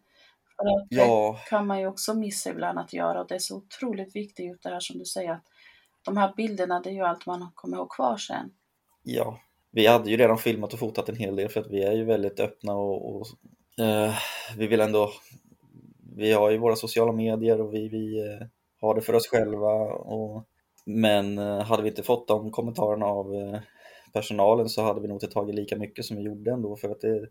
För 0.56 0.66
att 0.66 0.86
ja. 0.88 1.38
det 1.44 1.50
kan 1.50 1.66
man 1.66 1.80
ju 1.80 1.86
också 1.86 2.14
missa 2.14 2.50
ibland 2.50 2.78
att 2.78 2.92
göra 2.92 3.20
och 3.20 3.28
det 3.28 3.34
är 3.34 3.38
så 3.38 3.56
otroligt 3.56 4.16
viktigt 4.16 4.46
just 4.46 4.62
det 4.62 4.68
här 4.68 4.80
som 4.80 4.98
du 4.98 5.04
säger 5.04 5.32
att 5.32 5.44
de 6.04 6.16
här 6.16 6.32
bilderna 6.36 6.80
det 6.80 6.90
är 6.90 6.94
ju 6.94 7.02
allt 7.02 7.26
man 7.26 7.50
kommer 7.54 7.76
ihåg 7.76 7.90
kvar 7.90 8.16
sen. 8.16 8.50
Ja, 9.02 9.40
vi 9.70 9.86
hade 9.86 10.10
ju 10.10 10.16
redan 10.16 10.38
filmat 10.38 10.72
och 10.72 10.78
fotat 10.78 11.08
en 11.08 11.16
hel 11.16 11.36
del 11.36 11.48
för 11.48 11.60
att 11.60 11.70
vi 11.70 11.82
är 11.82 11.92
ju 11.92 12.04
väldigt 12.04 12.40
öppna 12.40 12.74
och, 12.74 13.16
och 13.16 13.26
eh, 13.84 14.14
vi 14.56 14.66
vill 14.66 14.80
ändå 14.80 15.10
vi 16.16 16.32
har 16.32 16.50
ju 16.50 16.58
våra 16.58 16.76
sociala 16.76 17.12
medier 17.12 17.60
och 17.60 17.74
vi, 17.74 17.88
vi 17.88 18.18
eh, 18.18 18.46
har 18.80 18.94
det 18.94 19.00
för 19.00 19.14
oss 19.14 19.28
själva 19.28 19.72
och 19.92 20.44
men 20.84 21.38
eh, 21.38 21.60
hade 21.60 21.82
vi 21.82 21.88
inte 21.88 22.02
fått 22.02 22.28
de 22.28 22.50
kommentarerna 22.50 23.06
av 23.06 23.34
eh, 23.34 23.60
personalen 24.12 24.68
så 24.68 24.82
hade 24.82 25.00
vi 25.00 25.08
nog 25.08 25.16
inte 25.16 25.26
tagit 25.26 25.54
lika 25.54 25.76
mycket 25.76 26.04
som 26.04 26.16
vi 26.16 26.22
gjorde 26.22 26.50
ändå 26.50 26.76
för 26.76 26.90
att 26.90 27.00
det 27.00 27.28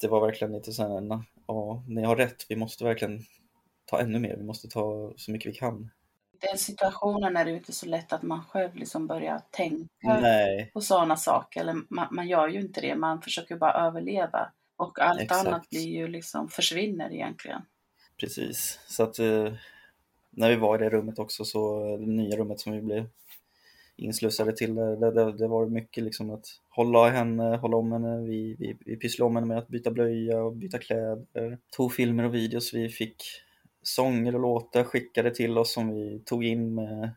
det 0.00 0.08
var 0.08 0.20
verkligen 0.20 0.52
lite 0.52 0.72
så 0.72 0.82
här, 0.82 1.22
ja, 1.46 1.84
ni 1.88 2.02
har 2.02 2.16
rätt, 2.16 2.46
vi 2.48 2.56
måste 2.56 2.84
verkligen 2.84 3.20
ta 3.84 4.00
ännu 4.00 4.18
mer, 4.18 4.36
vi 4.36 4.44
måste 4.44 4.68
ta 4.68 5.12
så 5.16 5.32
mycket 5.32 5.52
vi 5.52 5.56
kan. 5.56 5.90
Den 6.40 6.58
situationen 6.58 7.36
är 7.36 7.44
det 7.44 7.50
inte 7.50 7.72
så 7.72 7.86
lätt 7.86 8.12
att 8.12 8.22
man 8.22 8.44
själv 8.44 8.74
liksom 8.74 9.06
börjar 9.06 9.42
tänka 9.50 10.20
Nej. 10.20 10.70
på 10.74 10.80
sådana 10.80 11.16
saker, 11.16 11.60
eller 11.60 11.76
man, 11.88 12.08
man, 12.10 12.28
gör 12.28 12.48
ju 12.48 12.60
inte 12.60 12.80
det, 12.80 12.96
man 12.96 13.22
försöker 13.22 13.56
bara 13.56 13.86
överleva 13.86 14.52
och 14.76 14.98
allt 14.98 15.20
Exakt. 15.20 15.46
annat 15.46 15.70
blir 15.70 15.88
ju 15.88 16.08
liksom 16.08 16.48
försvinner 16.48 17.12
egentligen. 17.12 17.62
Precis, 18.16 18.80
så 18.86 19.02
att 19.02 19.18
eh, 19.18 19.52
när 20.30 20.48
vi 20.48 20.56
var 20.56 20.74
i 20.76 20.84
det 20.84 20.90
rummet 20.90 21.18
också, 21.18 21.44
så 21.44 21.84
det 21.96 22.06
nya 22.06 22.36
rummet 22.36 22.60
som 22.60 22.72
vi 22.72 22.82
blev 22.82 23.08
inslussade 23.98 24.56
till, 24.56 24.74
det, 24.74 25.10
det, 25.10 25.32
det 25.32 25.48
var 25.48 25.66
mycket 25.66 26.04
liksom 26.04 26.30
att 26.30 26.46
hålla 26.68 27.08
henne, 27.08 27.56
hålla 27.56 27.76
om 27.76 27.92
henne, 27.92 28.26
vi, 28.26 28.56
vi, 28.58 28.76
vi 28.84 28.96
pysslade 28.96 29.26
om 29.26 29.36
henne 29.36 29.46
med 29.46 29.58
att 29.58 29.68
byta 29.68 29.90
blöja 29.90 30.42
och 30.42 30.56
byta 30.56 30.78
kläder, 30.78 31.58
tog 31.76 31.92
filmer 31.92 32.24
och 32.24 32.34
videos, 32.34 32.74
vi 32.74 32.88
fick 32.88 33.22
sånger 33.82 34.34
och 34.34 34.40
låtar 34.40 34.84
skickade 34.84 35.34
till 35.34 35.58
oss 35.58 35.72
som 35.72 35.94
vi 35.94 36.22
tog 36.24 36.44
in 36.44 36.74
med 36.74 37.10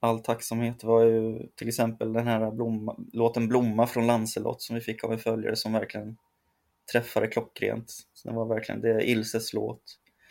all 0.00 0.20
tacksamhet. 0.20 0.80
Det 0.80 0.86
var 0.86 1.04
ju 1.04 1.48
till 1.54 1.68
exempel 1.68 2.12
den 2.12 2.26
här 2.26 2.50
blomma, 2.50 2.96
låten 3.12 3.48
Blomma 3.48 3.86
från 3.86 4.06
Lancelot 4.06 4.62
som 4.62 4.74
vi 4.74 4.80
fick 4.80 5.04
av 5.04 5.12
en 5.12 5.18
följare 5.18 5.56
som 5.56 5.72
verkligen 5.72 6.16
träffade 6.92 7.26
klockrent. 7.26 7.90
Så 8.12 8.28
det 8.28 8.34
var 8.34 8.46
verkligen, 8.46 8.80
det 8.80 8.90
är 8.90 9.00
Ilses 9.00 9.52
låt. 9.52 9.82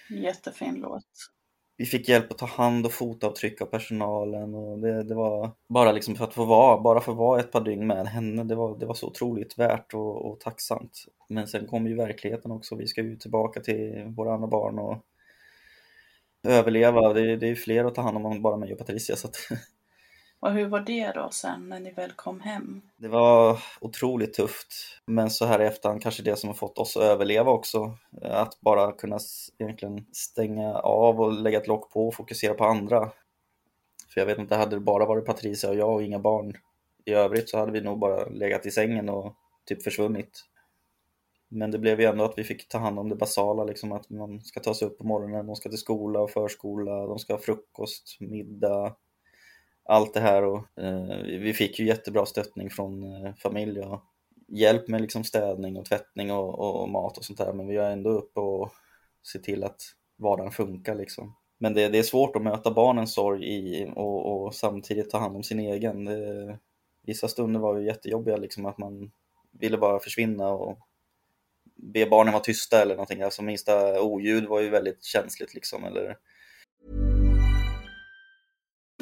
Jättefin 0.09 0.75
låt. 0.75 1.05
Vi 1.81 1.87
fick 1.87 2.09
hjälp 2.09 2.31
att 2.31 2.37
ta 2.37 2.45
hand 2.45 2.85
och 2.85 2.91
fotavtryck 2.91 3.61
av 3.61 3.65
personalen 3.65 4.55
och 4.55 4.79
det, 4.79 5.03
det 5.03 5.15
var 5.15 5.51
bara 5.69 5.91
liksom 5.91 6.15
för 6.15 6.23
att 6.23 6.33
få 6.33 6.45
vara, 6.45 6.81
bara 6.81 7.01
få 7.01 7.13
vara 7.13 7.39
ett 7.39 7.51
par 7.51 7.61
dygn 7.61 7.87
med 7.87 8.07
henne, 8.07 8.43
det 8.43 8.55
var, 8.55 8.79
det 8.79 8.85
var 8.85 8.93
så 8.93 9.07
otroligt 9.07 9.57
värt 9.57 9.93
och, 9.93 10.25
och 10.25 10.39
tacksamt. 10.39 11.05
Men 11.29 11.47
sen 11.47 11.67
kom 11.67 11.87
ju 11.87 11.95
verkligheten 11.95 12.51
också, 12.51 12.75
vi 12.75 12.87
ska 12.87 13.01
ju 13.01 13.15
tillbaka 13.15 13.59
till 13.59 14.13
våra 14.17 14.33
andra 14.33 14.47
barn 14.47 14.79
och 14.79 15.05
överleva. 16.47 17.13
Det, 17.13 17.35
det 17.35 17.47
är 17.47 17.55
fler 17.55 17.85
att 17.85 17.95
ta 17.95 18.01
hand 18.01 18.17
om 18.17 18.25
än 18.25 18.41
bara 18.41 18.57
mig 18.57 18.73
och 18.73 18.79
Patricia. 18.79 19.15
Så 19.15 19.27
att... 19.27 19.35
Och 20.41 20.51
hur 20.51 20.67
var 20.67 20.79
det 20.79 21.11
då 21.11 21.29
sen 21.31 21.69
när 21.69 21.79
ni 21.79 21.91
väl 21.91 22.11
kom 22.11 22.39
hem? 22.39 22.81
Det 22.97 23.07
var 23.07 23.59
otroligt 23.81 24.33
tufft. 24.33 24.67
Men 25.05 25.29
så 25.29 25.45
här 25.45 25.61
i 25.61 25.65
efterhand 25.65 26.01
kanske 26.01 26.23
det 26.23 26.35
som 26.35 26.49
har 26.49 26.55
fått 26.55 26.77
oss 26.77 26.97
att 26.97 27.03
överleva 27.03 27.51
också. 27.51 27.97
Eh, 28.21 28.35
att 28.35 28.61
bara 28.61 28.91
kunna 28.91 29.19
egentligen 29.59 30.05
stänga 30.13 30.73
av 30.73 31.21
och 31.21 31.33
lägga 31.33 31.57
ett 31.57 31.67
lock 31.67 31.91
på 31.91 32.07
och 32.07 32.15
fokusera 32.15 32.53
på 32.53 32.65
andra. 32.65 33.11
För 34.13 34.21
jag 34.21 34.25
vet 34.25 34.37
inte, 34.37 34.55
hade 34.55 34.75
det 34.75 34.79
bara 34.79 35.05
varit 35.05 35.25
Patricia 35.25 35.69
och 35.69 35.75
jag 35.75 35.93
och 35.93 36.03
inga 36.03 36.19
barn 36.19 36.53
i 37.05 37.13
övrigt 37.13 37.49
så 37.49 37.57
hade 37.57 37.71
vi 37.71 37.81
nog 37.81 37.99
bara 37.99 38.25
legat 38.25 38.65
i 38.65 38.71
sängen 38.71 39.09
och 39.09 39.35
typ 39.65 39.83
försvunnit. 39.83 40.45
Men 41.49 41.71
det 41.71 41.79
blev 41.79 42.01
ju 42.01 42.05
ändå 42.05 42.23
att 42.23 42.37
vi 42.37 42.43
fick 42.43 42.67
ta 42.67 42.77
hand 42.77 42.99
om 42.99 43.09
det 43.09 43.15
basala, 43.15 43.63
liksom 43.63 43.91
att 43.91 44.09
man 44.09 44.41
ska 44.41 44.59
ta 44.59 44.73
sig 44.73 44.87
upp 44.87 44.97
på 44.97 45.03
morgonen, 45.03 45.47
de 45.47 45.55
ska 45.55 45.69
till 45.69 45.77
skola 45.77 46.19
och 46.19 46.31
förskola, 46.31 47.05
de 47.05 47.19
ska 47.19 47.33
ha 47.33 47.39
frukost, 47.39 48.17
middag, 48.19 48.95
allt 49.85 50.13
det 50.13 50.19
här. 50.19 50.43
Och, 50.43 50.79
eh, 50.79 51.23
vi 51.23 51.53
fick 51.53 51.79
ju 51.79 51.85
jättebra 51.85 52.25
stöttning 52.25 52.69
från 52.69 53.03
eh, 53.03 53.33
familj 53.33 53.79
och 53.79 54.03
hjälp 54.47 54.87
med 54.87 55.01
liksom 55.01 55.23
städning 55.23 55.77
och 55.77 55.85
tvättning 55.85 56.31
och, 56.31 56.59
och, 56.59 56.81
och, 56.81 56.89
mat 56.89 57.17
och 57.17 57.25
sånt 57.25 57.39
där. 57.39 57.53
Men 57.53 57.67
vi 57.67 57.77
är 57.77 57.91
ändå 57.91 58.09
uppe 58.09 58.39
och 58.39 58.71
ser 59.31 59.39
till 59.39 59.63
att 59.63 59.81
vardagen 60.17 60.51
funkar 60.51 60.95
liksom. 60.95 61.35
Men 61.57 61.73
det, 61.73 61.87
det 61.87 61.99
är 61.99 62.03
svårt 62.03 62.35
att 62.35 62.41
möta 62.41 62.71
barnens 62.71 63.13
sorg 63.13 63.45
i, 63.45 63.91
och, 63.95 64.45
och 64.45 64.55
samtidigt 64.55 65.09
ta 65.09 65.17
hand 65.17 65.35
om 65.35 65.43
sin 65.43 65.59
egen. 65.59 66.05
Det, 66.05 66.57
vissa 67.05 67.27
stunder 67.27 67.59
var 67.59 67.77
ju 67.77 67.85
jättejobbiga, 67.85 68.37
liksom 68.37 68.65
att 68.65 68.77
man 68.77 69.11
ville 69.51 69.77
bara 69.77 69.99
försvinna 69.99 70.49
och 70.49 70.79
be 71.75 72.05
barnen 72.05 72.33
vara 72.33 72.43
tysta 72.43 72.81
eller 72.81 72.95
någonting. 72.95 73.21
Alltså 73.21 73.41
minsta 73.41 74.01
oljud 74.01 74.45
var 74.45 74.59
ju 74.59 74.69
väldigt 74.69 75.03
känsligt 75.03 75.53
liksom. 75.53 75.83
Eller... 75.83 76.17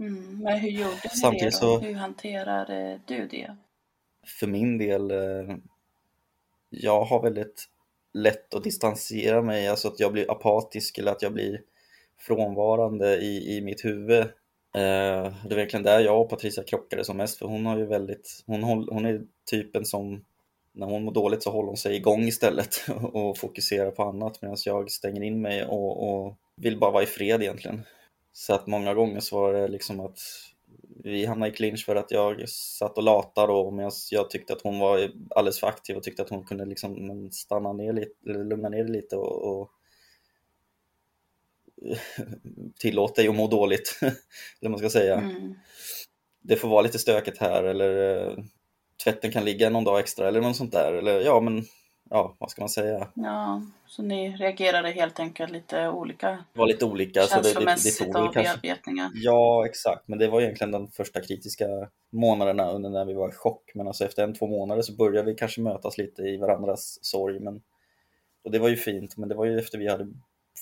Mm, 0.00 0.38
men 0.42 0.58
hur 0.58 0.70
gjorde 0.70 0.90
ni 1.04 1.10
Samtidigt 1.10 1.60
det 1.60 1.66
då? 1.66 1.78
så- 1.78 1.86
Hur 1.86 1.94
hanterade 1.94 3.00
du 3.06 3.26
det? 3.26 3.56
För 4.40 4.46
min 4.46 4.78
del, 4.78 5.10
eh, 5.10 5.56
jag 6.70 7.04
har 7.04 7.22
väldigt 7.22 7.64
lätt 8.14 8.54
att 8.54 8.64
distansera 8.64 9.42
mig, 9.42 9.68
alltså 9.68 9.88
att 9.88 10.00
jag 10.00 10.12
blir 10.12 10.30
apatisk 10.30 10.98
eller 10.98 11.12
att 11.12 11.22
jag 11.22 11.32
blir 11.32 11.60
frånvarande 12.18 13.16
i, 13.16 13.56
i 13.56 13.60
mitt 13.60 13.84
huvud. 13.84 14.20
Eh, 14.20 14.28
Det 15.44 15.50
är 15.50 15.54
verkligen 15.56 15.82
där 15.82 16.00
jag 16.00 16.20
och 16.20 16.30
Patricia 16.30 16.64
krockade 16.64 17.04
som 17.04 17.16
mest, 17.16 17.38
för 17.38 17.46
hon 17.46 17.66
har 17.66 17.78
ju 17.78 17.86
väldigt, 17.86 18.42
hon, 18.46 18.62
hon 18.62 19.04
är 19.06 19.22
typen 19.50 19.84
som 19.84 20.24
när 20.72 20.86
hon 20.86 21.04
mår 21.04 21.12
dåligt 21.12 21.42
så 21.42 21.50
håller 21.50 21.66
hon 21.68 21.76
sig 21.76 21.96
igång 21.96 22.22
istället 22.22 22.76
och 23.12 23.38
fokuserar 23.38 23.90
på 23.90 24.02
annat 24.02 24.42
medan 24.42 24.56
jag 24.64 24.90
stänger 24.90 25.22
in 25.22 25.40
mig 25.42 25.64
och, 25.64 26.08
och 26.24 26.36
vill 26.56 26.78
bara 26.78 26.90
vara 26.90 27.02
i 27.02 27.06
fred 27.06 27.42
egentligen. 27.42 27.82
Så 28.32 28.54
att 28.54 28.66
många 28.66 28.94
gånger 28.94 29.20
så 29.20 29.40
var 29.40 29.52
det 29.52 29.68
liksom 29.68 30.00
att 30.00 30.18
vi 31.04 31.26
hamnade 31.26 31.52
i 31.52 31.54
clinch 31.54 31.84
för 31.84 31.96
att 31.96 32.10
jag 32.10 32.48
satt 32.48 32.96
och 32.96 33.02
latade 33.02 33.52
och 33.52 33.72
medan 33.72 33.92
jag 34.10 34.30
tyckte 34.30 34.52
att 34.52 34.62
hon 34.62 34.78
var 34.78 35.10
alldeles 35.30 35.60
för 35.60 35.66
aktiv 35.66 35.96
och 35.96 36.02
tyckte 36.02 36.22
att 36.22 36.30
hon 36.30 36.44
kunde 36.44 36.64
liksom 36.64 37.28
stanna 37.32 37.72
ner 37.72 37.92
lite, 37.92 38.14
lugna 38.24 38.68
ner 38.68 38.84
lite 38.84 39.16
och, 39.16 39.60
och 39.60 39.70
tillåt 42.78 43.14
dig 43.14 43.28
att 43.28 43.34
må 43.34 43.48
dåligt, 43.48 43.98
eller 44.60 44.70
man 44.70 44.78
ska 44.78 44.90
säga. 44.90 45.14
Mm. 45.14 45.54
Det 46.42 46.56
får 46.56 46.68
vara 46.68 46.82
lite 46.82 46.98
stökigt 46.98 47.38
här 47.38 47.62
eller 47.62 48.18
eh, 48.20 48.36
tvätten 49.04 49.32
kan 49.32 49.44
ligga 49.44 49.70
någon 49.70 49.84
dag 49.84 50.00
extra 50.00 50.28
eller 50.28 50.40
något 50.40 50.56
sånt 50.56 50.72
där. 50.72 50.92
Eller 50.92 51.20
ja, 51.20 51.40
men 51.40 51.64
ja, 52.10 52.36
vad 52.38 52.50
ska 52.50 52.62
man 52.62 52.68
säga? 52.68 53.08
Ja, 53.14 53.62
så 53.86 54.02
ni 54.02 54.36
reagerade 54.36 54.90
helt 54.90 55.20
enkelt 55.20 55.52
lite 55.52 55.88
olika 55.88 56.30
Det 56.30 56.58
var 56.58 56.66
lite 56.66 56.84
olika. 56.84 57.22
Så 57.22 57.40
det, 57.40 57.54
det, 57.54 57.64
det 57.64 58.12
tog 58.12 58.34
bearbetningar? 58.34 59.10
Ja, 59.14 59.66
exakt. 59.66 60.08
Men 60.08 60.18
det 60.18 60.28
var 60.28 60.40
egentligen 60.40 60.70
de 60.70 60.88
första 60.88 61.20
kritiska 61.20 61.66
månaderna 62.10 62.70
under 62.70 62.90
när 62.90 63.04
vi 63.04 63.14
var 63.14 63.28
i 63.28 63.32
chock. 63.32 63.70
Men 63.74 63.86
alltså 63.86 64.04
efter 64.04 64.24
en, 64.24 64.34
två 64.34 64.46
månader 64.46 64.82
så 64.82 64.96
började 64.96 65.30
vi 65.30 65.34
kanske 65.34 65.60
mötas 65.60 65.98
lite 65.98 66.22
i 66.22 66.36
varandras 66.36 66.98
sorg. 67.04 67.40
Men... 67.40 67.62
Och 68.44 68.50
det 68.50 68.58
var 68.58 68.68
ju 68.68 68.76
fint, 68.76 69.16
men 69.16 69.28
det 69.28 69.34
var 69.34 69.44
ju 69.44 69.58
efter 69.58 69.78
vi 69.78 69.88
hade 69.88 70.08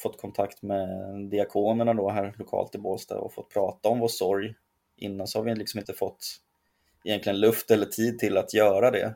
fått 0.03 0.21
kontakt 0.21 0.63
med 0.63 0.89
diakonerna 1.31 1.95
då 1.95 2.11
här 2.11 2.35
lokalt 2.39 2.75
i 2.75 2.79
Bålsta 2.79 3.19
och 3.19 3.35
fått 3.35 3.51
prata 3.51 3.89
om 3.89 3.99
vår 3.99 4.09
sorg. 4.09 4.55
Innan 4.97 5.27
så 5.27 5.39
har 5.39 5.45
vi 5.45 5.55
liksom 5.55 5.81
inte 5.81 5.93
fått 5.93 6.41
egentligen 7.05 7.41
luft 7.41 7.71
eller 7.71 7.87
tid 7.87 8.19
till 8.19 8.37
att 8.37 8.55
göra 8.55 8.91
det. 8.91 9.15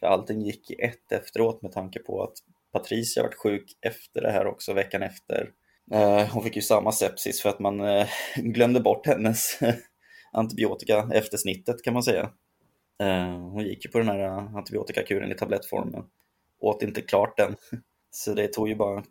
För 0.00 0.06
allting 0.06 0.42
gick 0.42 0.70
i 0.70 0.74
ett 0.74 1.12
efteråt 1.12 1.62
med 1.62 1.72
tanke 1.72 1.98
på 1.98 2.22
att 2.22 2.34
Patricia 2.72 3.22
varit 3.22 3.34
sjuk 3.34 3.78
efter 3.80 4.22
det 4.22 4.30
här 4.30 4.46
också, 4.46 4.72
veckan 4.72 5.02
efter. 5.02 5.50
Eh, 5.90 6.28
hon 6.32 6.42
fick 6.42 6.56
ju 6.56 6.62
samma 6.62 6.92
sepsis 6.92 7.42
för 7.42 7.48
att 7.48 7.58
man 7.58 7.80
eh, 7.80 8.08
glömde 8.36 8.80
bort 8.80 9.06
hennes 9.06 9.62
eh, 9.62 9.74
antibiotika 10.32 11.08
efter 11.12 11.36
snittet 11.36 11.82
kan 11.82 11.94
man 11.94 12.02
säga. 12.02 12.30
Hon 13.52 13.64
gick 13.64 13.84
ju 13.84 13.90
på 13.90 13.98
den 13.98 14.08
här 14.08 14.20
antibiotikakuren 14.58 15.32
i 15.32 15.34
tablettformen, 15.34 16.04
åt 16.60 16.82
inte 16.82 17.00
klart 17.00 17.36
den. 17.36 17.56
Så 18.10 18.34
det 18.34 18.48
tog 18.48 18.68
ju 18.68 18.74
bara 18.74 19.04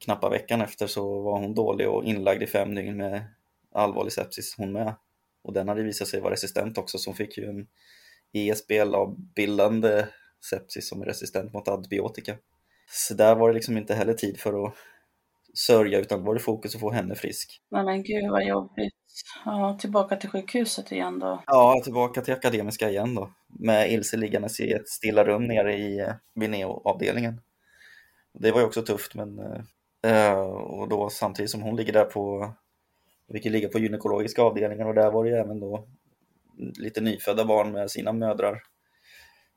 knappa 0.00 0.28
veckan 0.28 0.60
efter 0.60 0.86
så 0.86 1.20
var 1.20 1.38
hon 1.38 1.54
dålig 1.54 1.88
och 1.88 2.04
inlagd 2.04 2.42
i 2.42 2.46
fem 2.46 2.74
dygn 2.74 2.96
med 2.96 3.24
allvarlig 3.72 4.12
sepsis 4.12 4.54
hon 4.56 4.72
med. 4.72 4.94
Och 5.42 5.52
den 5.52 5.68
hade 5.68 5.82
visat 5.82 6.08
sig 6.08 6.20
vara 6.20 6.32
resistent 6.32 6.78
också 6.78 6.98
så 6.98 7.10
hon 7.10 7.16
fick 7.16 7.38
ju 7.38 7.44
en 7.44 7.66
ESBL-bildande 8.32 10.06
sepsis 10.50 10.88
som 10.88 11.02
är 11.02 11.06
resistent 11.06 11.52
mot 11.52 11.68
antibiotika. 11.68 12.36
Så 12.90 13.14
där 13.14 13.34
var 13.34 13.48
det 13.48 13.54
liksom 13.54 13.76
inte 13.76 13.94
heller 13.94 14.14
tid 14.14 14.40
för 14.40 14.66
att 14.66 14.74
sörja 15.54 15.98
utan 15.98 16.24
var 16.24 16.34
det 16.34 16.40
fokus 16.40 16.74
att 16.74 16.80
få 16.80 16.90
henne 16.90 17.14
frisk. 17.14 17.60
Nej 17.70 17.84
men 17.84 18.02
gud 18.02 18.30
vad 18.30 18.46
jobbigt. 18.46 18.94
Ja, 19.44 19.78
tillbaka 19.80 20.16
till 20.16 20.30
sjukhuset 20.30 20.92
igen 20.92 21.18
då. 21.18 21.42
Ja, 21.46 21.80
tillbaka 21.84 22.20
till 22.20 22.34
Akademiska 22.34 22.90
igen 22.90 23.14
då. 23.14 23.32
Med 23.48 23.92
Ilse 23.92 24.16
liggandes 24.16 24.60
i 24.60 24.72
ett 24.72 24.88
stilla 24.88 25.24
rum 25.24 25.44
nere 25.44 25.74
i 25.74 26.00
eh, 26.00 26.14
Vineo-avdelningen. 26.34 27.40
Det 28.32 28.50
var 28.50 28.60
ju 28.60 28.66
också 28.66 28.82
tufft 28.82 29.14
men 29.14 29.38
eh, 30.02 30.40
och 30.50 30.88
då 30.88 31.10
samtidigt 31.10 31.50
som 31.50 31.62
hon 31.62 31.76
ligger 31.76 31.92
där 31.92 32.04
på 32.04 32.54
vilket 33.28 33.52
ligger 33.52 33.68
på 33.68 33.78
gynekologiska 33.78 34.42
avdelningen 34.42 34.86
och 34.86 34.94
där 34.94 35.10
var 35.10 35.24
det 35.24 35.30
ju 35.30 35.36
även 35.36 35.60
då 35.60 35.88
lite 36.78 37.00
nyfödda 37.00 37.44
barn 37.44 37.72
med 37.72 37.90
sina 37.90 38.12
mödrar 38.12 38.62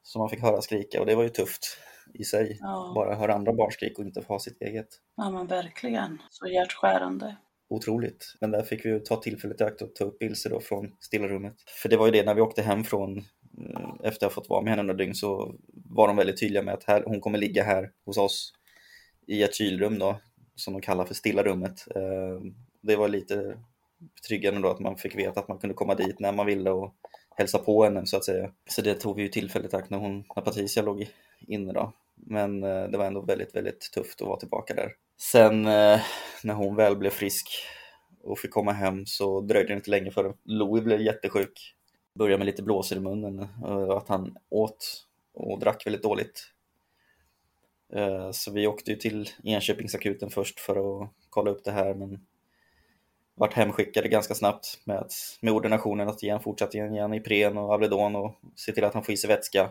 som 0.05 0.19
man 0.19 0.29
fick 0.29 0.41
höra 0.41 0.61
skrika 0.61 0.99
och 0.99 1.05
det 1.05 1.15
var 1.15 1.23
ju 1.23 1.29
tufft 1.29 1.77
i 2.13 2.23
sig. 2.23 2.57
Ja. 2.61 2.91
Bara 2.95 3.15
höra 3.15 3.33
andra 3.33 3.53
barn 3.53 3.71
skrika 3.71 4.01
och 4.01 4.07
inte 4.07 4.21
få 4.21 4.33
ha 4.33 4.39
sitt 4.39 4.61
eget. 4.61 4.87
Ja 5.17 5.31
men 5.31 5.47
verkligen. 5.47 6.21
Så 6.29 6.47
hjärtskärande. 6.47 7.35
Otroligt. 7.69 8.35
Men 8.41 8.51
där 8.51 8.63
fick 8.63 8.85
vi 8.85 8.99
ta 8.99 9.15
tillfället 9.15 9.61
i 9.61 9.63
akt 9.63 9.81
och 9.81 9.95
ta 9.95 10.03
upp 10.03 10.23
Ilse 10.23 10.49
då 10.49 10.59
från 10.59 10.91
stillarummet. 10.99 11.55
För 11.81 11.89
det 11.89 11.97
var 11.97 12.05
ju 12.05 12.11
det 12.11 12.23
när 12.25 12.35
vi 12.35 12.41
åkte 12.41 12.61
hem 12.61 12.83
från 12.83 13.17
eh, 13.17 13.23
efter 14.03 14.25
att 14.27 14.33
ha 14.33 14.41
fått 14.41 14.49
vara 14.49 14.61
med 14.61 14.69
henne 14.71 14.83
några 14.83 14.97
dygn 14.97 15.15
så 15.15 15.55
var 15.73 16.07
de 16.07 16.17
väldigt 16.17 16.39
tydliga 16.39 16.63
med 16.63 16.73
att 16.73 16.83
här, 16.83 17.03
hon 17.05 17.21
kommer 17.21 17.37
ligga 17.37 17.63
här 17.63 17.91
hos 18.05 18.17
oss 18.17 18.53
i 19.27 19.43
ett 19.43 19.55
kylrum 19.55 19.99
då 19.99 20.19
som 20.55 20.73
de 20.73 20.81
kallar 20.81 21.05
för 21.05 21.13
stilla 21.13 21.43
rummet. 21.43 21.87
Eh, 21.95 22.41
Det 22.81 22.95
var 22.95 23.07
lite 23.07 23.57
betryggande 24.15 24.61
då 24.61 24.69
att 24.69 24.79
man 24.79 24.97
fick 24.97 25.15
veta 25.15 25.39
att 25.39 25.47
man 25.47 25.57
kunde 25.57 25.73
komma 25.73 25.95
dit 25.95 26.19
när 26.19 26.31
man 26.31 26.45
ville 26.45 26.71
och 26.71 26.95
hälsa 27.37 27.57
på 27.57 27.83
henne 27.83 28.05
så 28.05 28.17
att 28.17 28.25
säga. 28.25 28.51
Så 28.69 28.81
det 28.81 28.93
tog 28.93 29.15
vi 29.15 29.21
ju 29.21 29.29
tillfället 29.29 29.73
i 29.73 29.77
när, 29.87 29.97
hon, 29.97 30.23
när 30.35 30.43
Patricia 30.43 30.83
låg 30.83 31.07
inne 31.47 31.73
då. 31.73 31.93
Men 32.15 32.63
eh, 32.63 32.83
det 32.83 32.97
var 32.97 33.05
ändå 33.05 33.21
väldigt, 33.21 33.55
väldigt 33.55 33.91
tufft 33.93 34.21
att 34.21 34.27
vara 34.27 34.39
tillbaka 34.39 34.73
där. 34.73 34.91
Sen 35.17 35.65
eh, 35.65 36.01
när 36.43 36.53
hon 36.53 36.75
väl 36.75 36.97
blev 36.97 37.09
frisk 37.09 37.49
och 38.23 38.39
fick 38.39 38.51
komma 38.51 38.71
hem 38.71 39.05
så 39.05 39.41
dröjde 39.41 39.67
det 39.67 39.75
inte 39.75 39.89
länge 39.89 40.11
förrän 40.11 40.33
Louis 40.43 40.83
blev 40.83 41.01
jättesjuk. 41.01 41.75
Började 42.19 42.37
med 42.37 42.45
lite 42.45 42.63
blåsor 42.63 42.97
i 42.97 43.01
munnen 43.01 43.39
eh, 43.39 43.71
och 43.71 43.97
att 43.97 44.07
han 44.07 44.37
åt 44.49 45.05
och 45.33 45.59
drack 45.59 45.85
väldigt 45.85 46.03
dåligt. 46.03 46.51
Eh, 47.93 48.31
så 48.31 48.51
vi 48.51 48.67
åkte 48.67 48.91
ju 48.91 48.97
till 48.97 49.29
Enköpingsakuten 49.43 50.29
först 50.29 50.59
för 50.59 51.03
att 51.03 51.09
kolla 51.29 51.51
upp 51.51 51.63
det 51.63 51.71
här 51.71 51.93
men 51.93 52.25
vart 53.35 53.53
hemskickade 53.53 54.07
ganska 54.07 54.33
snabbt 54.33 54.79
med, 54.83 54.97
att, 54.97 55.13
med 55.41 55.53
ordinationen 55.53 56.09
att 56.09 56.23
ge 56.23 56.31
han 56.31 56.43
fortsatt 56.43 56.73
ge 56.73 57.01
han 57.01 57.13
Ipren 57.13 57.57
och 57.57 57.73
Alvedon 57.73 58.15
och 58.15 58.35
se 58.55 58.71
till 58.71 58.83
att 58.83 58.93
han 58.93 59.03
får 59.03 59.13
i 59.13 59.17
sig 59.17 59.27
vätska. 59.27 59.61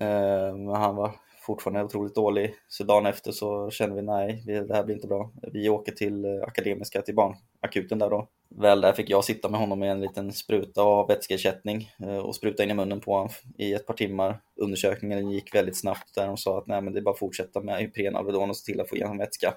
Eh, 0.00 0.56
Men 0.56 0.74
han 0.74 0.96
var 0.96 1.12
fortfarande 1.48 1.84
otroligt 1.84 2.14
dålig 2.14 2.54
så 2.68 2.84
dagen 2.84 3.06
efter 3.06 3.32
så 3.32 3.70
kände 3.70 3.96
vi 3.96 4.02
nej, 4.02 4.42
det 4.46 4.74
här 4.74 4.84
blir 4.84 4.94
inte 4.94 5.08
bra. 5.08 5.30
Vi 5.52 5.68
åker 5.68 5.92
till 5.92 6.24
eh, 6.24 6.42
Akademiska, 6.42 7.02
till 7.02 7.14
barnakuten 7.14 7.98
där 7.98 8.10
då. 8.10 8.28
Väl 8.48 8.80
där 8.80 8.92
fick 8.92 9.10
jag 9.10 9.24
sitta 9.24 9.48
med 9.48 9.60
honom 9.60 9.78
med 9.78 9.90
en 9.90 10.00
liten 10.00 10.32
spruta 10.32 10.82
av 10.82 11.08
vätskeersättning 11.08 11.90
eh, 12.02 12.18
och 12.18 12.34
spruta 12.34 12.62
in 12.62 12.70
i 12.70 12.74
munnen 12.74 13.00
på 13.00 13.12
honom 13.12 13.28
i 13.58 13.74
ett 13.74 13.86
par 13.86 13.94
timmar. 13.94 14.40
Undersökningen 14.56 15.30
gick 15.30 15.54
väldigt 15.54 15.80
snabbt 15.80 16.14
där 16.14 16.26
de 16.26 16.36
sa 16.36 16.58
att 16.58 16.66
nej 16.66 16.80
men 16.80 16.92
det 16.92 16.98
är 16.98 17.02
bara 17.02 17.10
att 17.10 17.18
fortsätta 17.18 17.60
med 17.60 17.82
Ipren, 17.82 18.16
Alvedon 18.16 18.50
och 18.50 18.56
se 18.56 18.72
till 18.72 18.80
att 18.80 18.88
få 18.88 18.96
i 18.96 19.02
honom 19.02 19.18
vätska. 19.18 19.54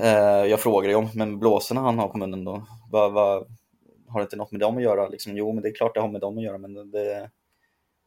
Eh, 0.00 0.46
jag 0.46 0.60
frågade 0.60 0.92
ju 0.92 0.98
om, 0.98 1.08
men 1.14 1.38
blåsorna 1.38 1.80
han 1.80 1.98
har 1.98 2.08
på 2.08 2.18
munnen 2.18 2.44
då, 2.44 2.66
va, 2.90 3.08
va, 3.08 3.46
har 4.08 4.20
det 4.20 4.24
inte 4.24 4.36
något 4.36 4.52
med 4.52 4.60
dem 4.60 4.76
att 4.76 4.82
göra? 4.82 5.08
Liksom, 5.08 5.36
jo, 5.36 5.52
men 5.52 5.62
det 5.62 5.68
är 5.68 5.74
klart 5.74 5.94
det 5.94 6.00
har 6.00 6.08
med 6.08 6.20
dem 6.20 6.38
att 6.38 6.44
göra, 6.44 6.58
men 6.58 6.90
det, 6.90 7.30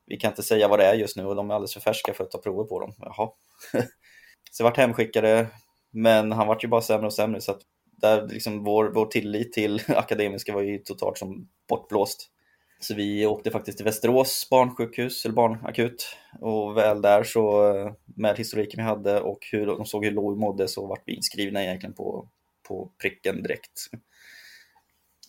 vi 0.06 0.18
kan 0.18 0.32
inte 0.32 0.44
säga 0.44 0.68
vad 0.68 0.80
det 0.80 0.86
är 0.86 0.94
just 0.94 1.18
nu 1.18 1.26
och 1.26 1.36
de 1.36 1.50
är 1.50 1.56
alldeles 1.56 1.74
för 1.74 1.82
färska 1.82 2.14
för 2.14 2.24
att 2.24 2.32
ta 2.32 2.38
prover 2.38 2.64
på 2.64 2.80
dem. 2.80 2.94
Jaha. 3.00 3.30
så 4.52 4.64
jag 4.64 4.70
vart 4.70 4.78
hemskickade, 4.78 5.48
men 5.92 6.32
han 6.32 6.48
vart 6.48 6.64
ju 6.64 6.68
bara 6.68 6.82
sämre 6.82 7.06
och 7.06 7.14
sämre 7.14 7.42
så 7.42 7.52
att 7.52 7.62
där 8.02 8.28
liksom 8.28 8.64
vår, 8.64 8.92
vår 8.96 9.06
tillit 9.06 9.54
till 9.54 9.82
Akademiska 9.88 10.54
var 10.54 10.62
ju 10.62 10.78
totalt 10.78 11.18
som 11.18 11.48
bortblåst. 11.70 12.32
Så 12.80 12.96
vi 12.96 13.26
åkte 13.26 13.52
faktiskt 13.52 13.78
till 13.78 13.86
Västerås 13.86 14.48
barnsjukhus, 14.50 15.26
eller 15.26 15.36
barnakut. 15.36 16.18
Och 16.40 16.78
väl 16.78 17.02
där 17.02 17.24
så, 17.24 17.76
eh, 17.76 17.94
med 18.06 18.38
historiken 18.38 18.78
vi 18.78 18.84
hade 18.84 19.22
och 19.22 19.48
hur 19.52 19.66
de 19.66 19.86
såg 19.86 20.06
hur 20.06 20.12
Louis 20.12 20.40
mådde 20.40 20.68
så 20.68 20.88
vart 20.88 21.04
vi 21.06 21.16
inskrivna 21.16 21.64
egentligen 21.64 21.94
på, 21.94 22.30
på 22.68 22.92
pricken 23.02 23.44
direkt. 23.44 23.90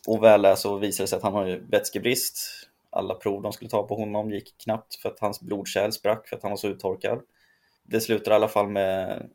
Och 0.06 0.22
väl 0.22 0.42
där 0.42 0.54
så 0.54 0.78
visade 0.78 1.04
det 1.04 1.08
sig 1.08 1.16
att 1.16 1.22
han 1.22 1.32
har 1.32 1.46
ju 1.46 1.66
vätskebrist. 1.66 2.38
Alla 2.90 3.14
prov 3.14 3.42
de 3.42 3.52
skulle 3.52 3.70
ta 3.70 3.86
på 3.86 3.96
honom 3.96 4.30
gick 4.30 4.58
knappt 4.58 4.94
för 4.94 5.08
att 5.08 5.20
hans 5.20 5.40
blodkärl 5.40 5.90
sprack 5.90 6.28
för 6.28 6.36
att 6.36 6.42
han 6.42 6.50
var 6.50 6.56
så 6.56 6.68
uttorkad. 6.68 7.22
Det 7.84 8.00
slutar 8.00 8.32
i 8.32 8.34
alla 8.34 8.48
fall 8.48 8.68
med 8.68 9.28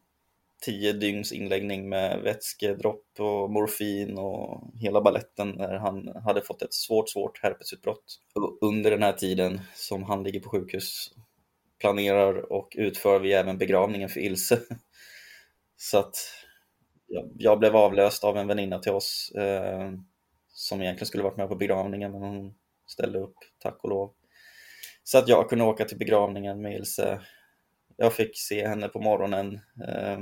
tio 0.62 0.94
dygns 0.94 1.32
inläggning 1.32 1.90
med 1.90 2.22
vätskedropp 2.22 3.06
och 3.20 3.52
morfin 3.52 4.18
och 4.18 4.72
hela 4.76 5.02
balletten 5.02 5.58
där 5.58 5.74
han 5.74 6.08
hade 6.26 6.42
fått 6.42 6.62
ett 6.62 6.74
svårt, 6.74 7.10
svårt 7.10 7.40
herpesutbrott. 7.44 8.20
Under 8.62 8.92
den 8.92 9.04
här 9.04 9.14
tiden 9.14 9.62
som 9.76 10.04
han 10.04 10.24
ligger 10.24 10.40
på 10.40 10.50
sjukhus 10.50 11.14
planerar 11.80 12.52
och 12.52 12.74
utför 12.78 13.20
vi 13.20 13.34
även 13.34 13.58
begravningen 13.58 14.10
för 14.10 14.20
Ilse. 14.20 14.60
Så 15.78 15.98
att 15.98 16.16
jag, 17.38 17.60
blev 17.60 17.76
avlöst 17.76 18.24
av 18.24 18.38
en 18.38 18.48
väninna 18.48 18.80
till 18.80 18.92
oss 18.92 19.32
eh, 19.32 19.92
som 20.48 20.82
egentligen 20.82 21.08
skulle 21.08 21.24
varit 21.24 21.38
med 21.38 21.50
på 21.50 21.56
begravningen 21.56 22.12
men 22.12 22.22
hon 22.22 22.54
ställde 22.88 23.20
upp, 23.20 23.36
tack 23.60 23.84
och 23.84 23.90
lov. 23.90 24.14
Så 25.04 25.18
att 25.18 25.28
jag 25.28 25.50
kunde 25.50 25.66
åka 25.66 25.86
till 25.86 25.98
begravningen 25.98 26.62
med 26.62 26.76
Ilse. 26.76 27.22
Jag 27.98 28.14
fick 28.14 28.40
se 28.40 28.68
henne 28.68 28.88
på 28.88 29.00
morgonen 29.00 29.60
Eh, 29.88 30.20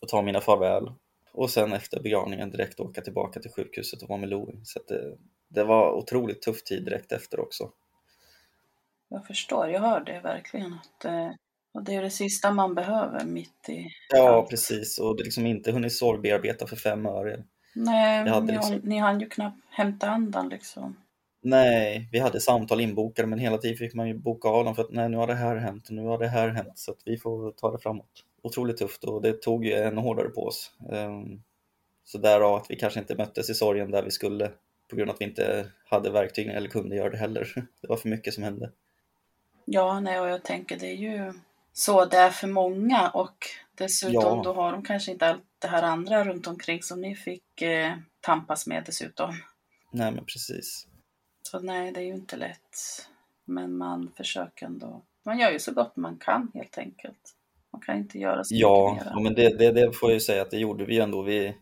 och 0.00 0.08
ta 0.08 0.22
mina 0.22 0.40
farväl. 0.40 0.92
Och 1.32 1.50
sen 1.50 1.72
efter 1.72 2.00
begravningen 2.02 2.50
direkt 2.50 2.80
åka 2.80 3.00
tillbaka 3.00 3.40
till 3.40 3.50
sjukhuset 3.50 4.02
och 4.02 4.08
vara 4.08 4.18
med 4.20 4.28
Louie. 4.28 4.60
Så 4.64 4.80
det, 4.88 5.16
det 5.48 5.64
var 5.64 5.92
otroligt 5.92 6.42
tuff 6.42 6.62
tid 6.64 6.84
direkt 6.84 7.12
efter 7.12 7.40
också. 7.40 7.70
Jag 9.08 9.26
förstår, 9.26 9.68
jag 9.68 9.80
hör 9.80 10.00
det 10.00 10.20
verkligen. 10.20 10.72
Att, 10.74 11.04
eh, 11.04 11.30
och 11.74 11.82
det 11.84 11.94
är 11.94 12.02
det 12.02 12.10
sista 12.10 12.50
man 12.50 12.74
behöver 12.74 13.24
mitt 13.24 13.68
i 13.68 13.86
Ja, 14.08 14.28
allt. 14.36 14.50
precis. 14.50 14.98
Och 14.98 15.16
det 15.16 15.24
liksom 15.24 15.46
inte 15.46 15.72
hunnit 15.72 15.92
sorgbearbeta 15.92 16.66
för 16.66 16.76
fem 16.76 17.06
öre. 17.06 17.44
Nej, 17.74 18.40
ni, 18.42 18.52
liksom- 18.52 18.80
ni 18.84 18.98
hann 18.98 19.20
ju 19.20 19.28
knappt 19.28 19.60
hämta 19.70 20.08
andan 20.08 20.48
liksom. 20.48 20.96
Nej, 21.40 22.08
vi 22.12 22.18
hade 22.18 22.40
samtal 22.40 22.80
inbokade 22.80 23.28
men 23.28 23.38
hela 23.38 23.58
tiden 23.58 23.76
fick 23.76 23.94
man 23.94 24.08
ju 24.08 24.14
boka 24.14 24.48
av 24.48 24.64
dem 24.64 24.74
för 24.74 24.82
att 24.82 24.90
nej, 24.90 25.08
nu 25.08 25.16
har 25.16 25.26
det 25.26 25.34
här 25.34 25.56
hänt 25.56 25.90
nu 25.90 26.02
har 26.06 26.18
det 26.18 26.28
här 26.28 26.48
hänt 26.48 26.78
så 26.78 26.90
att 26.90 27.02
vi 27.04 27.16
får 27.18 27.52
ta 27.52 27.70
det 27.72 27.78
framåt. 27.78 28.24
Otroligt 28.42 28.76
tufft 28.76 29.04
och 29.04 29.22
det 29.22 29.42
tog 29.42 29.64
ju 29.64 29.72
ännu 29.72 30.00
hårdare 30.00 30.28
på 30.28 30.46
oss. 30.46 30.72
Ehm, 30.92 31.42
Så 32.04 32.18
därav 32.18 32.54
att 32.54 32.70
vi 32.70 32.76
kanske 32.76 33.00
inte 33.00 33.14
möttes 33.14 33.50
i 33.50 33.54
sorgen 33.54 33.90
där 33.90 34.02
vi 34.02 34.10
skulle 34.10 34.50
på 34.90 34.96
grund 34.96 35.10
av 35.10 35.14
att 35.14 35.20
vi 35.20 35.24
inte 35.24 35.68
hade 35.84 36.10
verktygen 36.10 36.56
eller 36.56 36.68
kunde 36.68 36.96
göra 36.96 37.10
det 37.10 37.16
heller. 37.16 37.52
Det 37.80 37.88
var 37.88 37.96
för 37.96 38.08
mycket 38.08 38.34
som 38.34 38.42
hände. 38.42 38.70
Ja, 39.64 40.00
nej, 40.00 40.20
och 40.20 40.28
jag 40.28 40.44
tänker 40.44 40.78
det 40.78 40.86
är 40.86 40.96
ju 40.96 41.32
så 41.72 42.04
det 42.04 42.16
är 42.16 42.30
för 42.30 42.46
många 42.48 43.10
och 43.10 43.46
dessutom 43.74 44.14
Ja. 44.36 44.42
då 44.44 44.52
har 44.52 44.72
de 44.72 44.84
kanske 44.84 45.12
inte 45.12 45.26
allt 45.28 45.42
det 45.58 45.68
här 45.68 45.82
andra 45.82 46.24
runt 46.24 46.46
omkring 46.46 46.82
som 46.82 47.00
ni 47.00 47.16
fick 47.16 47.62
eh, 47.62 47.96
tampas 48.20 48.66
med 48.66 48.84
dessutom. 48.86 49.34
Nej 49.90 50.12
men 50.12 50.24
precis. 50.24 50.86
Så 51.42 51.60
nej, 51.60 51.92
det 51.92 52.00
är 52.00 52.04
ju 52.04 52.14
inte 52.14 52.36
lätt. 52.36 52.76
Men 53.44 53.76
man 53.76 54.12
försöker 54.16 54.66
ändå. 54.66 55.02
Man 55.22 55.38
gör 55.38 55.50
ju 55.50 55.58
så 55.58 55.72
gott 55.72 55.96
man 55.96 56.16
kan 56.18 56.50
helt 56.54 56.78
enkelt. 56.78 57.34
Man 57.72 57.80
kan 57.80 57.96
inte 57.96 58.18
göra 58.18 58.44
så 58.44 58.54
Ja, 58.54 58.92
mycket 58.94 59.08
ja 59.14 59.20
men 59.20 59.34
det, 59.34 59.58
det, 59.58 59.72
det 59.72 59.92
får 59.92 60.10
jag 60.10 60.14
ju 60.14 60.20
säga 60.20 60.42
att 60.42 60.50
det 60.50 60.58
gjorde 60.58 60.84
vi 60.84 60.98
ändå. 60.98 61.22
Vi, 61.22 61.54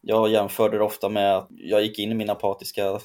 jag 0.00 0.30
jämförde 0.30 0.78
det 0.78 0.84
ofta 0.84 1.08
med 1.08 1.36
att 1.36 1.48
jag 1.50 1.82
gick 1.82 1.98
in 1.98 2.12
i 2.12 2.14
min 2.14 2.30
apatiska, 2.30 3.00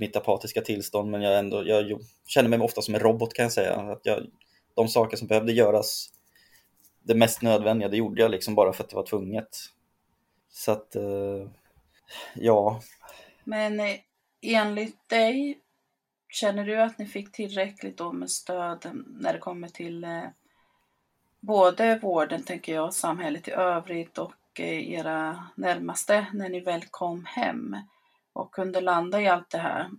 mitt 0.00 0.16
apatiska 0.16 0.60
tillstånd 0.60 1.10
men 1.10 1.22
jag, 1.22 1.38
ändå, 1.38 1.62
jag 1.66 2.00
kände 2.26 2.50
mig 2.50 2.60
ofta 2.60 2.82
som 2.82 2.94
en 2.94 3.00
robot 3.00 3.34
kan 3.34 3.42
jag 3.42 3.52
säga. 3.52 3.74
Att 3.74 4.00
jag, 4.02 4.26
de 4.74 4.88
saker 4.88 5.16
som 5.16 5.28
behövde 5.28 5.52
göras, 5.52 6.10
det 7.02 7.14
mest 7.14 7.42
nödvändiga, 7.42 7.88
det 7.88 7.96
gjorde 7.96 8.22
jag 8.22 8.30
liksom 8.30 8.54
bara 8.54 8.72
för 8.72 8.84
att 8.84 8.90
det 8.90 8.96
var 8.96 9.06
tvunget. 9.06 9.48
Så 10.48 10.72
att, 10.72 10.96
eh, 10.96 11.48
ja, 12.34 12.80
Men 13.44 13.80
eh, 13.80 13.96
enligt 14.42 15.08
dig, 15.08 15.58
känner 16.28 16.64
du 16.64 16.82
att 16.82 16.98
ni 16.98 17.06
fick 17.06 17.32
tillräckligt 17.32 17.98
då 17.98 18.12
med 18.12 18.30
stöd 18.30 18.86
när 19.06 19.32
det 19.32 19.38
kommer 19.38 19.68
till 19.68 20.04
eh, 20.04 20.24
både 21.46 21.98
vården, 22.02 22.42
tänker 22.42 22.74
jag, 22.74 22.94
samhället 22.94 23.48
i 23.48 23.50
övrigt 23.50 24.18
och 24.18 24.60
eh, 24.60 24.92
era 24.92 25.44
närmaste 25.54 26.26
när 26.32 26.48
ni 26.48 26.60
väl 26.60 26.84
kom 26.90 27.24
hem 27.24 27.76
och 28.32 28.52
kunde 28.52 28.80
landa 28.80 29.20
i 29.20 29.28
allt 29.28 29.50
det 29.50 29.58
här? 29.58 29.90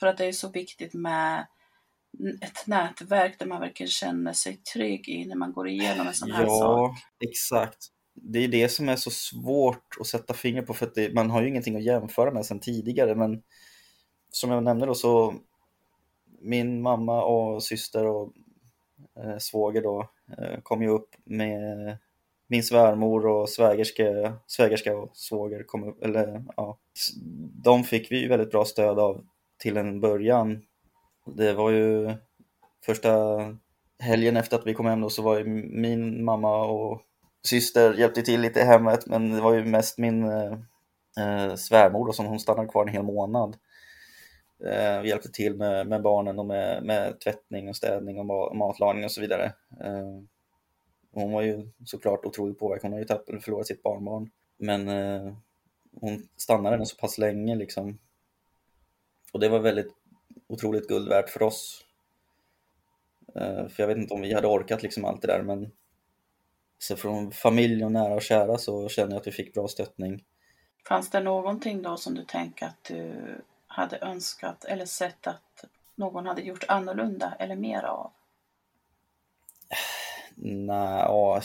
För 0.00 0.06
att 0.06 0.18
det 0.18 0.24
är 0.24 0.32
så 0.32 0.48
viktigt 0.48 0.94
med 0.94 1.46
ett 2.40 2.66
nätverk 2.66 3.38
där 3.38 3.46
man 3.46 3.60
verkligen 3.60 3.90
känner 3.90 4.32
sig 4.32 4.56
trygg 4.56 5.08
i 5.08 5.24
när 5.24 5.36
man 5.36 5.52
går 5.52 5.68
igenom 5.68 6.06
en 6.06 6.14
sån 6.14 6.30
här 6.30 6.46
sak. 6.46 6.62
Ja, 6.62 6.96
exakt. 7.20 7.86
Det 8.14 8.38
är 8.38 8.48
det 8.48 8.68
som 8.68 8.88
är 8.88 8.96
så 8.96 9.10
svårt 9.10 9.96
att 10.00 10.06
sätta 10.06 10.34
finger 10.34 10.62
på 10.62 10.74
för 10.74 10.86
att 10.86 10.94
det, 10.94 11.14
man 11.14 11.30
har 11.30 11.42
ju 11.42 11.48
ingenting 11.48 11.76
att 11.76 11.84
jämföra 11.84 12.30
med 12.30 12.46
sedan 12.46 12.60
tidigare. 12.60 13.14
Men 13.14 13.42
som 14.30 14.50
jag 14.50 14.62
nämnde 14.62 14.86
då 14.86 14.94
så 14.94 15.34
min 16.40 16.82
mamma 16.82 17.24
och 17.24 17.62
syster 17.62 18.06
och 18.06 18.32
eh, 19.16 19.38
svåger 19.38 19.82
då 19.82 20.10
Eh, 20.38 20.60
kom 20.62 20.82
ju 20.82 20.88
upp 20.88 21.08
med 21.24 21.96
min 22.46 22.62
svärmor 22.62 23.26
och 23.26 23.48
svägerska, 23.48 24.32
svägerska 24.46 24.96
och 24.96 25.16
svåger 25.16 25.62
kom 25.62 25.84
upp, 25.84 26.02
eller 26.02 26.44
ja, 26.56 26.78
de 27.64 27.84
fick 27.84 28.12
vi 28.12 28.20
ju 28.20 28.28
väldigt 28.28 28.50
bra 28.50 28.64
stöd 28.64 28.98
av 28.98 29.24
till 29.58 29.76
en 29.76 30.00
början. 30.00 30.62
Det 31.26 31.52
var 31.52 31.70
ju 31.70 32.14
första 32.84 33.36
helgen 33.98 34.36
efter 34.36 34.56
att 34.58 34.66
vi 34.66 34.74
kom 34.74 34.86
hem 34.86 35.00
då 35.00 35.10
så 35.10 35.22
var 35.22 35.38
ju 35.38 35.44
min 35.44 36.24
mamma 36.24 36.64
och 36.64 37.02
syster 37.46 37.94
hjälpte 37.94 38.22
till 38.22 38.40
lite 38.40 38.60
i 38.60 38.64
hemmet 38.64 39.06
men 39.06 39.30
det 39.30 39.40
var 39.40 39.54
ju 39.54 39.64
mest 39.64 39.98
min 39.98 40.24
eh, 40.24 40.52
eh, 41.18 41.54
svärmor 41.54 42.06
då, 42.06 42.12
som 42.12 42.26
hon 42.26 42.40
stannade 42.40 42.68
kvar 42.68 42.82
en 42.82 42.92
hel 42.92 43.02
månad. 43.02 43.56
Eh, 44.64 45.00
vi 45.00 45.08
hjälpte 45.08 45.30
till 45.30 45.56
med, 45.56 45.86
med 45.86 46.02
barnen 46.02 46.38
och 46.38 46.46
med, 46.46 46.82
med 46.82 47.20
tvättning 47.20 47.68
och 47.68 47.76
städning 47.76 48.18
och 48.18 48.24
ma- 48.24 48.54
matlagning 48.54 49.04
och 49.04 49.12
så 49.12 49.20
vidare. 49.20 49.44
Eh, 49.80 50.20
hon 51.12 51.32
var 51.32 51.42
ju 51.42 51.68
såklart 51.84 52.24
otroligt 52.24 52.58
påverkad, 52.58 52.82
hon 52.82 52.92
har 52.92 52.98
ju 52.98 53.04
tappat, 53.04 53.44
förlorat 53.44 53.66
sitt 53.66 53.82
barnbarn. 53.82 54.30
Men 54.56 54.88
eh, 54.88 55.36
hon 56.00 56.28
stannade 56.36 56.74
ändå 56.74 56.86
så 56.86 56.96
pass 56.96 57.18
länge 57.18 57.54
liksom. 57.54 57.98
Och 59.32 59.40
det 59.40 59.48
var 59.48 59.58
väldigt 59.58 59.92
otroligt 60.46 60.88
guld 60.88 61.08
värt 61.08 61.28
för 61.28 61.42
oss. 61.42 61.84
Eh, 63.34 63.68
För 63.68 63.82
jag 63.82 63.88
vet 63.88 63.98
inte 63.98 64.14
om 64.14 64.20
vi 64.20 64.34
hade 64.34 64.46
orkat 64.46 64.82
liksom 64.82 65.04
allt 65.04 65.22
det 65.22 65.28
där 65.28 65.42
men 65.42 65.72
så 66.78 66.96
från 66.96 67.32
familj 67.32 67.84
och 67.84 67.92
nära 67.92 68.14
och 68.14 68.22
kära 68.22 68.58
så 68.58 68.88
känner 68.88 69.12
jag 69.12 69.20
att 69.20 69.26
vi 69.26 69.32
fick 69.32 69.54
bra 69.54 69.68
stöttning. 69.68 70.24
Fanns 70.88 71.10
det 71.10 71.20
någonting 71.20 71.82
då 71.82 71.96
som 71.96 72.14
du 72.14 72.24
tänkte 72.24 72.66
att 72.66 72.84
du 72.84 73.14
hade 73.76 73.98
önskat 73.98 74.64
eller 74.64 74.86
sett 74.86 75.26
att 75.26 75.64
någon 75.94 76.26
hade 76.26 76.42
gjort 76.42 76.64
annorlunda 76.68 77.36
eller 77.38 77.56
mer 77.56 77.82
av? 77.82 78.10
Nej, 80.34 81.06
åh, 81.08 81.40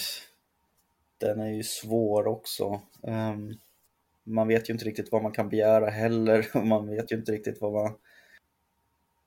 den 1.18 1.40
är 1.40 1.50
ju 1.50 1.64
svår 1.64 2.28
också. 2.28 2.82
Um, 3.02 3.60
man 4.24 4.48
vet 4.48 4.70
ju 4.70 4.74
inte 4.74 4.86
riktigt 4.86 5.12
vad 5.12 5.24
man 5.24 5.32
kan 5.32 5.50
begära 5.50 5.90
heller 5.90 6.48
och 6.54 6.66
man 6.68 6.88
vet 6.88 7.12
ju 7.12 7.16
inte 7.16 7.32
riktigt 7.32 7.62
vad 7.62 7.74
man... 7.74 7.94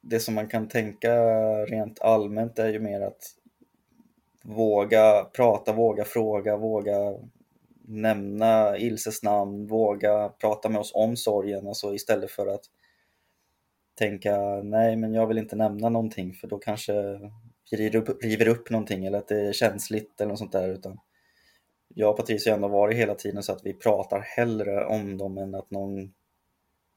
Det 0.00 0.20
som 0.20 0.34
man 0.34 0.48
kan 0.48 0.68
tänka 0.68 1.14
rent 1.64 2.00
allmänt 2.00 2.58
är 2.58 2.68
ju 2.68 2.80
mer 2.80 3.00
att 3.00 3.34
våga 4.42 5.24
prata, 5.24 5.72
våga 5.72 6.04
fråga, 6.04 6.56
våga 6.56 7.14
nämna 7.82 8.78
Ilses 8.78 9.22
namn, 9.22 9.66
våga 9.66 10.28
prata 10.28 10.68
med 10.68 10.80
oss 10.80 10.92
om 10.94 11.16
sorgen, 11.16 11.68
alltså 11.68 11.94
istället 11.94 12.30
för 12.30 12.46
att 12.46 12.64
tänka 13.94 14.36
nej 14.62 14.96
men 14.96 15.14
jag 15.14 15.26
vill 15.26 15.38
inte 15.38 15.56
nämna 15.56 15.88
någonting 15.88 16.34
för 16.34 16.48
då 16.48 16.58
kanske 16.58 16.92
vi 17.70 17.76
river 17.76 17.96
upp, 17.96 18.24
river 18.24 18.48
upp 18.48 18.70
någonting 18.70 19.06
eller 19.06 19.18
att 19.18 19.28
det 19.28 19.40
är 19.40 19.52
känsligt 19.52 20.20
eller 20.20 20.28
något 20.28 20.38
sånt 20.38 20.52
där 20.52 20.68
utan 20.68 20.98
jag 21.88 22.10
och 22.10 22.16
Patricia 22.16 22.52
har 22.52 22.56
ändå 22.56 22.68
varit 22.68 22.96
hela 22.96 23.14
tiden 23.14 23.42
så 23.42 23.52
att 23.52 23.66
vi 23.66 23.74
pratar 23.74 24.20
hellre 24.20 24.84
om 24.84 25.18
dem 25.18 25.38
än 25.38 25.54
att 25.54 25.70
någon 25.70 26.12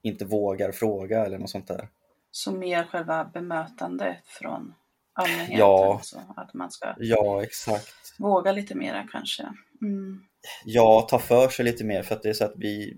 inte 0.02 0.26
vågar 0.26 0.72
fråga 0.72 1.26
eller 1.26 1.38
något 1.38 1.50
sånt 1.50 1.68
där. 1.68 1.90
Så 2.32 2.52
mer 2.52 2.84
själva 2.84 3.32
bemötandet 3.34 4.18
från 4.26 4.74
allmänheten. 5.14 5.58
Ja. 5.58 6.00
Så 6.04 6.20
att 6.36 6.54
man 6.54 6.72
ska 6.72 6.94
Ja, 6.98 7.44
exakt. 7.44 8.16
våga 8.20 8.52
lite 8.52 8.76
mera 8.76 9.08
kanske. 9.12 9.44
Mm. 9.82 10.24
Ja, 10.66 11.08
ta 11.10 11.20
för 11.20 11.50
sig 11.50 11.66
lite 11.66 11.84
mer 11.84 12.04
för 12.04 12.16
att 12.16 12.24
det 12.24 12.30
är 12.30 12.34
så 12.34 12.46
att 12.46 12.54
vi, 12.56 12.98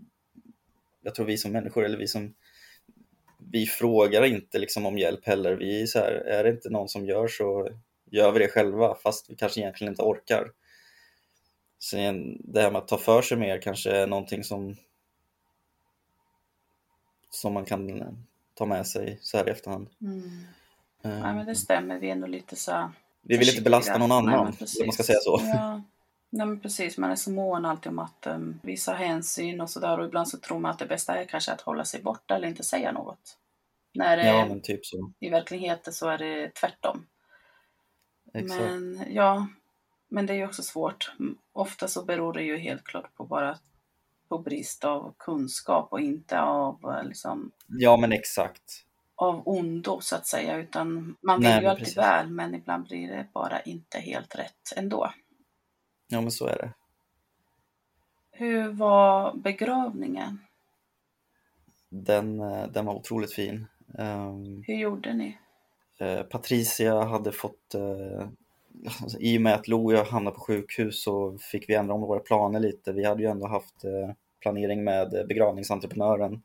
jag 1.02 1.16
tror 1.16 1.26
vi 1.26 1.38
som 1.38 1.52
människor 1.52 1.86
eller 1.86 1.98
vi 1.98 2.08
som, 2.08 2.34
vi 3.40 3.66
frågar 3.66 4.24
inte 4.24 4.60
liksom 4.60 4.86
om 4.86 4.98
hjälp 4.98 5.26
heller. 5.26 5.56
Vi 5.56 5.82
är 5.82 5.86
så 5.86 6.00
här, 6.00 6.12
är 6.12 6.44
det 6.44 6.50
inte 6.50 6.70
någon 6.70 6.90
som 6.90 7.06
gör 7.06 7.28
så 7.28 7.70
gör 8.06 8.32
vi 8.32 8.40
det 8.40 8.48
själva 8.48 8.96
fast 8.96 9.30
vi 9.30 9.36
kanske 9.36 9.62
egentligen 9.62 9.94
inte 9.94 10.04
orkar. 10.04 10.52
Sen 11.80 12.42
det 12.44 12.62
här 12.62 12.72
med 12.72 12.82
att 12.82 12.88
ta 12.88 12.98
för 12.98 13.22
sig 13.22 13.38
mer 13.38 13.62
kanske 13.62 13.92
är 13.92 14.08
någonting 14.08 14.44
som 14.44 14.76
som 17.30 17.54
man 17.54 17.66
kan 17.66 18.04
ta 18.54 18.66
med 18.66 18.88
sig 18.88 19.20
så 19.22 19.38
här 19.38 19.48
i 19.48 19.52
efterhand. 19.52 19.90
Mm. 20.02 20.22
Eh, 21.04 21.20
Ja, 21.20 21.34
men 21.34 21.46
det 21.46 21.56
stämmer. 21.56 22.00
Vi 22.00 22.10
är 22.10 22.16
nog 22.16 22.30
lite 22.30 22.56
så 22.56 22.92
vi 23.22 23.38
vill 23.38 23.50
inte 23.50 23.62
belasta 23.62 23.98
någon 23.98 24.12
annan, 24.12 24.56
Nej, 24.60 24.68
om 24.80 24.86
man 24.86 24.94
ska 24.94 25.04
säga 25.04 25.20
så. 25.20 25.42
Ja. 25.44 25.82
Nej, 26.30 26.48
men 26.48 26.60
precis. 26.60 26.98
Man 26.98 27.12
är 27.12 27.16
så 27.16 27.32
mån 27.32 27.66
alltid 27.66 27.90
om 27.92 28.00
att 28.00 28.28
um, 28.28 28.60
visa 28.64 28.94
hänsyn 28.94 29.62
och 29.62 29.70
sådär. 29.70 30.00
Och 30.00 30.06
ibland 30.06 30.28
så 30.30 30.38
tror 30.40 30.60
man 30.60 30.72
att 30.72 30.80
det 30.80 30.86
bästa 30.86 31.16
är 31.16 31.26
kanske 31.26 31.52
att 31.52 31.62
hålla 31.62 31.86
sig 31.86 32.02
borta 32.02 32.36
eller 32.36 32.48
inte 32.48 32.64
säga 32.64 32.92
något. 32.92 33.38
När 33.94 34.18
det 34.18 34.28
Ja, 34.28 34.46
men 34.46 34.62
typ 34.62 34.86
så. 34.86 35.12
i 35.20 35.30
verkligheten 35.30 35.94
så 35.94 36.10
är 36.10 36.18
det 36.18 36.54
tvärtom. 36.56 37.06
Exakt. 38.34 38.62
Men 38.62 39.04
ja, 39.10 39.48
men 40.10 40.26
det 40.26 40.34
är 40.34 40.38
ju 40.38 40.46
också 40.46 40.64
svårt. 40.64 41.12
Ofta 41.54 41.88
så 41.88 42.06
beror 42.06 42.34
det 42.34 42.44
ju 42.44 42.58
helt 42.58 42.84
klart 42.84 43.16
på 43.16 43.26
bara 43.26 43.58
på 44.30 44.38
brist 44.40 44.86
av 44.86 45.14
kunskap 45.18 45.88
och 45.94 46.02
inte 46.02 46.40
av, 46.40 46.80
eh, 46.84 47.04
liksom, 47.08 47.52
Ja, 47.68 47.98
men 47.98 48.12
exakt. 48.12 48.86
av 49.16 49.48
ondo 49.48 50.00
så 50.02 50.16
att 50.16 50.28
säga. 50.28 50.58
Utan 50.58 51.16
man 51.22 51.40
vill 51.40 51.50
Nej, 51.50 51.62
ju 51.62 51.68
alltid 51.68 51.84
precis. 51.84 51.98
väl 51.98 52.30
men 52.30 52.56
ibland 52.56 52.84
blir 52.84 53.08
det 53.08 53.28
bara 53.34 53.62
inte 53.62 54.00
helt 54.00 54.36
rätt 54.36 54.74
ändå. 54.76 55.12
Ja, 56.10 56.22
men 56.22 56.32
så 56.32 56.46
är 56.48 56.58
det. 56.58 56.74
Hur 58.32 58.70
var 58.72 59.34
begravningen? 59.36 60.40
Den, 61.90 62.40
eh, 62.40 62.68
den 62.68 62.86
var 62.86 62.94
otroligt 62.96 63.34
fin. 63.34 63.66
Ehm, 63.98 64.66
Hur 64.68 64.76
gjorde 64.76 65.14
ni? 65.14 65.38
eh, 66.00 66.22
Patricia 66.24 67.04
hade 67.04 67.32
fått, 67.32 67.76
eh, 67.76 68.28
i 69.20 69.38
och 69.38 69.42
med 69.42 69.54
att 69.56 69.68
Lo 69.68 69.86
och 69.86 69.94
jag 69.94 70.06
hamnade 70.06 70.36
på 70.36 70.42
sjukhus 70.42 71.04
så 71.04 71.38
fick 71.38 71.70
vi 71.70 71.76
ändra 71.76 71.94
om 71.94 72.02
våra 72.02 72.20
planer 72.20 72.60
lite. 72.60 72.92
Vi 72.94 73.06
hade 73.06 73.24
ju 73.24 73.30
ändå 73.30 73.48
haft 73.48 73.76
planering 74.42 74.84
med 74.84 75.26
begravningsentreprenören 75.28 76.42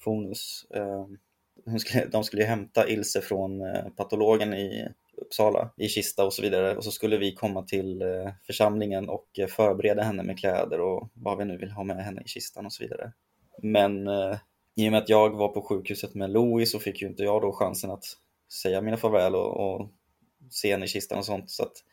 Fonus. 0.00 0.66
Ehm, 0.70 1.18
hon 1.64 1.80
skulle, 1.80 2.06
de 2.06 2.24
skulle 2.24 2.42
ju 2.42 2.48
hämta 2.48 2.88
Ilse 2.88 3.20
från 3.20 3.62
patologen 3.96 4.54
i 4.54 4.88
Uppsala 5.16 5.70
i 5.76 5.88
kista 5.88 6.24
och 6.24 6.32
så 6.32 6.42
vidare 6.42 6.76
och 6.76 6.84
så 6.84 6.90
skulle 6.90 7.16
vi 7.16 7.34
komma 7.34 7.62
till 7.62 8.02
eh, 8.02 8.32
församlingen 8.46 9.08
och 9.08 9.38
eh, 9.38 9.46
förbereda 9.46 10.02
henne 10.02 10.22
med 10.22 10.38
kläder 10.38 10.80
och 10.80 11.08
vad 11.14 11.38
vi 11.38 11.44
nu 11.44 11.56
vill 11.56 11.70
ha 11.70 11.84
med 11.84 12.04
henne 12.04 12.22
i 12.24 12.28
kistan 12.28 12.66
och 12.66 12.72
så 12.72 12.82
vidare. 12.82 13.12
Men 13.62 14.08
eh, 14.08 14.36
i 14.74 14.88
och 14.88 14.92
med 14.92 15.02
att 15.02 15.08
jag 15.08 15.30
var 15.30 15.48
på 15.48 15.62
sjukhuset 15.62 16.14
med 16.14 16.30
Louis 16.30 16.72
så 16.72 16.78
fick 16.78 17.02
ju 17.02 17.08
inte 17.08 17.22
jag 17.22 17.42
då 17.42 17.52
chansen 17.52 17.90
att 17.90 18.04
säga 18.62 18.80
mina 18.80 18.96
farväl 18.96 19.34
och, 19.34 19.74
och 19.74 19.88
se 20.50 20.72
henne 20.72 20.84
i 20.84 20.88
kistan 20.88 21.18
och 21.18 21.24
sånt. 21.24 21.50
Så 21.50 21.62
att 21.62 21.84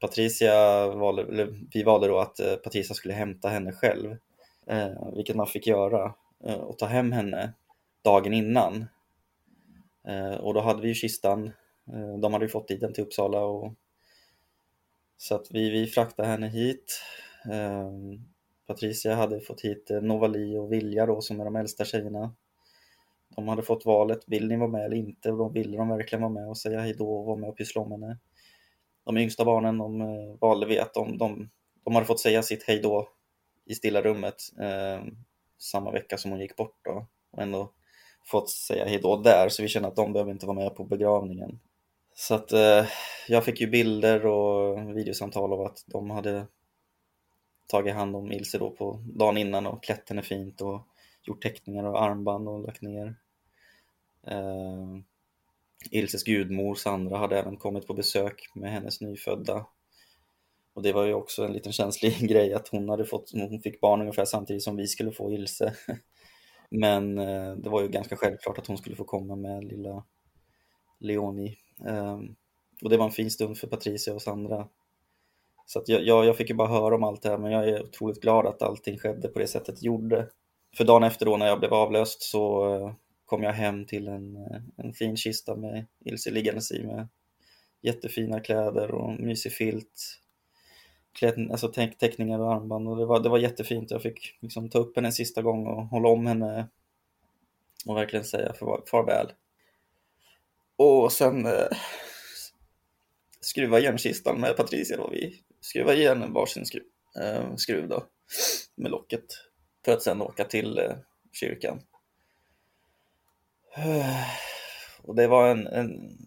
Patricia 0.00 0.86
valde, 0.88 1.22
eller 1.22 1.54
vi 1.70 1.82
valde 1.82 2.08
då 2.08 2.18
att 2.18 2.40
eh, 2.40 2.54
Patricia 2.54 2.94
skulle 2.94 3.14
hämta 3.14 3.48
henne 3.48 3.72
själv, 3.72 4.16
eh, 4.66 5.14
vilket 5.16 5.36
man 5.36 5.46
fick 5.46 5.66
göra, 5.66 6.14
eh, 6.44 6.54
och 6.54 6.78
ta 6.78 6.86
hem 6.86 7.12
henne 7.12 7.52
dagen 8.04 8.32
innan. 8.32 8.86
Eh, 10.08 10.34
och 10.34 10.54
då 10.54 10.60
hade 10.60 10.82
vi 10.82 10.88
ju 10.88 10.94
kistan, 10.94 11.52
Eh, 11.88 12.18
de 12.18 12.32
hade 12.32 12.44
ju 12.44 12.48
fått 12.48 12.68
dit 12.68 12.80
den 12.80 12.92
till 12.92 13.04
Uppsala 13.04 13.40
och 13.40 13.74
Så 15.16 15.34
att 15.34 15.46
vi, 15.50 15.70
vi 15.70 15.86
fraktade 15.86 16.28
henne 16.28 16.48
hit. 16.48 17.00
Eh, 17.50 17.90
Patricia 18.66 19.14
hade 19.14 19.40
fått 19.40 19.60
hit 19.60 19.90
eh, 19.90 20.00
Novali 20.00 20.56
och 20.56 20.72
Vilja 20.72 21.06
då 21.06 21.20
som 21.20 21.40
är 21.40 21.44
de 21.44 21.56
äldsta 21.56 21.84
tjejerna. 21.84 22.34
De 23.36 23.48
hade 23.48 23.62
fått 23.62 23.86
valet, 23.86 24.20
vill 24.26 24.48
ni 24.48 24.56
vara 24.56 24.70
med 24.70 24.84
eller 24.84 24.96
inte? 24.96 25.30
Och 25.30 25.38
då 25.38 25.48
ville 25.48 25.76
de 25.76 25.88
verkligen 25.88 26.22
vara 26.22 26.32
med 26.32 26.48
och 26.48 26.58
säga 26.58 26.80
hejdå 26.80 27.18
och 27.18 27.26
vara 27.26 27.36
med 27.36 27.48
och 27.48 27.56
pyssla 27.56 27.82
om 27.82 27.92
henne. 27.92 28.18
De 29.04 29.18
yngsta 29.18 29.44
barnen 29.44 29.78
de 29.78 30.38
valde 30.40 30.66
vi 30.66 30.78
att 30.78 30.94
de, 30.94 31.18
de, 31.18 31.50
de 31.84 31.94
hade 31.94 32.06
fått 32.06 32.20
säga 32.20 32.42
sitt 32.42 32.62
hejdå 32.62 33.08
i 33.64 33.74
stilla 33.74 34.02
rummet 34.02 34.34
eh, 34.60 35.04
samma 35.58 35.90
vecka 35.90 36.18
som 36.18 36.30
hon 36.30 36.40
gick 36.40 36.56
bort 36.56 36.78
då. 36.82 37.06
Och 37.30 37.42
ändå 37.42 37.72
fått 38.24 38.50
säga 38.50 38.84
hejdå 38.84 39.16
där, 39.16 39.48
så 39.48 39.62
vi 39.62 39.68
känner 39.68 39.88
att 39.88 39.96
de 39.96 40.12
behöver 40.12 40.32
inte 40.32 40.46
vara 40.46 40.58
med 40.58 40.74
på 40.74 40.84
begravningen. 40.84 41.58
Så 42.14 42.34
att 42.34 42.52
eh, 42.52 42.86
jag 43.28 43.44
fick 43.44 43.60
ju 43.60 43.66
bilder 43.66 44.26
och 44.26 44.96
videosamtal 44.96 45.52
av 45.52 45.60
att 45.60 45.84
de 45.86 46.10
hade 46.10 46.46
tagit 47.66 47.94
hand 47.94 48.16
om 48.16 48.32
Ilse 48.32 48.58
då 48.58 48.70
på 48.70 49.02
dagen 49.04 49.36
innan 49.36 49.66
och 49.66 49.82
klätt 49.82 50.08
henne 50.08 50.22
fint 50.22 50.60
och 50.60 50.86
gjort 51.22 51.42
teckningar 51.42 51.84
och 51.84 52.02
armband 52.02 52.48
och 52.48 52.60
lagt 52.60 52.82
ner. 52.82 53.14
Eh, 54.26 54.98
Ilses 55.90 56.24
gudmor 56.24 56.74
Sandra 56.74 57.18
hade 57.18 57.38
även 57.38 57.56
kommit 57.56 57.86
på 57.86 57.94
besök 57.94 58.50
med 58.54 58.72
hennes 58.72 59.00
nyfödda. 59.00 59.66
Och 60.74 60.82
det 60.82 60.92
var 60.92 61.04
ju 61.04 61.14
också 61.14 61.44
en 61.44 61.52
liten 61.52 61.72
känslig 61.72 62.18
grej 62.28 62.54
att 62.54 62.68
hon 62.68 62.88
hade 62.88 63.04
fått, 63.04 63.30
hon 63.32 63.62
fick 63.62 63.80
barn 63.80 64.00
ungefär 64.00 64.24
samtidigt 64.24 64.62
som 64.62 64.76
vi 64.76 64.86
skulle 64.86 65.12
få 65.12 65.32
Ilse. 65.32 65.74
Men 66.70 67.18
eh, 67.18 67.52
det 67.52 67.70
var 67.70 67.82
ju 67.82 67.88
ganska 67.88 68.16
självklart 68.16 68.58
att 68.58 68.66
hon 68.66 68.78
skulle 68.78 68.96
få 68.96 69.04
komma 69.04 69.36
med 69.36 69.64
lilla 69.64 70.04
Leonie. 70.98 71.56
Ehm, 71.86 72.34
och 72.82 72.90
det 72.90 72.96
var 72.96 73.04
en 73.04 73.12
fin 73.12 73.30
stund 73.30 73.58
för 73.58 73.66
Patricia 73.66 74.14
och 74.14 74.22
Sandra. 74.22 74.68
Så 75.66 75.78
att 75.78 75.88
jag, 75.88 76.02
jag, 76.02 76.24
jag 76.24 76.36
fick 76.36 76.48
ju 76.48 76.54
bara 76.54 76.68
höra 76.68 76.94
om 76.94 77.04
allt 77.04 77.22
det 77.22 77.28
här, 77.28 77.38
men 77.38 77.52
jag 77.52 77.68
är 77.68 77.82
otroligt 77.82 78.20
glad 78.22 78.46
att 78.46 78.62
allting 78.62 78.98
skedde 78.98 79.28
på 79.28 79.38
det 79.38 79.46
sättet 79.46 79.80
det 79.80 79.86
gjorde. 79.86 80.28
För 80.76 80.84
dagen 80.84 81.02
efter 81.02 81.26
då 81.26 81.36
när 81.36 81.46
jag 81.46 81.60
blev 81.60 81.74
avlöst 81.74 82.22
så 82.22 82.74
eh, 82.74 82.92
kom 83.26 83.42
jag 83.42 83.52
hem 83.52 83.86
till 83.86 84.08
en, 84.08 84.36
eh, 84.36 84.62
en 84.76 84.92
fin 84.92 85.16
kista 85.16 85.56
med 85.56 85.86
Ilse 86.04 86.30
liggandes 86.30 86.72
i 86.72 86.86
med 86.86 87.08
jättefina 87.82 88.40
kläder 88.40 88.90
och 88.90 89.20
mysig 89.20 89.52
filt. 89.52 90.18
Kläd, 91.12 91.50
alltså 91.50 91.68
teckningar 91.98 92.38
och 92.38 92.54
armband 92.54 92.88
och 92.88 92.96
det 92.96 93.06
var, 93.06 93.20
det 93.20 93.28
var 93.28 93.38
jättefint. 93.38 93.90
Jag 93.90 94.02
fick 94.02 94.38
liksom 94.40 94.70
ta 94.70 94.78
upp 94.78 94.96
henne 94.96 95.08
en 95.08 95.12
sista 95.12 95.42
gång 95.42 95.66
och 95.66 95.86
hålla 95.86 96.08
om 96.08 96.26
henne 96.26 96.68
och 97.86 97.96
verkligen 97.96 98.24
säga 98.24 98.52
far, 98.52 98.82
farväl. 98.86 99.26
Och 100.82 101.12
sen 101.12 101.46
eh, 101.46 101.68
skruva 103.40 103.78
igen 103.78 103.98
kistan 103.98 104.40
med 104.40 104.56
Patricia 104.56 104.96
då. 104.96 105.08
Vi 105.12 105.42
skruvade 105.60 105.98
igen 105.98 106.32
varsin 106.32 106.66
skruv, 106.66 106.82
eh, 107.20 107.56
skruv 107.56 107.88
då 107.88 108.06
med 108.74 108.90
locket 108.90 109.24
för 109.84 109.92
att 109.92 110.02
sen 110.02 110.22
åka 110.22 110.44
till 110.44 110.78
eh, 110.78 110.96
kyrkan. 111.32 111.82
Eh, 113.76 114.26
och 115.02 115.14
det 115.14 115.26
var 115.26 115.48
en, 115.48 115.66
en 115.66 116.18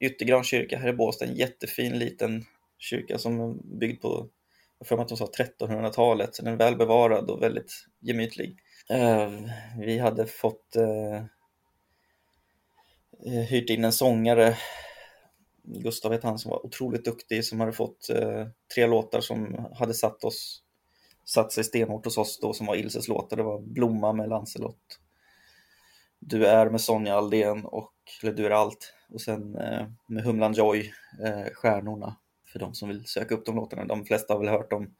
Yttergran 0.00 0.44
kyrka 0.44 0.78
här 0.78 0.88
i 0.88 0.92
Båstad, 0.92 1.24
en 1.24 1.34
jättefin 1.34 1.98
liten 1.98 2.44
kyrka 2.78 3.18
som 3.18 3.40
är 3.40 3.78
byggd 3.78 4.02
på, 4.02 4.28
jag 4.78 4.88
för 4.88 4.96
mig 4.96 5.02
att 5.02 5.08
de 5.08 5.16
sa 5.16 5.26
1300-talet, 5.26 6.34
så 6.34 6.42
den 6.42 6.52
är 6.52 6.58
väl 6.58 6.76
bevarad 6.76 7.30
och 7.30 7.42
väldigt 7.42 7.86
gemytlig. 8.00 8.56
Eh, 8.90 9.30
vi 9.78 9.98
hade 9.98 10.26
fått 10.26 10.76
eh, 10.76 11.24
hyrt 13.24 13.70
in 13.70 13.84
en 13.84 13.92
sångare, 13.92 14.56
Gustav 15.62 16.12
heter 16.12 16.28
han, 16.28 16.38
som 16.38 16.50
var 16.50 16.66
otroligt 16.66 17.04
duktig, 17.04 17.44
som 17.44 17.60
hade 17.60 17.72
fått 17.72 18.06
tre 18.74 18.86
låtar 18.86 19.20
som 19.20 19.66
hade 19.78 19.94
satt 19.94 20.24
oss 20.24 20.62
satt 21.24 21.52
sig 21.52 21.64
stenhårt 21.64 22.04
hos 22.04 22.18
oss 22.18 22.38
då 22.40 22.52
som 22.52 22.66
var 22.66 22.76
Ilses 22.76 23.08
låtar. 23.08 23.36
Det 23.36 23.42
var 23.42 23.60
Blomma 23.60 24.12
med 24.12 24.28
Lancelot. 24.28 25.00
Du 26.18 26.46
är 26.46 26.70
med 26.70 26.80
Sonja 26.80 27.14
Aldén 27.14 27.64
och, 27.64 27.92
eller 28.22 28.32
Du 28.32 28.46
är 28.46 28.50
allt. 28.50 28.94
Och 29.08 29.20
sen 29.20 29.56
eh, 29.56 29.86
med 30.06 30.24
Humlan 30.24 30.52
Joy, 30.52 30.92
eh, 31.24 31.52
Stjärnorna. 31.52 32.16
För 32.52 32.58
de 32.58 32.74
som 32.74 32.88
vill 32.88 33.06
söka 33.06 33.34
upp 33.34 33.46
de 33.46 33.56
låtarna. 33.56 33.84
De 33.84 34.04
flesta 34.04 34.34
har 34.34 34.40
väl 34.40 34.48
hört 34.48 34.70
dem 34.70 34.94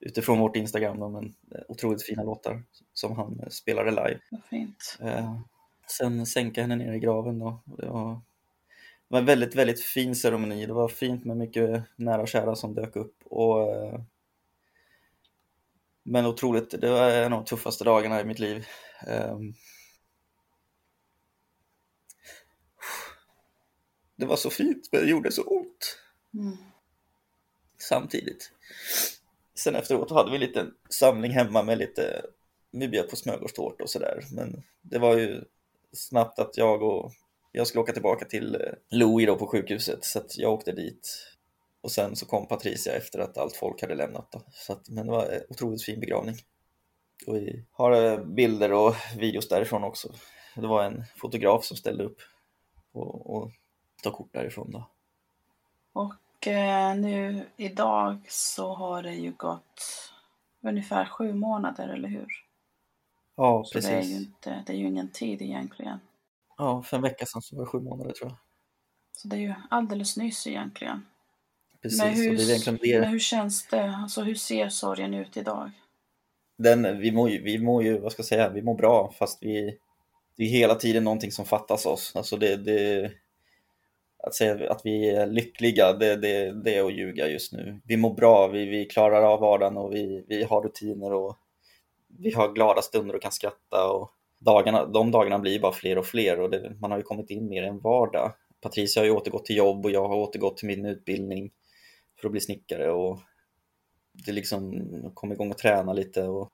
utifrån 0.00 0.38
vårt 0.38 0.56
Instagram. 0.56 1.12
Men 1.12 1.24
eh, 1.24 1.62
otroligt 1.68 2.02
fina 2.02 2.22
låtar 2.22 2.62
som 2.92 3.16
han 3.16 3.40
eh, 3.40 3.48
spelade 3.48 3.90
live. 3.90 4.20
Vad 4.30 4.44
fint. 4.44 4.98
Eh, 5.00 5.40
sen 5.90 6.26
sänka 6.26 6.62
henne 6.62 6.76
ner 6.76 6.92
i 6.92 6.98
graven 6.98 7.38
då. 7.38 7.62
Det 7.64 7.86
var, 7.86 8.12
det 8.12 8.20
var 9.08 9.18
en 9.18 9.26
väldigt, 9.26 9.54
väldigt 9.54 9.82
fin 9.82 10.14
ceremoni. 10.14 10.66
Det 10.66 10.72
var 10.72 10.88
fint 10.88 11.24
med 11.24 11.36
mycket 11.36 11.84
nära 11.96 12.22
och 12.22 12.28
kära 12.28 12.56
som 12.56 12.74
dök 12.74 12.96
upp. 12.96 13.16
Och 13.24 13.74
eh, 13.74 14.00
men 16.02 16.26
otroligt, 16.26 16.80
det 16.80 16.90
var 16.90 17.10
en 17.10 17.32
av 17.32 17.38
de 17.38 17.44
tuffaste 17.44 17.84
dagarna 17.84 18.20
i 18.20 18.24
mitt 18.24 18.38
liv. 18.38 18.66
Um, 19.06 19.54
det 24.16 24.26
var 24.26 24.36
så 24.36 24.50
fint, 24.50 24.88
men 24.92 25.00
det 25.00 25.10
gjorde 25.10 25.32
så 25.32 25.42
ont. 25.42 25.98
Mm. 26.34 26.56
Samtidigt. 27.78 28.52
Sen 29.54 29.74
efteråt 29.74 30.10
hade 30.10 30.30
vi 30.30 30.36
en 30.36 30.40
liten 30.40 30.74
samling 30.88 31.32
hemma 31.32 31.62
med 31.62 31.78
lite, 31.78 32.22
vi 32.70 32.88
bjöd 32.88 33.10
på 33.10 33.16
smörgåstårta 33.16 33.82
och 33.82 33.90
sådär. 33.90 34.24
Men 34.32 34.62
det 34.82 34.98
var 34.98 35.18
ju 35.18 35.44
snabbt 35.92 36.38
att 36.38 36.56
jag 36.56 36.82
och 36.82 37.12
jag 37.52 37.66
skulle 37.66 37.82
åka 37.82 37.92
tillbaka 37.92 38.24
till 38.24 38.54
eh, 38.54 38.60
Louis 38.90 39.26
då 39.26 39.36
på 39.36 39.46
sjukhuset 39.46 40.04
så 40.04 40.18
att 40.18 40.38
jag 40.38 40.52
åkte 40.52 40.72
dit 40.72 41.30
och 41.80 41.90
sen 41.90 42.16
så 42.16 42.26
kom 42.26 42.46
Patricia 42.46 42.96
efter 42.96 43.18
att 43.18 43.38
allt 43.38 43.56
folk 43.56 43.82
hade 43.82 43.94
lämnat. 43.94 44.32
Då. 44.32 44.42
Så 44.52 44.72
att, 44.72 44.88
men 44.88 45.06
det 45.06 45.12
var 45.12 45.26
en 45.26 45.42
otroligt 45.48 45.84
fin 45.84 46.00
begravning. 46.00 46.36
Och 47.26 47.36
vi 47.36 47.64
har 47.72 47.92
eh, 47.92 48.24
bilder 48.24 48.72
och 48.72 48.94
videos 49.18 49.48
därifrån 49.48 49.84
också. 49.84 50.12
Det 50.54 50.66
var 50.66 50.84
en 50.84 51.04
fotograf 51.16 51.64
som 51.64 51.76
ställde 51.76 52.04
upp 52.04 52.18
och, 52.92 53.36
och 53.36 53.50
tog 54.02 54.12
kort 54.12 54.32
därifrån. 54.32 54.70
Då. 54.70 54.90
Och 55.92 56.46
eh, 56.46 56.94
nu 56.94 57.46
idag 57.56 58.26
så 58.28 58.74
har 58.74 59.02
det 59.02 59.14
ju 59.14 59.32
gått 59.32 59.82
ungefär 60.60 61.04
sju 61.04 61.32
månader, 61.32 61.88
eller 61.88 62.08
hur? 62.08 62.49
Ja, 63.36 63.64
så 63.66 63.72
precis. 63.72 63.90
Det 63.90 63.96
är, 63.96 64.02
ju 64.02 64.16
inte, 64.16 64.62
det 64.66 64.72
är 64.72 64.76
ju 64.76 64.86
ingen 64.86 65.08
tid 65.08 65.42
egentligen. 65.42 65.98
Ja, 66.58 66.82
för 66.82 66.96
en 66.96 67.02
vecka 67.02 67.26
sedan 67.26 67.42
så 67.42 67.56
var 67.56 67.62
det 67.62 67.68
sju 67.68 67.80
månader 67.80 68.12
tror 68.12 68.30
jag. 68.30 68.38
Så 69.12 69.28
det 69.28 69.36
är 69.36 69.40
ju 69.40 69.54
alldeles 69.70 70.16
nyss 70.16 70.46
egentligen. 70.46 71.06
Precis, 71.82 71.98
men 71.98 72.14
hur, 72.14 72.36
det 72.36 73.00
det. 73.00 73.06
Hur 73.06 73.18
känns 73.18 73.66
det? 73.66 73.96
Alltså 74.02 74.22
hur 74.22 74.34
ser 74.34 74.68
sorgen 74.68 75.14
ut 75.14 75.36
idag? 75.36 75.70
Den, 76.58 77.00
vi, 77.00 77.12
mår 77.12 77.30
ju, 77.30 77.42
vi 77.42 77.58
mår 77.58 77.82
ju, 77.82 77.98
vad 77.98 78.12
ska 78.12 78.20
jag 78.20 78.26
säga, 78.26 78.48
vi 78.48 78.62
mår 78.62 78.74
bra 78.74 79.12
fast 79.18 79.42
vi, 79.42 79.78
det 80.36 80.42
är 80.42 80.48
hela 80.48 80.74
tiden 80.74 81.04
någonting 81.04 81.32
som 81.32 81.44
fattas 81.44 81.86
oss. 81.86 82.12
Alltså 82.16 82.36
det, 82.36 82.56
det, 82.56 83.10
att 84.22 84.34
säga 84.34 84.72
att 84.72 84.80
vi 84.84 85.10
är 85.10 85.26
lyckliga, 85.26 85.92
det, 85.92 86.16
det, 86.16 86.62
det 86.62 86.76
är 86.76 86.84
att 86.84 86.94
ljuga 86.94 87.28
just 87.28 87.52
nu. 87.52 87.80
Vi 87.84 87.96
mår 87.96 88.14
bra, 88.14 88.48
vi, 88.48 88.66
vi 88.66 88.84
klarar 88.84 89.22
av 89.22 89.40
vardagen 89.40 89.76
och 89.76 89.94
vi, 89.94 90.24
vi 90.28 90.44
har 90.44 90.62
rutiner 90.62 91.12
och 91.12 91.38
vi 92.22 92.32
har 92.32 92.52
glada 92.52 92.82
stunder 92.82 93.14
och 93.14 93.22
kan 93.22 93.32
skratta. 93.32 93.90
Och 93.92 94.10
dagarna, 94.38 94.86
de 94.86 95.10
dagarna 95.10 95.38
blir 95.38 95.60
bara 95.60 95.72
fler 95.72 95.98
och 95.98 96.06
fler 96.06 96.40
och 96.40 96.50
det, 96.50 96.76
man 96.80 96.90
har 96.90 96.98
ju 96.98 97.04
kommit 97.04 97.30
in 97.30 97.48
mer 97.48 97.62
i 97.62 97.66
en 97.66 97.80
vardag. 97.80 98.32
Patricia 98.60 99.00
har 99.00 99.06
ju 99.06 99.12
återgått 99.12 99.44
till 99.44 99.56
jobb 99.56 99.84
och 99.84 99.90
jag 99.90 100.08
har 100.08 100.16
återgått 100.16 100.56
till 100.56 100.66
min 100.66 100.86
utbildning 100.86 101.50
för 102.20 102.28
att 102.28 102.32
bli 102.32 102.40
snickare 102.40 102.90
och 102.90 103.18
det 104.12 104.32
liksom 104.32 104.84
kom 105.14 105.32
igång 105.32 105.50
och 105.50 105.58
träna 105.58 105.92
lite 105.92 106.22
och 106.22 106.50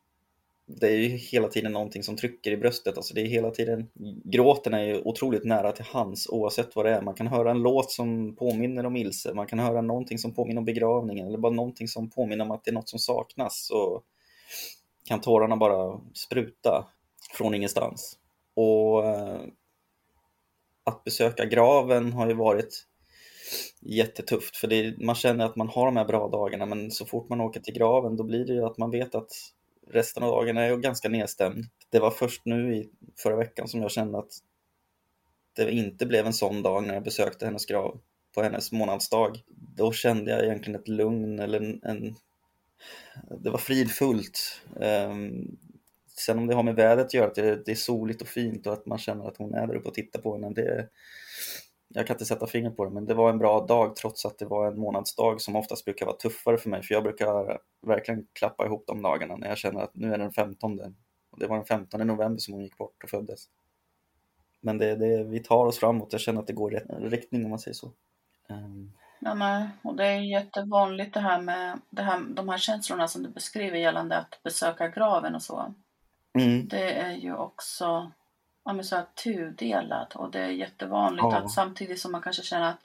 det 0.67 0.87
är 0.87 0.97
ju 0.97 1.09
hela 1.09 1.49
tiden 1.49 1.73
någonting 1.73 2.03
som 2.03 2.17
trycker 2.17 2.51
i 2.51 2.57
bröstet, 2.57 2.97
alltså 2.97 3.15
det 3.15 3.21
är 3.21 3.27
hela 3.27 3.51
tiden 3.51 3.89
gråten 4.25 4.75
är 4.75 4.83
ju 4.83 5.01
otroligt 5.01 5.45
nära 5.45 5.73
till 5.73 5.85
hands 5.85 6.29
oavsett 6.29 6.77
vad 6.77 6.85
det 6.85 6.91
är. 6.91 7.03
Man 7.03 7.15
kan 7.15 7.27
höra 7.27 7.51
en 7.51 7.63
låt 7.63 7.91
som 7.91 8.37
påminner 8.37 8.87
om 8.87 8.97
Ilse, 8.97 9.35
man 9.35 9.47
kan 9.47 9.59
höra 9.59 9.81
någonting 9.81 10.19
som 10.19 10.35
påminner 10.35 10.59
om 10.59 10.65
begravningen 10.65 11.27
eller 11.27 11.39
bara 11.39 11.53
någonting 11.53 11.89
som 11.89 12.11
påminner 12.11 12.45
om 12.45 12.51
att 12.51 12.65
det 12.65 12.71
är 12.71 12.75
något 12.75 12.89
som 12.89 12.99
saknas 12.99 13.71
Och 13.71 14.05
kan 15.07 15.21
tårarna 15.21 15.57
bara 15.57 16.01
spruta 16.15 16.87
från 17.33 17.55
ingenstans. 17.55 18.19
Och 18.55 19.05
eh, 19.05 19.41
att 20.85 21.05
besöka 21.05 21.45
graven 21.45 22.13
har 22.13 22.29
ju 22.29 22.35
varit 22.35 22.87
jättetufft 23.81 24.57
för 24.57 24.69
det, 24.69 24.99
man 24.99 25.15
känner 25.15 25.45
att 25.45 25.57
man 25.57 25.69
har 25.69 25.87
de 25.87 25.97
här 25.97 26.05
bra 26.05 26.29
dagarna 26.29 26.67
men 26.67 26.91
så 26.91 27.07
fort 27.07 27.29
man 27.29 27.41
åker 27.41 27.61
till 27.61 27.75
graven 27.75 28.17
då 28.17 28.25
blir 28.25 28.45
det 28.45 28.53
ju 28.53 28.65
att 28.65 28.79
man 28.79 28.91
vet 28.91 29.15
att 29.15 29.31
resten 29.91 30.23
av 30.23 30.31
dagen 30.31 30.57
är 30.57 30.77
ganska 30.77 31.09
nedstämd. 31.09 31.65
Det 31.91 31.99
var 31.99 32.11
först 32.11 32.43
nu 32.45 32.77
i 32.77 32.91
förra 33.23 33.37
veckan 33.37 33.69
som 33.69 33.83
jag 33.83 33.91
kände 33.91 34.19
att 34.19 34.33
det 35.53 35.71
inte 35.71 36.07
blev 36.07 36.27
en 36.27 36.33
sån 36.33 36.63
dag 36.63 36.87
när 36.87 36.95
jag 36.95 37.03
besökte 37.03 37.47
hennes 37.47 37.67
grav 37.67 38.01
på 38.35 38.43
hennes 38.43 38.73
månadsdag. 38.73 39.43
Då 39.77 39.93
kände 39.93 40.31
jag 40.31 40.45
egentligen 40.45 40.81
ett 40.81 40.89
lugn 40.89 41.39
eller 41.39 41.61
en, 41.61 41.81
en 41.83 42.17
det 43.41 43.51
var 43.51 43.59
fridfullt. 43.59 44.63
Ehm, 44.81 45.57
sen 46.19 46.39
om 46.39 46.47
det 46.47 46.55
har 46.55 46.63
med 46.63 46.75
vädret 46.75 47.07
att 47.07 47.15
göra, 47.15 47.27
att 47.27 47.35
det, 47.35 47.65
det, 47.67 47.71
är 47.71 47.75
soligt 47.75 48.23
och 48.23 48.29
fint 48.29 48.67
och 48.67 48.73
att 48.73 48.87
man 48.87 48.99
känner 48.99 49.29
att 49.29 49.37
hon 49.37 49.55
är 49.55 49.67
där 49.67 49.75
uppe 49.75 49.89
och 49.89 49.95
tittar 49.95 50.21
på 50.21 50.33
henne, 50.33 50.51
det, 50.51 50.89
jag 51.89 52.07
kan 52.07 52.15
inte 52.15 52.25
sätta 52.25 52.47
fingret 52.47 52.77
på 52.77 52.85
det, 52.85 52.91
men 52.91 53.07
det 53.07 53.15
var 53.15 53.31
en 53.31 53.39
bra 53.39 53.67
dag 53.67 53.97
trots 53.97 54.27
att 54.27 54.39
det 54.39 54.47
var 54.47 54.67
en 54.67 54.79
månadsdag 54.79 55.41
som 55.41 55.57
oftast 55.57 55.85
brukar 55.85 56.07
vara 56.07 56.17
tuffare 56.17 56.59
för 56.59 56.71
mig, 56.71 56.83
för 56.83 56.95
jag 56.95 57.03
brukar 57.03 57.59
verkligen 57.87 58.27
klappa 58.33 58.67
ihop 58.67 58.85
de 58.87 59.03
dagarna 59.03 59.37
när 59.37 59.49
jag 59.49 59.59
känner 59.59 59.81
att 59.81 59.95
nu 59.95 60.07
är 60.13 60.19
det 60.19 60.25
den 60.25 60.33
15. 60.33 60.81
Och 61.31 61.39
det 61.39 61.47
var 61.47 61.57
den 61.57 61.65
15 61.65 62.07
november 62.07 62.39
som 62.39 62.55
hon 62.55 62.63
gick 62.63 62.79
bort 62.79 63.03
och 63.05 63.11
föddes. 63.11 63.49
Men 64.61 64.79
det, 64.79 64.97
det, 64.97 65.25
vi 65.25 65.41
tar 65.41 65.67
oss 65.67 65.79
framåt, 65.79 66.13
jag 66.13 66.21
känner 66.21 66.41
att 66.41 66.47
det 66.47 66.53
går 66.53 66.73
i 66.73 66.77
rätt 66.77 67.13
riktning 67.13 67.45
om 67.45 67.51
man 67.51 67.59
säger 67.59 67.75
så. 67.75 67.93
Ehm, 68.49 68.93
Ja, 69.19 69.35
men, 69.35 69.69
och 69.83 69.97
det 69.97 70.07
är 70.07 70.21
jättevanligt 70.21 71.15
det 71.15 71.21
här 71.21 71.41
med 71.41 71.81
det 71.91 72.03
här, 72.03 72.21
de 72.29 72.49
här 72.49 72.59
känslorna 72.59 73.09
som 73.09 73.23
du 73.23 73.29
beskriver 73.29 73.79
gällande 73.79 74.19
att 74.19 74.43
besöka 74.43 74.89
graven 74.89 75.35
och 75.35 75.43
så. 75.43 75.75
Mm. 76.39 76.69
Det 76.69 76.93
är 76.93 77.13
ju 77.13 77.35
också 77.35 78.13
ja, 78.65 78.73
men 78.73 78.85
så 78.85 78.97
här, 78.97 79.05
tudelat 79.25 80.17
och 80.17 80.31
det 80.31 80.41
är 80.41 80.49
jättevanligt 80.49 81.27
ja. 81.31 81.37
att 81.37 81.51
samtidigt 81.51 82.01
som 82.01 82.13
man 82.13 82.23
kanske 82.23 82.43
känner 82.43 82.71
att 82.71 82.81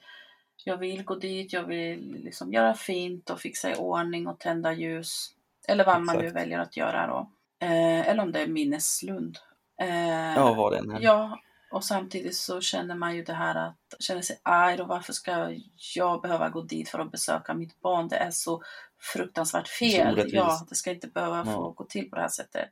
jag 0.64 0.78
vill 0.78 1.04
gå 1.04 1.16
dit, 1.16 1.54
jag 1.54 1.64
vill 1.64 2.22
liksom 2.24 2.54
göra 2.54 2.74
fint 2.74 3.30
och 3.30 3.40
fixa 3.40 3.72
i 3.72 3.76
ordning 3.76 4.28
och 4.28 4.40
tända 4.40 4.74
ljus. 4.74 5.34
Eller 5.68 5.86
vad 5.86 6.02
Exakt. 6.02 6.16
man 6.16 6.26
nu 6.26 6.32
väljer 6.32 6.60
att 6.60 6.78
göra 6.78 7.08
då. 7.08 7.30
Eh, 7.66 8.10
eller 8.10 8.24
om 8.24 8.32
det 8.32 8.42
är 8.42 8.48
minneslund. 8.48 9.38
Eh, 9.82 10.36
ja, 10.36 10.54
vad 10.54 10.72
det 10.72 10.78
än 10.78 10.92
är. 10.92 11.02
Ja, 11.02 11.40
och 11.72 11.84
samtidigt 11.84 12.36
så 12.36 12.62
känner 12.62 12.96
man 12.96 13.16
ju 13.16 13.24
det 13.24 13.34
här 13.34 13.56
att 13.56 13.78
känner 14.00 14.22
sig 14.22 14.40
arg 14.44 14.82
och 14.82 14.88
varför 14.88 15.14
ska 15.14 15.56
jag 15.96 16.22
behöva 16.22 16.50
gå 16.50 16.62
dit 16.62 16.90
för 16.90 17.00
att 17.00 17.12
besöka 17.12 17.54
mitt 17.54 17.82
barn? 17.82 18.08
Det 18.08 18.16
är 18.16 18.32
så 18.32 18.62
fruktansvärt 19.14 19.68
fel. 19.68 20.22
Så 20.22 20.36
ja, 20.36 20.66
det 20.70 20.76
ska 20.76 20.92
inte 20.92 21.08
behöva 21.08 21.38
ja. 21.38 21.46
få 21.46 21.72
gå 21.72 21.84
till 21.84 22.10
på 22.10 22.16
det 22.16 22.22
här 22.22 22.30
sättet. 22.30 22.70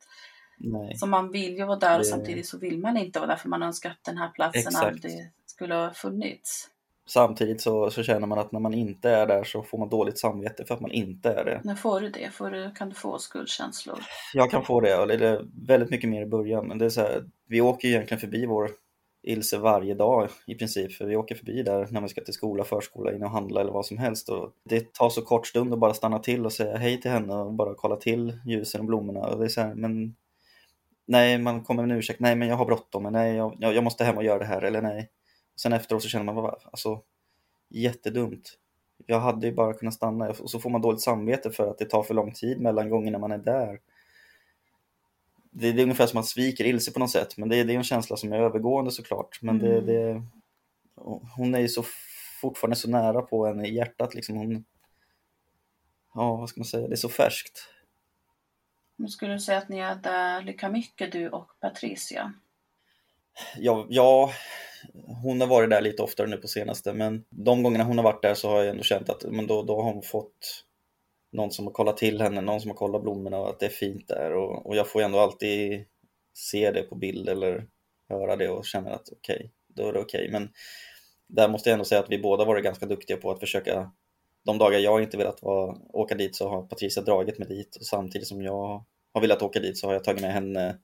Nej. 0.57 0.97
Så 0.97 1.07
man 1.07 1.31
vill 1.31 1.57
ju 1.57 1.65
vara 1.65 1.79
där 1.79 1.93
och 1.93 1.99
det... 1.99 2.05
samtidigt 2.05 2.47
så 2.47 2.57
vill 2.57 2.79
man 2.79 2.97
inte 2.97 3.19
vara 3.19 3.29
där 3.29 3.37
för 3.37 3.49
man 3.49 3.63
önskar 3.63 3.89
att 3.89 4.03
den 4.03 4.17
här 4.17 4.29
platsen 4.29 4.59
Exakt. 4.59 4.85
aldrig 4.85 5.31
skulle 5.45 5.75
ha 5.75 5.93
funnits. 5.93 6.69
Samtidigt 7.09 7.61
så, 7.61 7.89
så 7.89 8.03
känner 8.03 8.27
man 8.27 8.39
att 8.39 8.51
när 8.51 8.59
man 8.59 8.73
inte 8.73 9.09
är 9.09 9.27
där 9.27 9.43
så 9.43 9.63
får 9.63 9.77
man 9.77 9.89
dåligt 9.89 10.19
samvete 10.19 10.65
för 10.65 10.75
att 10.75 10.81
man 10.81 10.91
inte 10.91 11.29
är 11.29 11.45
det. 11.45 11.61
När 11.63 11.75
får 11.75 12.01
du 12.01 12.09
det? 12.09 12.29
Får 12.33 12.51
du, 12.51 12.71
kan 12.71 12.89
du 12.89 12.95
få 12.95 13.19
skuldkänslor? 13.19 13.99
Jag 14.33 14.51
kan 14.51 14.65
få 14.65 14.81
det, 14.81 14.91
är 14.91 15.67
väldigt 15.67 15.89
mycket 15.89 16.09
mer 16.09 16.21
i 16.21 16.25
början. 16.25 16.67
Men 16.67 16.77
det 16.77 16.85
är 16.85 16.89
så 16.89 17.01
här, 17.01 17.23
vi 17.47 17.61
åker 17.61 17.87
egentligen 17.87 18.19
förbi 18.21 18.45
vår 18.45 18.69
Ilse 19.21 19.57
varje 19.57 19.93
dag 19.93 20.29
i 20.47 20.55
princip. 20.55 20.93
För 20.93 21.05
vi 21.05 21.15
åker 21.15 21.35
förbi 21.35 21.63
där 21.63 21.87
när 21.91 22.01
vi 22.01 22.07
ska 22.07 22.21
till 22.21 22.33
skola, 22.33 22.63
förskola, 22.63 23.13
in 23.13 23.23
och 23.23 23.29
handla 23.29 23.61
eller 23.61 23.71
vad 23.71 23.85
som 23.85 23.97
helst. 23.97 24.29
Och 24.29 24.51
det 24.63 24.93
tar 24.93 25.09
så 25.09 25.21
kort 25.21 25.47
stund 25.47 25.73
att 25.73 25.79
bara 25.79 25.93
stanna 25.93 26.19
till 26.19 26.45
och 26.45 26.53
säga 26.53 26.77
hej 26.77 27.01
till 27.01 27.11
henne 27.11 27.33
och 27.33 27.53
bara 27.53 27.75
kolla 27.75 27.95
till 27.95 28.39
ljusen 28.45 28.81
och 28.81 28.87
blommorna. 28.87 29.19
Och 29.19 29.39
det 29.39 29.45
är 29.45 29.49
så 29.49 29.61
här, 29.61 29.75
men 29.75 30.15
nej, 31.07 31.37
man 31.37 31.63
kommer 31.63 31.83
med 31.83 31.91
en 31.91 31.97
ursäkt, 31.97 32.19
nej 32.19 32.35
men 32.35 32.47
jag 32.47 32.55
har 32.55 32.65
bråttom, 32.65 33.03
nej 33.03 33.35
jag, 33.35 33.55
jag 33.59 33.83
måste 33.83 34.03
hem 34.03 34.17
och 34.17 34.23
göra 34.23 34.39
det 34.39 34.45
här, 34.45 34.61
eller 34.61 34.81
nej. 34.81 35.09
Sen 35.61 35.73
efteråt 35.73 36.03
så 36.03 36.09
känner 36.09 36.33
man, 36.33 36.55
alltså 36.71 37.01
jättedumt. 37.69 38.57
Jag 39.05 39.19
hade 39.19 39.47
ju 39.47 39.53
bara 39.53 39.73
kunnat 39.73 39.93
stanna 39.93 40.29
och 40.29 40.49
så 40.49 40.59
får 40.59 40.69
man 40.69 40.81
dåligt 40.81 41.01
samvete 41.01 41.51
för 41.51 41.71
att 41.71 41.77
det 41.77 41.85
tar 41.85 42.03
för 42.03 42.13
lång 42.13 42.31
tid 42.31 42.61
mellan 42.61 42.89
gångerna 42.89 43.17
man 43.17 43.31
är 43.31 43.37
där. 43.37 43.79
Det, 45.59 45.71
det 45.71 45.81
är 45.81 45.83
ungefär 45.83 46.07
som 46.07 46.11
att 46.11 46.13
man 46.13 46.23
sviker 46.23 46.65
Ilse 46.65 46.91
på 46.91 46.99
något 46.99 47.11
sätt, 47.11 47.37
men 47.37 47.49
det, 47.49 47.63
det 47.63 47.73
är 47.73 47.77
en 47.77 47.83
känsla 47.83 48.17
som 48.17 48.33
är 48.33 48.39
övergående 48.39 48.91
såklart. 48.91 49.39
Men 49.41 49.59
det, 49.59 49.73
mm. 49.73 49.85
det, 49.85 50.23
hon 51.35 51.55
är 51.55 51.59
ju 51.59 51.67
så 51.67 51.83
fortfarande 52.41 52.75
så 52.75 52.89
nära 52.89 53.21
på 53.21 53.47
en 53.47 53.65
i 53.65 53.73
hjärtat 53.73 54.15
liksom. 54.15 54.35
Hon, 54.35 54.65
ja, 56.13 56.35
vad 56.35 56.49
ska 56.49 56.59
man 56.59 56.65
säga, 56.65 56.87
det 56.87 56.93
är 56.93 56.97
så 56.97 57.09
färskt. 57.09 57.59
Nu 58.95 59.07
skulle 59.07 59.33
du 59.33 59.39
säga 59.39 59.57
att 59.57 59.69
ni 59.69 59.79
är 59.79 59.95
där 59.95 60.41
lika 60.41 60.69
mycket 60.69 61.11
du 61.11 61.29
och 61.29 61.51
Patricia? 61.59 62.33
Ja, 63.57 63.85
ja, 63.89 64.31
hon 65.23 65.41
har 65.41 65.47
varit 65.47 65.69
där 65.69 65.81
lite 65.81 66.01
oftare 66.03 66.27
nu 66.27 66.37
på 66.37 66.47
senaste, 66.47 66.93
men 66.93 67.25
de 67.29 67.63
gångerna 67.63 67.83
hon 67.83 67.97
har 67.97 68.03
varit 68.03 68.21
där 68.21 68.33
så 68.33 68.49
har 68.49 68.57
jag 68.57 68.67
ändå 68.67 68.83
känt 68.83 69.09
att 69.09 69.23
men 69.23 69.47
då, 69.47 69.63
då 69.63 69.75
har 69.75 69.93
hon 69.93 70.01
fått 70.01 70.65
någon 71.31 71.51
som 71.51 71.65
har 71.65 71.73
kollat 71.73 71.97
till 71.97 72.21
henne, 72.21 72.41
någon 72.41 72.61
som 72.61 72.69
har 72.69 72.77
kollat 72.77 73.01
blommorna 73.01 73.37
och 73.37 73.49
att 73.49 73.59
det 73.59 73.65
är 73.65 73.69
fint 73.69 74.07
där 74.07 74.33
och, 74.33 74.65
och 74.65 74.75
jag 74.75 74.87
får 74.87 75.01
ändå 75.01 75.19
alltid 75.19 75.85
se 76.33 76.71
det 76.71 76.83
på 76.83 76.95
bild 76.95 77.29
eller 77.29 77.67
höra 78.09 78.35
det 78.35 78.49
och 78.49 78.65
känna 78.65 78.91
att 78.91 79.09
okej, 79.11 79.35
okay, 79.35 79.49
då 79.67 79.87
är 79.87 79.93
det 79.93 79.99
okej. 79.99 80.21
Okay. 80.21 80.31
Men 80.31 80.49
där 81.27 81.49
måste 81.49 81.69
jag 81.69 81.73
ändå 81.73 81.85
säga 81.85 82.01
att 82.01 82.09
vi 82.09 82.19
båda 82.19 82.45
varit 82.45 82.63
ganska 82.63 82.85
duktiga 82.85 83.17
på 83.17 83.31
att 83.31 83.39
försöka 83.39 83.91
de 84.45 84.57
dagar 84.57 84.79
jag 84.79 85.03
inte 85.03 85.17
velat 85.17 85.41
vara, 85.41 85.77
åka 85.93 86.15
dit 86.15 86.35
så 86.35 86.49
har 86.49 86.61
Patricia 86.61 87.03
dragit 87.03 87.39
mig 87.39 87.47
dit 87.47 87.75
och 87.75 87.85
samtidigt 87.85 88.27
som 88.27 88.41
jag 88.41 88.85
har 89.13 89.21
velat 89.21 89.41
åka 89.41 89.59
dit 89.59 89.77
så 89.77 89.87
har 89.87 89.93
jag 89.93 90.03
tagit 90.03 90.21
med 90.21 90.33
henne 90.33 90.77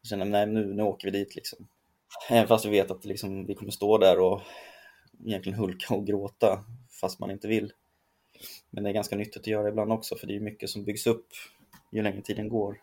och 0.00 0.08
känner 0.08 0.24
nej 0.24 0.46
nu, 0.46 0.74
nu 0.74 0.82
åker 0.82 1.10
vi 1.10 1.18
dit 1.18 1.34
liksom. 1.34 1.68
Även 2.30 2.48
fast 2.48 2.64
vi 2.64 2.70
vet 2.70 2.90
att 2.90 3.04
liksom, 3.04 3.46
vi 3.46 3.54
kommer 3.54 3.70
stå 3.72 3.98
där 3.98 4.18
och 4.18 4.42
egentligen 5.26 5.58
hulka 5.58 5.94
och 5.94 6.06
gråta 6.06 6.64
fast 7.00 7.20
man 7.20 7.30
inte 7.30 7.48
vill. 7.48 7.72
Men 8.70 8.84
det 8.84 8.90
är 8.90 8.94
ganska 8.94 9.16
nyttigt 9.16 9.36
att 9.36 9.46
göra 9.46 9.68
ibland 9.68 9.92
också 9.92 10.16
för 10.16 10.26
det 10.26 10.36
är 10.36 10.40
mycket 10.40 10.70
som 10.70 10.84
byggs 10.84 11.06
upp 11.06 11.28
ju 11.90 12.02
längre 12.02 12.22
tiden 12.22 12.48
går. 12.48 12.80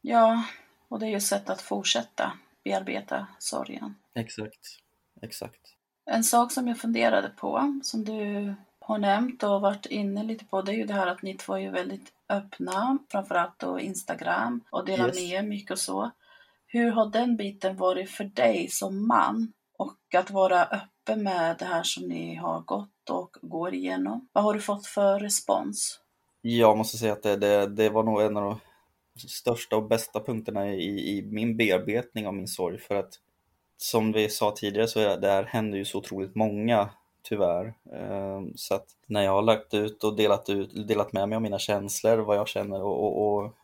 Ja, 0.00 0.44
och 0.88 0.98
det 0.98 1.06
är 1.06 1.10
ju 1.10 1.16
ett 1.16 1.22
sätt 1.22 1.50
att 1.50 1.62
fortsätta 1.62 2.32
bearbeta 2.64 3.26
sorgen. 3.38 3.94
Exakt, 4.14 4.78
exakt. 5.22 5.74
En 6.04 6.24
sak 6.24 6.52
som 6.52 6.68
jag 6.68 6.78
funderade 6.78 7.28
på, 7.28 7.80
som 7.82 8.04
du 8.04 8.54
har 8.78 8.98
nämnt 8.98 9.42
och 9.42 9.60
varit 9.60 9.86
inne 9.86 10.22
lite 10.22 10.44
på, 10.44 10.62
det 10.62 10.72
är 10.72 10.76
ju 10.76 10.84
det 10.84 10.94
här 10.94 11.06
att 11.06 11.22
ni 11.22 11.34
två 11.34 11.54
är 11.54 11.58
ju 11.58 11.70
väldigt 11.70 12.12
öppna, 12.28 12.98
framförallt 13.08 13.58
då 13.58 13.80
Instagram 13.80 14.60
och 14.70 14.84
delar 14.84 15.06
yes. 15.06 15.16
med 15.16 15.24
er 15.24 15.42
mycket 15.42 15.70
och 15.70 15.78
så. 15.78 16.10
Hur 16.66 16.90
har 16.90 17.06
den 17.06 17.36
biten 17.36 17.76
varit 17.76 18.10
för 18.10 18.24
dig 18.24 18.68
som 18.68 19.08
man? 19.08 19.52
Och 19.78 20.14
att 20.14 20.30
vara 20.30 20.64
öppen 20.64 21.22
med 21.22 21.56
det 21.58 21.64
här 21.64 21.82
som 21.82 22.08
ni 22.08 22.34
har 22.34 22.60
gått 22.60 23.10
och 23.10 23.36
går 23.42 23.74
igenom. 23.74 24.28
Vad 24.32 24.44
har 24.44 24.54
du 24.54 24.60
fått 24.60 24.86
för 24.86 25.18
respons? 25.18 26.00
Jag 26.40 26.78
måste 26.78 26.98
säga 26.98 27.12
att 27.12 27.22
det, 27.22 27.36
det, 27.36 27.66
det 27.66 27.90
var 27.90 28.02
nog 28.02 28.22
en 28.22 28.36
av 28.36 28.42
de 28.42 28.60
största 29.28 29.76
och 29.76 29.88
bästa 29.88 30.20
punkterna 30.20 30.68
i, 30.68 31.18
i 31.18 31.22
min 31.22 31.56
bearbetning 31.56 32.26
av 32.26 32.34
min 32.34 32.48
sorg. 32.48 32.78
För 32.78 32.94
att 32.94 33.14
som 33.76 34.12
vi 34.12 34.28
sa 34.28 34.50
tidigare 34.50 34.88
så 34.88 35.00
är 35.00 35.16
det, 35.16 35.28
här 35.28 35.44
händer 35.44 35.78
ju 35.78 35.84
så 35.84 35.98
otroligt 35.98 36.34
många 36.34 36.90
tyvärr. 37.22 37.74
Ehm, 37.92 38.52
så 38.56 38.74
att 38.74 38.86
när 39.06 39.22
jag 39.22 39.32
har 39.32 39.42
lagt 39.42 39.74
ut 39.74 40.04
och 40.04 40.16
delat, 40.16 40.48
ut, 40.48 40.88
delat 40.88 41.12
med 41.12 41.28
mig 41.28 41.36
av 41.36 41.42
mina 41.42 41.58
känslor, 41.58 42.18
vad 42.18 42.36
jag 42.36 42.48
känner 42.48 42.82
och, 42.82 43.04
och, 43.04 43.36
och 43.36 43.54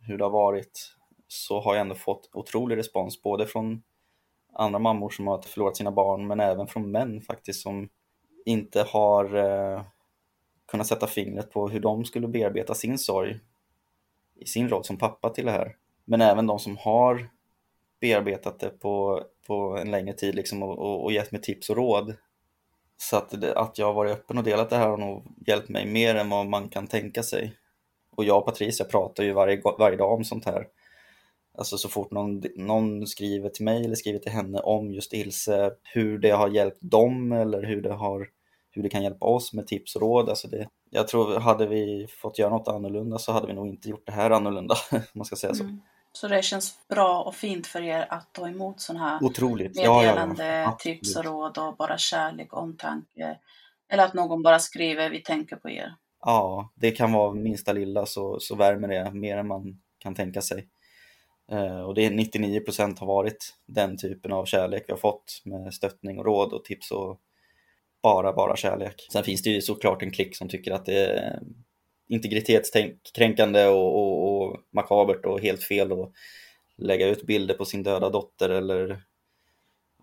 hur 0.00 0.18
det 0.18 0.24
har 0.24 0.30
varit 0.30 0.94
så 1.28 1.60
har 1.60 1.74
jag 1.74 1.80
ändå 1.80 1.94
fått 1.94 2.30
otrolig 2.32 2.76
respons 2.76 3.22
både 3.22 3.46
från 3.46 3.82
andra 4.52 4.78
mammor 4.78 5.10
som 5.10 5.26
har 5.26 5.42
förlorat 5.42 5.76
sina 5.76 5.90
barn 5.90 6.26
men 6.26 6.40
även 6.40 6.66
från 6.66 6.90
män 6.90 7.20
faktiskt 7.20 7.62
som 7.62 7.88
inte 8.44 8.82
har 8.82 9.36
eh, 9.36 9.82
kunnat 10.66 10.86
sätta 10.86 11.06
fingret 11.06 11.50
på 11.50 11.68
hur 11.68 11.80
de 11.80 12.04
skulle 12.04 12.28
bearbeta 12.28 12.74
sin 12.74 12.98
sorg 12.98 13.40
i 14.36 14.46
sin 14.46 14.68
roll 14.68 14.84
som 14.84 14.98
pappa 14.98 15.30
till 15.30 15.44
det 15.44 15.50
här. 15.50 15.76
Men 16.04 16.20
även 16.20 16.46
de 16.46 16.58
som 16.58 16.76
har 16.76 17.28
bearbetat 18.00 18.60
det 18.60 18.68
på, 18.68 19.22
på 19.46 19.78
en 19.78 19.90
längre 19.90 20.12
tid 20.12 20.34
liksom 20.34 20.62
och, 20.62 20.78
och, 20.78 21.04
och 21.04 21.12
gett 21.12 21.32
mig 21.32 21.40
tips 21.40 21.70
och 21.70 21.76
råd. 21.76 22.14
Så 22.96 23.16
att, 23.16 23.44
att 23.44 23.78
jag 23.78 23.86
har 23.86 23.94
varit 23.94 24.12
öppen 24.12 24.38
och 24.38 24.44
delat 24.44 24.70
det 24.70 24.76
här 24.76 24.88
har 24.88 24.96
nog 24.96 25.26
hjälpt 25.46 25.68
mig 25.68 25.86
mer 25.86 26.14
än 26.14 26.28
vad 26.28 26.46
man 26.46 26.68
kan 26.68 26.86
tänka 26.86 27.22
sig. 27.22 27.54
Och 28.10 28.24
jag 28.24 28.38
och 28.38 28.46
Patricia 28.46 28.86
pratar 28.86 29.24
ju 29.24 29.32
varje, 29.32 29.62
varje 29.78 29.96
dag 29.96 30.12
om 30.12 30.24
sånt 30.24 30.44
här. 30.44 30.66
Alltså 31.58 31.78
så 31.78 31.88
fort 31.88 32.10
någon, 32.10 32.42
någon 32.56 33.06
skriver 33.06 33.48
till 33.48 33.64
mig 33.64 33.84
eller 33.84 33.94
skriver 33.94 34.18
till 34.18 34.32
henne 34.32 34.60
om 34.60 34.92
just 34.92 35.12
Ilse, 35.12 35.70
hur 35.82 36.18
det 36.18 36.30
har 36.30 36.48
hjälpt 36.48 36.78
dem 36.80 37.32
eller 37.32 37.62
hur 37.62 37.82
det, 37.82 37.92
har, 37.92 38.28
hur 38.70 38.82
det 38.82 38.88
kan 38.88 39.02
hjälpa 39.02 39.26
oss 39.26 39.52
med 39.52 39.66
tips 39.66 39.96
och 39.96 40.02
råd. 40.02 40.28
Alltså 40.28 40.48
det, 40.48 40.68
jag 40.90 41.08
tror, 41.08 41.40
hade 41.40 41.66
vi 41.66 42.06
fått 42.10 42.38
göra 42.38 42.50
något 42.50 42.68
annorlunda 42.68 43.18
så 43.18 43.32
hade 43.32 43.46
vi 43.46 43.52
nog 43.52 43.68
inte 43.68 43.88
gjort 43.88 44.06
det 44.06 44.12
här 44.12 44.30
annorlunda, 44.30 44.74
om 44.92 45.00
man 45.14 45.24
ska 45.24 45.36
säga 45.36 45.54
så. 45.54 45.64
Mm. 45.64 45.80
Så 46.12 46.28
det 46.28 46.42
känns 46.42 46.88
bra 46.88 47.22
och 47.22 47.34
fint 47.34 47.66
för 47.66 47.82
er 47.82 48.06
att 48.10 48.32
ta 48.32 48.48
emot 48.48 48.80
sådana 48.80 49.08
här 49.08 49.24
Otroligt. 49.24 49.76
meddelande, 49.76 50.46
ja, 50.46 50.62
ja, 50.62 50.76
tips 50.80 51.16
och 51.16 51.24
råd 51.24 51.58
och 51.58 51.76
bara 51.76 51.98
kärlek 51.98 52.52
och 52.52 52.62
omtanke. 52.62 53.38
Eller 53.88 54.04
att 54.04 54.14
någon 54.14 54.42
bara 54.42 54.58
skriver, 54.58 55.10
vi 55.10 55.22
tänker 55.22 55.56
på 55.56 55.70
er. 55.70 55.94
Ja, 56.20 56.70
det 56.74 56.90
kan 56.90 57.12
vara 57.12 57.34
minsta 57.34 57.72
lilla 57.72 58.06
så, 58.06 58.40
så 58.40 58.54
värmer 58.54 58.88
det 58.88 59.10
mer 59.10 59.36
än 59.36 59.46
man 59.46 59.80
kan 59.98 60.14
tänka 60.14 60.42
sig. 60.42 60.68
Eh, 61.52 61.80
och 61.80 61.94
det 61.94 62.04
är 62.04 62.10
99 62.10 62.62
har 62.98 63.06
varit 63.06 63.54
den 63.66 63.96
typen 63.96 64.32
av 64.32 64.44
kärlek 64.44 64.84
vi 64.86 64.92
har 64.92 64.98
fått 64.98 65.42
med 65.44 65.74
stöttning 65.74 66.18
och 66.18 66.24
råd 66.24 66.52
och 66.52 66.64
tips 66.64 66.90
och 66.90 67.20
bara, 68.02 68.32
bara 68.32 68.56
kärlek. 68.56 69.08
Sen 69.12 69.24
finns 69.24 69.42
det 69.42 69.50
ju 69.50 69.60
såklart 69.60 70.02
en 70.02 70.10
klick 70.10 70.36
som 70.36 70.48
tycker 70.48 70.72
att 70.72 70.84
det 70.84 71.06
är 71.06 71.40
integritetskränkande 72.08 73.66
och, 73.66 73.96
och, 73.96 74.42
och 74.42 74.56
makabert 74.70 75.24
och 75.24 75.40
helt 75.40 75.62
fel 75.62 75.92
att 75.92 76.12
lägga 76.76 77.08
ut 77.08 77.26
bilder 77.26 77.54
på 77.54 77.64
sin 77.64 77.82
döda 77.82 78.10
dotter 78.10 78.48
eller 78.48 79.02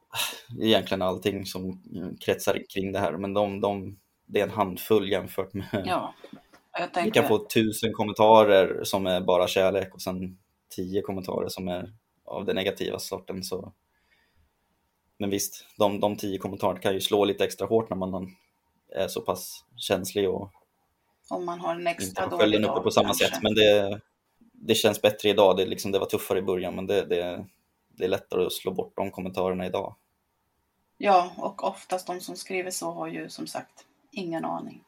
ah, 0.10 0.62
egentligen 0.62 1.02
allting 1.02 1.46
som 1.46 1.84
kretsar 2.26 2.62
kring 2.74 2.92
det 2.92 3.00
här. 3.00 3.12
Men 3.12 3.34
de, 3.34 3.62
de, 3.62 4.00
det 4.26 4.40
är 4.40 4.44
en 4.44 4.50
handfull 4.50 5.12
jämfört 5.12 5.54
med... 5.54 5.84
Ja, 5.86 6.14
tänker... 6.80 7.04
Vi 7.04 7.12
kan 7.12 7.28
få 7.28 7.48
tusen 7.54 7.94
kommentarer 7.94 8.84
som 8.84 9.08
är 9.08 9.22
bara 9.22 9.48
kärlek 9.48 9.94
och 9.94 10.02
sen 10.02 10.38
tio 10.70 11.02
kommentarer 11.02 11.48
som 11.50 11.68
är 11.68 11.94
av 12.26 12.46
den 12.46 12.56
negativa 12.56 13.00
sorten. 13.00 13.44
Så 13.44 13.74
men 15.18 15.30
visst, 15.30 15.66
de, 15.78 16.00
de 16.00 16.18
tio 16.18 16.38
kommentarerna 16.38 16.80
kan 16.80 16.94
ju 16.94 17.02
slå 17.02 17.26
lite 17.26 17.44
extra 17.44 17.68
hårt 17.68 17.90
när 17.90 17.98
man 17.98 18.36
är 18.92 19.08
så 19.08 19.22
pass 19.22 19.66
känslig 19.76 20.30
och 20.30 20.52
Om 21.30 21.46
man 21.46 21.60
har 21.60 21.76
en 21.76 21.88
extra 21.88 22.24
inte 22.24 22.38
dålig 22.38 22.62
dag 22.62 22.72
uppe 22.72 22.84
på 22.84 22.92
samma 22.92 23.08
kanske. 23.08 23.26
sätt. 23.26 23.44
Men 23.44 23.56
det, 23.56 24.02
det 24.54 24.76
känns 24.76 25.02
bättre 25.02 25.30
idag. 25.30 25.58
Det, 25.58 25.66
liksom, 25.66 25.92
det 25.92 26.00
var 26.00 26.06
tuffare 26.06 26.40
i 26.40 26.42
början, 26.42 26.76
men 26.76 26.88
det, 26.88 27.06
det, 27.06 27.46
det 27.88 28.04
är 28.04 28.10
lättare 28.10 28.46
att 28.46 28.54
slå 28.54 28.72
bort 28.72 28.94
de 28.96 29.12
kommentarerna 29.12 29.66
idag. 29.66 29.96
Ja, 30.98 31.32
och 31.38 31.64
oftast 31.64 32.08
de 32.08 32.20
som 32.20 32.36
skriver 32.36 32.72
så 32.72 32.92
har 32.92 33.08
ju 33.08 33.30
som 33.30 33.48
sagt 33.48 33.86
ingen 34.12 34.46
aning. 34.46 34.84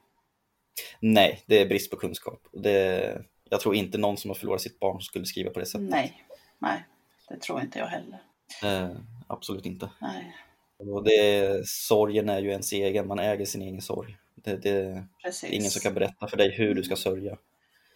Nej, 0.99 1.43
det 1.45 1.61
är 1.61 1.65
brist 1.65 1.91
på 1.91 1.97
kunskap. 1.97 2.47
Det, 2.51 3.21
jag 3.49 3.59
tror 3.59 3.75
inte 3.75 3.97
någon 3.97 4.17
som 4.17 4.29
har 4.29 4.35
förlorat 4.35 4.61
sitt 4.61 4.79
barn 4.79 5.01
skulle 5.01 5.25
skriva 5.25 5.49
på 5.51 5.59
det 5.59 5.65
sättet. 5.65 5.89
Nej, 5.89 6.23
nej, 6.59 6.85
det 7.29 7.37
tror 7.39 7.61
inte 7.61 7.79
jag 7.79 7.87
heller. 7.87 8.19
Eh, 8.63 8.95
absolut 9.27 9.65
inte. 9.65 9.89
Nej, 10.01 10.35
Och 10.77 11.03
det, 11.03 11.67
sorgen 11.67 12.29
är 12.29 12.39
ju 12.39 12.49
ens 12.49 12.71
egen, 12.73 13.07
man 13.07 13.19
äger 13.19 13.45
sin 13.45 13.61
egen 13.61 13.81
sorg. 13.81 14.17
Det, 14.35 14.57
det, 14.57 15.05
precis. 15.23 15.41
det 15.41 15.55
är 15.55 15.59
ingen 15.59 15.71
som 15.71 15.81
kan 15.81 15.93
berätta 15.93 16.27
för 16.27 16.37
dig 16.37 16.51
hur 16.51 16.75
du 16.75 16.83
ska 16.83 16.95
sörja. 16.95 17.37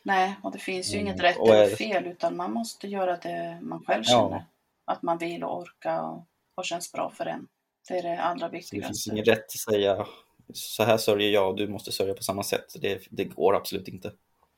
Nej, 0.03 0.35
och 0.43 0.51
det 0.51 0.59
finns 0.59 0.89
ju 0.93 0.97
Mm, 0.99 1.07
inget 1.07 1.23
rätt 1.23 1.37
och 1.37 1.55
eller 1.55 1.75
fel 1.75 2.05
utan 2.07 2.35
man 2.37 2.53
måste 2.53 2.87
göra 2.87 3.17
det 3.17 3.59
man 3.61 3.83
själv 3.85 4.03
Ja. 4.07 4.29
känner. 4.29 4.45
Att 4.85 5.01
man 5.01 5.17
vill 5.17 5.43
och 5.43 5.57
orkar 5.61 6.01
och, 6.03 6.25
och 6.55 6.65
känns 6.65 6.91
bra 6.91 7.11
för 7.17 7.25
en. 7.25 7.47
Det 7.87 7.97
är 7.97 8.03
det 8.03 8.21
allra 8.21 8.39
Så 8.39 8.45
det 8.45 8.51
finns 8.57 8.73
viktigaste. 8.73 9.11
ingen 9.11 9.25
rätt 9.25 9.45
att 9.45 9.51
säga 9.73 10.05
så 10.53 10.83
här 10.83 10.97
sörjer 10.97 11.29
jag 11.31 11.49
och 11.49 11.55
du 11.55 11.67
måste 11.67 11.91
sörja 11.91 12.13
på 12.13 12.23
samma 12.23 12.43
sätt. 12.43 12.65
Det, 12.81 13.01
det 13.09 13.23
går 13.23 13.55
absolut 13.55 13.87
inte. 13.87 14.11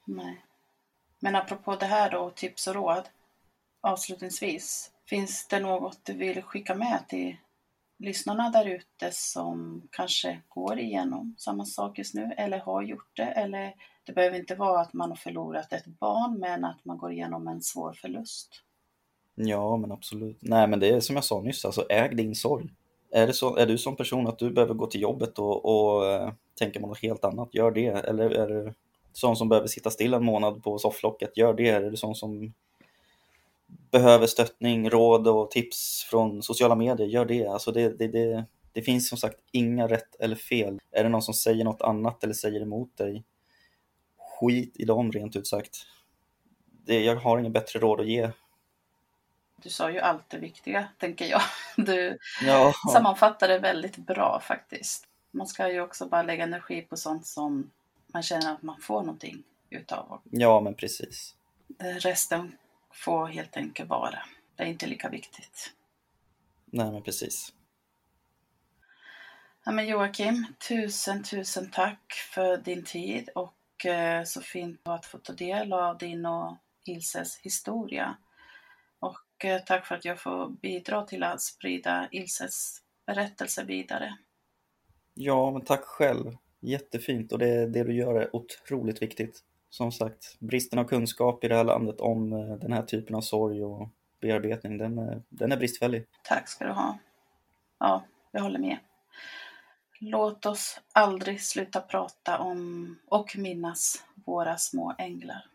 Nej. 0.08 0.42
Men 1.24 1.36
apropå 1.36 1.76
det 1.76 1.86
här 1.86 2.12
då, 2.12 2.30
tips 2.30 2.68
och 2.68 2.76
råd. 2.76 3.04
Avslutningsvis, 3.82 4.92
finns 5.10 5.48
det 5.48 5.60
något 5.60 6.00
du 6.04 6.14
vill 6.14 6.42
skicka 6.42 6.76
med 6.76 7.06
till 7.08 7.36
lyssnarna 8.00 8.50
där 8.50 8.66
ute 8.66 9.12
som 9.12 9.82
kanske 9.92 10.42
går 10.48 10.80
igenom 10.80 11.36
samma 11.38 11.66
sak 11.66 11.98
just 11.98 12.14
nu 12.14 12.34
eller 12.38 12.60
har 12.60 12.82
gjort 12.82 13.10
det? 13.16 13.24
Eller 13.24 13.74
det 14.06 14.14
behöver 14.14 14.40
inte 14.40 14.56
vara 14.56 14.82
att 14.82 14.94
man 14.94 15.10
har 15.10 15.16
förlorat 15.16 15.74
ett 15.74 15.86
barn 15.86 16.40
men 16.40 16.66
att 16.66 16.86
man 16.86 16.98
går 16.98 17.12
igenom 17.12 17.48
en 17.48 17.62
svår 17.62 17.94
förlust. 17.94 18.62
Ja, 19.36 19.78
men 19.78 19.92
absolut. 19.92 20.38
Nej, 20.42 20.68
men 20.68 20.80
det 20.80 20.90
är 20.90 21.00
som 21.00 21.16
jag 21.16 21.26
sa 21.26 21.42
nyss, 21.42 21.66
alltså 21.66 21.86
äg 21.90 22.16
din 22.16 22.36
sorg. 22.36 22.70
Är, 23.12 23.28
det 23.28 23.34
så, 23.34 23.56
är 23.56 23.66
du 23.66 23.78
som 23.78 23.96
person 23.96 24.28
att 24.28 24.40
du 24.40 24.52
behöver 24.52 24.74
gå 24.74 24.88
till 24.88 25.02
jobbet 25.02 25.40
och, 25.40 25.66
och 25.66 26.06
eh, 26.06 26.34
tänka 26.60 26.80
på 26.80 26.88
något 26.88 27.02
helt 27.02 27.26
annat, 27.26 27.56
gör 27.56 27.72
det. 27.72 27.88
Eller 27.88 28.30
är 28.30 28.48
du 28.48 28.74
sån 29.14 29.36
som 29.36 29.50
behöver 29.50 29.68
sitta 29.68 29.90
still 29.90 30.14
en 30.14 30.26
månad 30.26 30.64
på 30.64 30.80
sofflocket, 30.80 31.38
gör 31.38 31.54
det. 31.54 31.70
Är 31.70 31.82
du 31.82 31.98
sån 31.98 32.16
som 32.16 32.54
behöver 33.92 34.28
stöttning, 34.28 34.90
råd 34.90 35.28
och 35.28 35.52
tips 35.52 36.08
från 36.10 36.44
sociala 36.44 36.76
medier, 36.76 37.08
gör 37.08 37.26
det. 37.26 37.48
Alltså 37.48 37.72
det, 37.72 37.90
det, 37.90 38.08
det, 38.08 38.46
det 38.72 38.82
finns 38.82 39.10
som 39.10 39.18
sagt 39.18 39.40
inga 39.52 39.88
rätt 39.88 40.16
eller 40.20 40.36
fel. 40.36 40.80
Är 40.92 41.04
det 41.04 41.10
någon 41.10 41.22
som 41.22 41.34
säger 41.34 41.64
något 41.64 41.82
annat 41.82 42.24
eller 42.24 42.34
säger 42.34 42.62
emot 42.62 42.98
dig, 42.98 43.24
skit 44.18 44.76
i 44.80 44.86
dem 44.86 45.12
rent 45.12 45.36
ut 45.36 45.48
sagt. 45.48 45.78
Det, 46.86 47.04
jag 47.04 47.16
har 47.16 47.40
inget 47.40 47.52
bättre 47.52 47.80
råd 47.80 48.00
att 48.00 48.08
ge. 48.08 48.30
Du 49.64 49.70
sa 49.70 49.92
ju 49.92 50.00
allt 50.00 50.30
det 50.30 50.38
viktiga, 50.38 50.88
tänker 51.00 51.26
jag. 51.26 51.42
Du 51.86 52.18
Ja. 52.46 52.74
sammanfattar 52.94 53.48
det 53.48 53.60
väldigt 53.60 53.98
bra 53.98 54.40
faktiskt. 54.44 55.08
Man 55.32 55.48
ska 55.48 55.72
ju 55.72 55.82
också 55.82 56.06
bara 56.06 56.24
lägga 56.24 56.44
energi 56.44 56.82
på 56.82 56.98
sånt 56.98 57.26
som 57.26 57.72
man 58.14 58.24
känner 58.24 58.54
att 58.54 58.62
man 58.62 58.82
får 58.82 59.02
någonting 59.02 59.44
utav. 59.70 60.22
Ja, 60.32 60.62
men 60.62 60.76
precis. 60.76 61.36
Det 61.68 62.00
Resten 62.00 62.58
får 62.92 63.28
helt 63.28 63.58
enkelt 63.58 63.90
vara. 63.90 64.20
Det 64.56 64.64
är 64.64 64.68
inte 64.68 64.88
lika 64.88 65.10
viktigt. 65.10 65.74
Nej, 66.66 66.92
men 66.92 67.04
precis. 67.04 67.54
Ja, 69.66 69.72
men 69.72 69.88
Joakim, 69.88 70.46
tusen, 70.68 71.24
tusen 71.24 71.72
tack 71.72 72.14
för 72.14 72.58
din 72.58 72.84
tid 72.84 73.30
och 73.36 73.86
eh, 73.86 74.24
så 74.24 74.42
fint 74.42 74.80
att 74.84 75.06
få 75.06 75.18
ta 75.18 75.34
del 75.34 75.74
av 75.74 75.98
din 75.98 76.26
och 76.26 76.58
Ilses 76.86 77.38
historia. 77.38 78.18
Och 79.00 79.46
eh, 79.46 79.62
tack 79.64 79.86
för 79.86 79.96
att 79.96 80.06
jag 80.06 80.20
får 80.20 80.50
bidra 80.50 81.06
till 81.06 81.24
att 81.24 81.42
sprida 81.42 82.08
Ilses 82.12 82.82
berättelse 83.06 83.64
vidare. 83.64 84.18
Ja, 85.14 85.52
men 85.52 85.62
tack 85.62 85.84
själv. 85.84 86.38
Jättefint 86.64 87.32
och 87.32 87.40
det, 87.40 87.68
det 87.68 87.84
du 87.84 87.94
gör 87.94 88.16
är 88.16 88.36
otroligt 88.36 89.02
viktigt. 89.02 89.40
Som 89.70 89.92
sagt, 89.92 90.40
bristen 90.40 90.80
av 90.80 90.84
kunskap 90.84 91.44
i 91.44 91.48
det 91.48 91.56
här 91.56 91.64
landet 91.64 92.02
om 92.02 92.34
eh, 92.34 92.56
den 92.56 92.74
här 92.74 92.84
typen 92.84 93.16
av 93.16 93.22
sorg 93.22 93.64
och 93.64 93.90
bearbetning, 94.22 94.78
den 94.78 94.98
är, 94.98 95.22
den 95.30 95.52
är 95.52 95.58
bristfällig. 95.58 96.06
Tack 96.24 96.48
ska 96.48 96.66
du 96.66 96.72
ha. 96.72 96.98
Ja, 97.80 98.04
jag 98.32 98.42
håller 98.42 98.60
med. 98.60 98.78
Låt 100.00 100.46
oss 100.46 100.82
aldrig 100.94 101.42
sluta 101.42 101.82
prata 101.82 102.40
om 102.40 102.96
och 103.06 103.38
minnas 103.38 104.04
våra 104.26 104.58
små 104.58 104.96
änglar. 104.98 105.46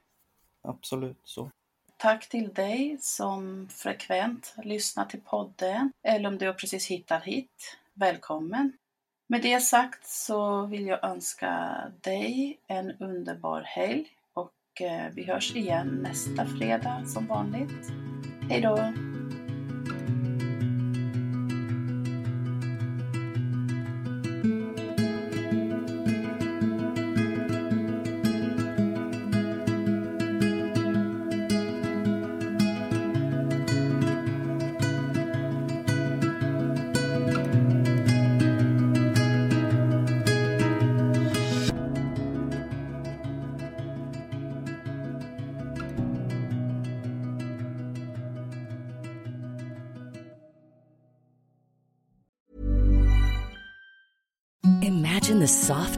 Absolut 0.62 1.20
så. 1.24 1.50
Tack 1.96 2.28
till 2.28 2.54
dig 2.54 2.98
som 3.00 3.68
frekvent 3.70 4.54
lyssnar 4.64 5.04
till 5.04 5.20
podden 5.20 5.92
eller 6.02 6.28
om 6.28 6.38
du 6.38 6.46
har 6.46 6.54
precis 6.54 6.86
hittat 6.86 7.24
hit. 7.24 7.78
Välkommen! 7.94 8.77
Med 9.30 9.42
det 9.42 9.60
sagt 9.60 10.06
så 10.06 10.66
vill 10.66 10.86
jag 10.86 11.04
önska 11.04 11.78
dig 12.00 12.58
en 12.66 12.90
underbar 12.90 13.62
helg 13.62 14.06
och 14.34 14.82
eh, 14.82 15.12
vi 15.14 15.24
hörs 15.24 15.56
igen 15.56 16.00
nästa 16.02 16.46
fredag 16.46 17.04
som 17.06 17.26
vanligt. 17.26 17.92
Hej 18.50 18.60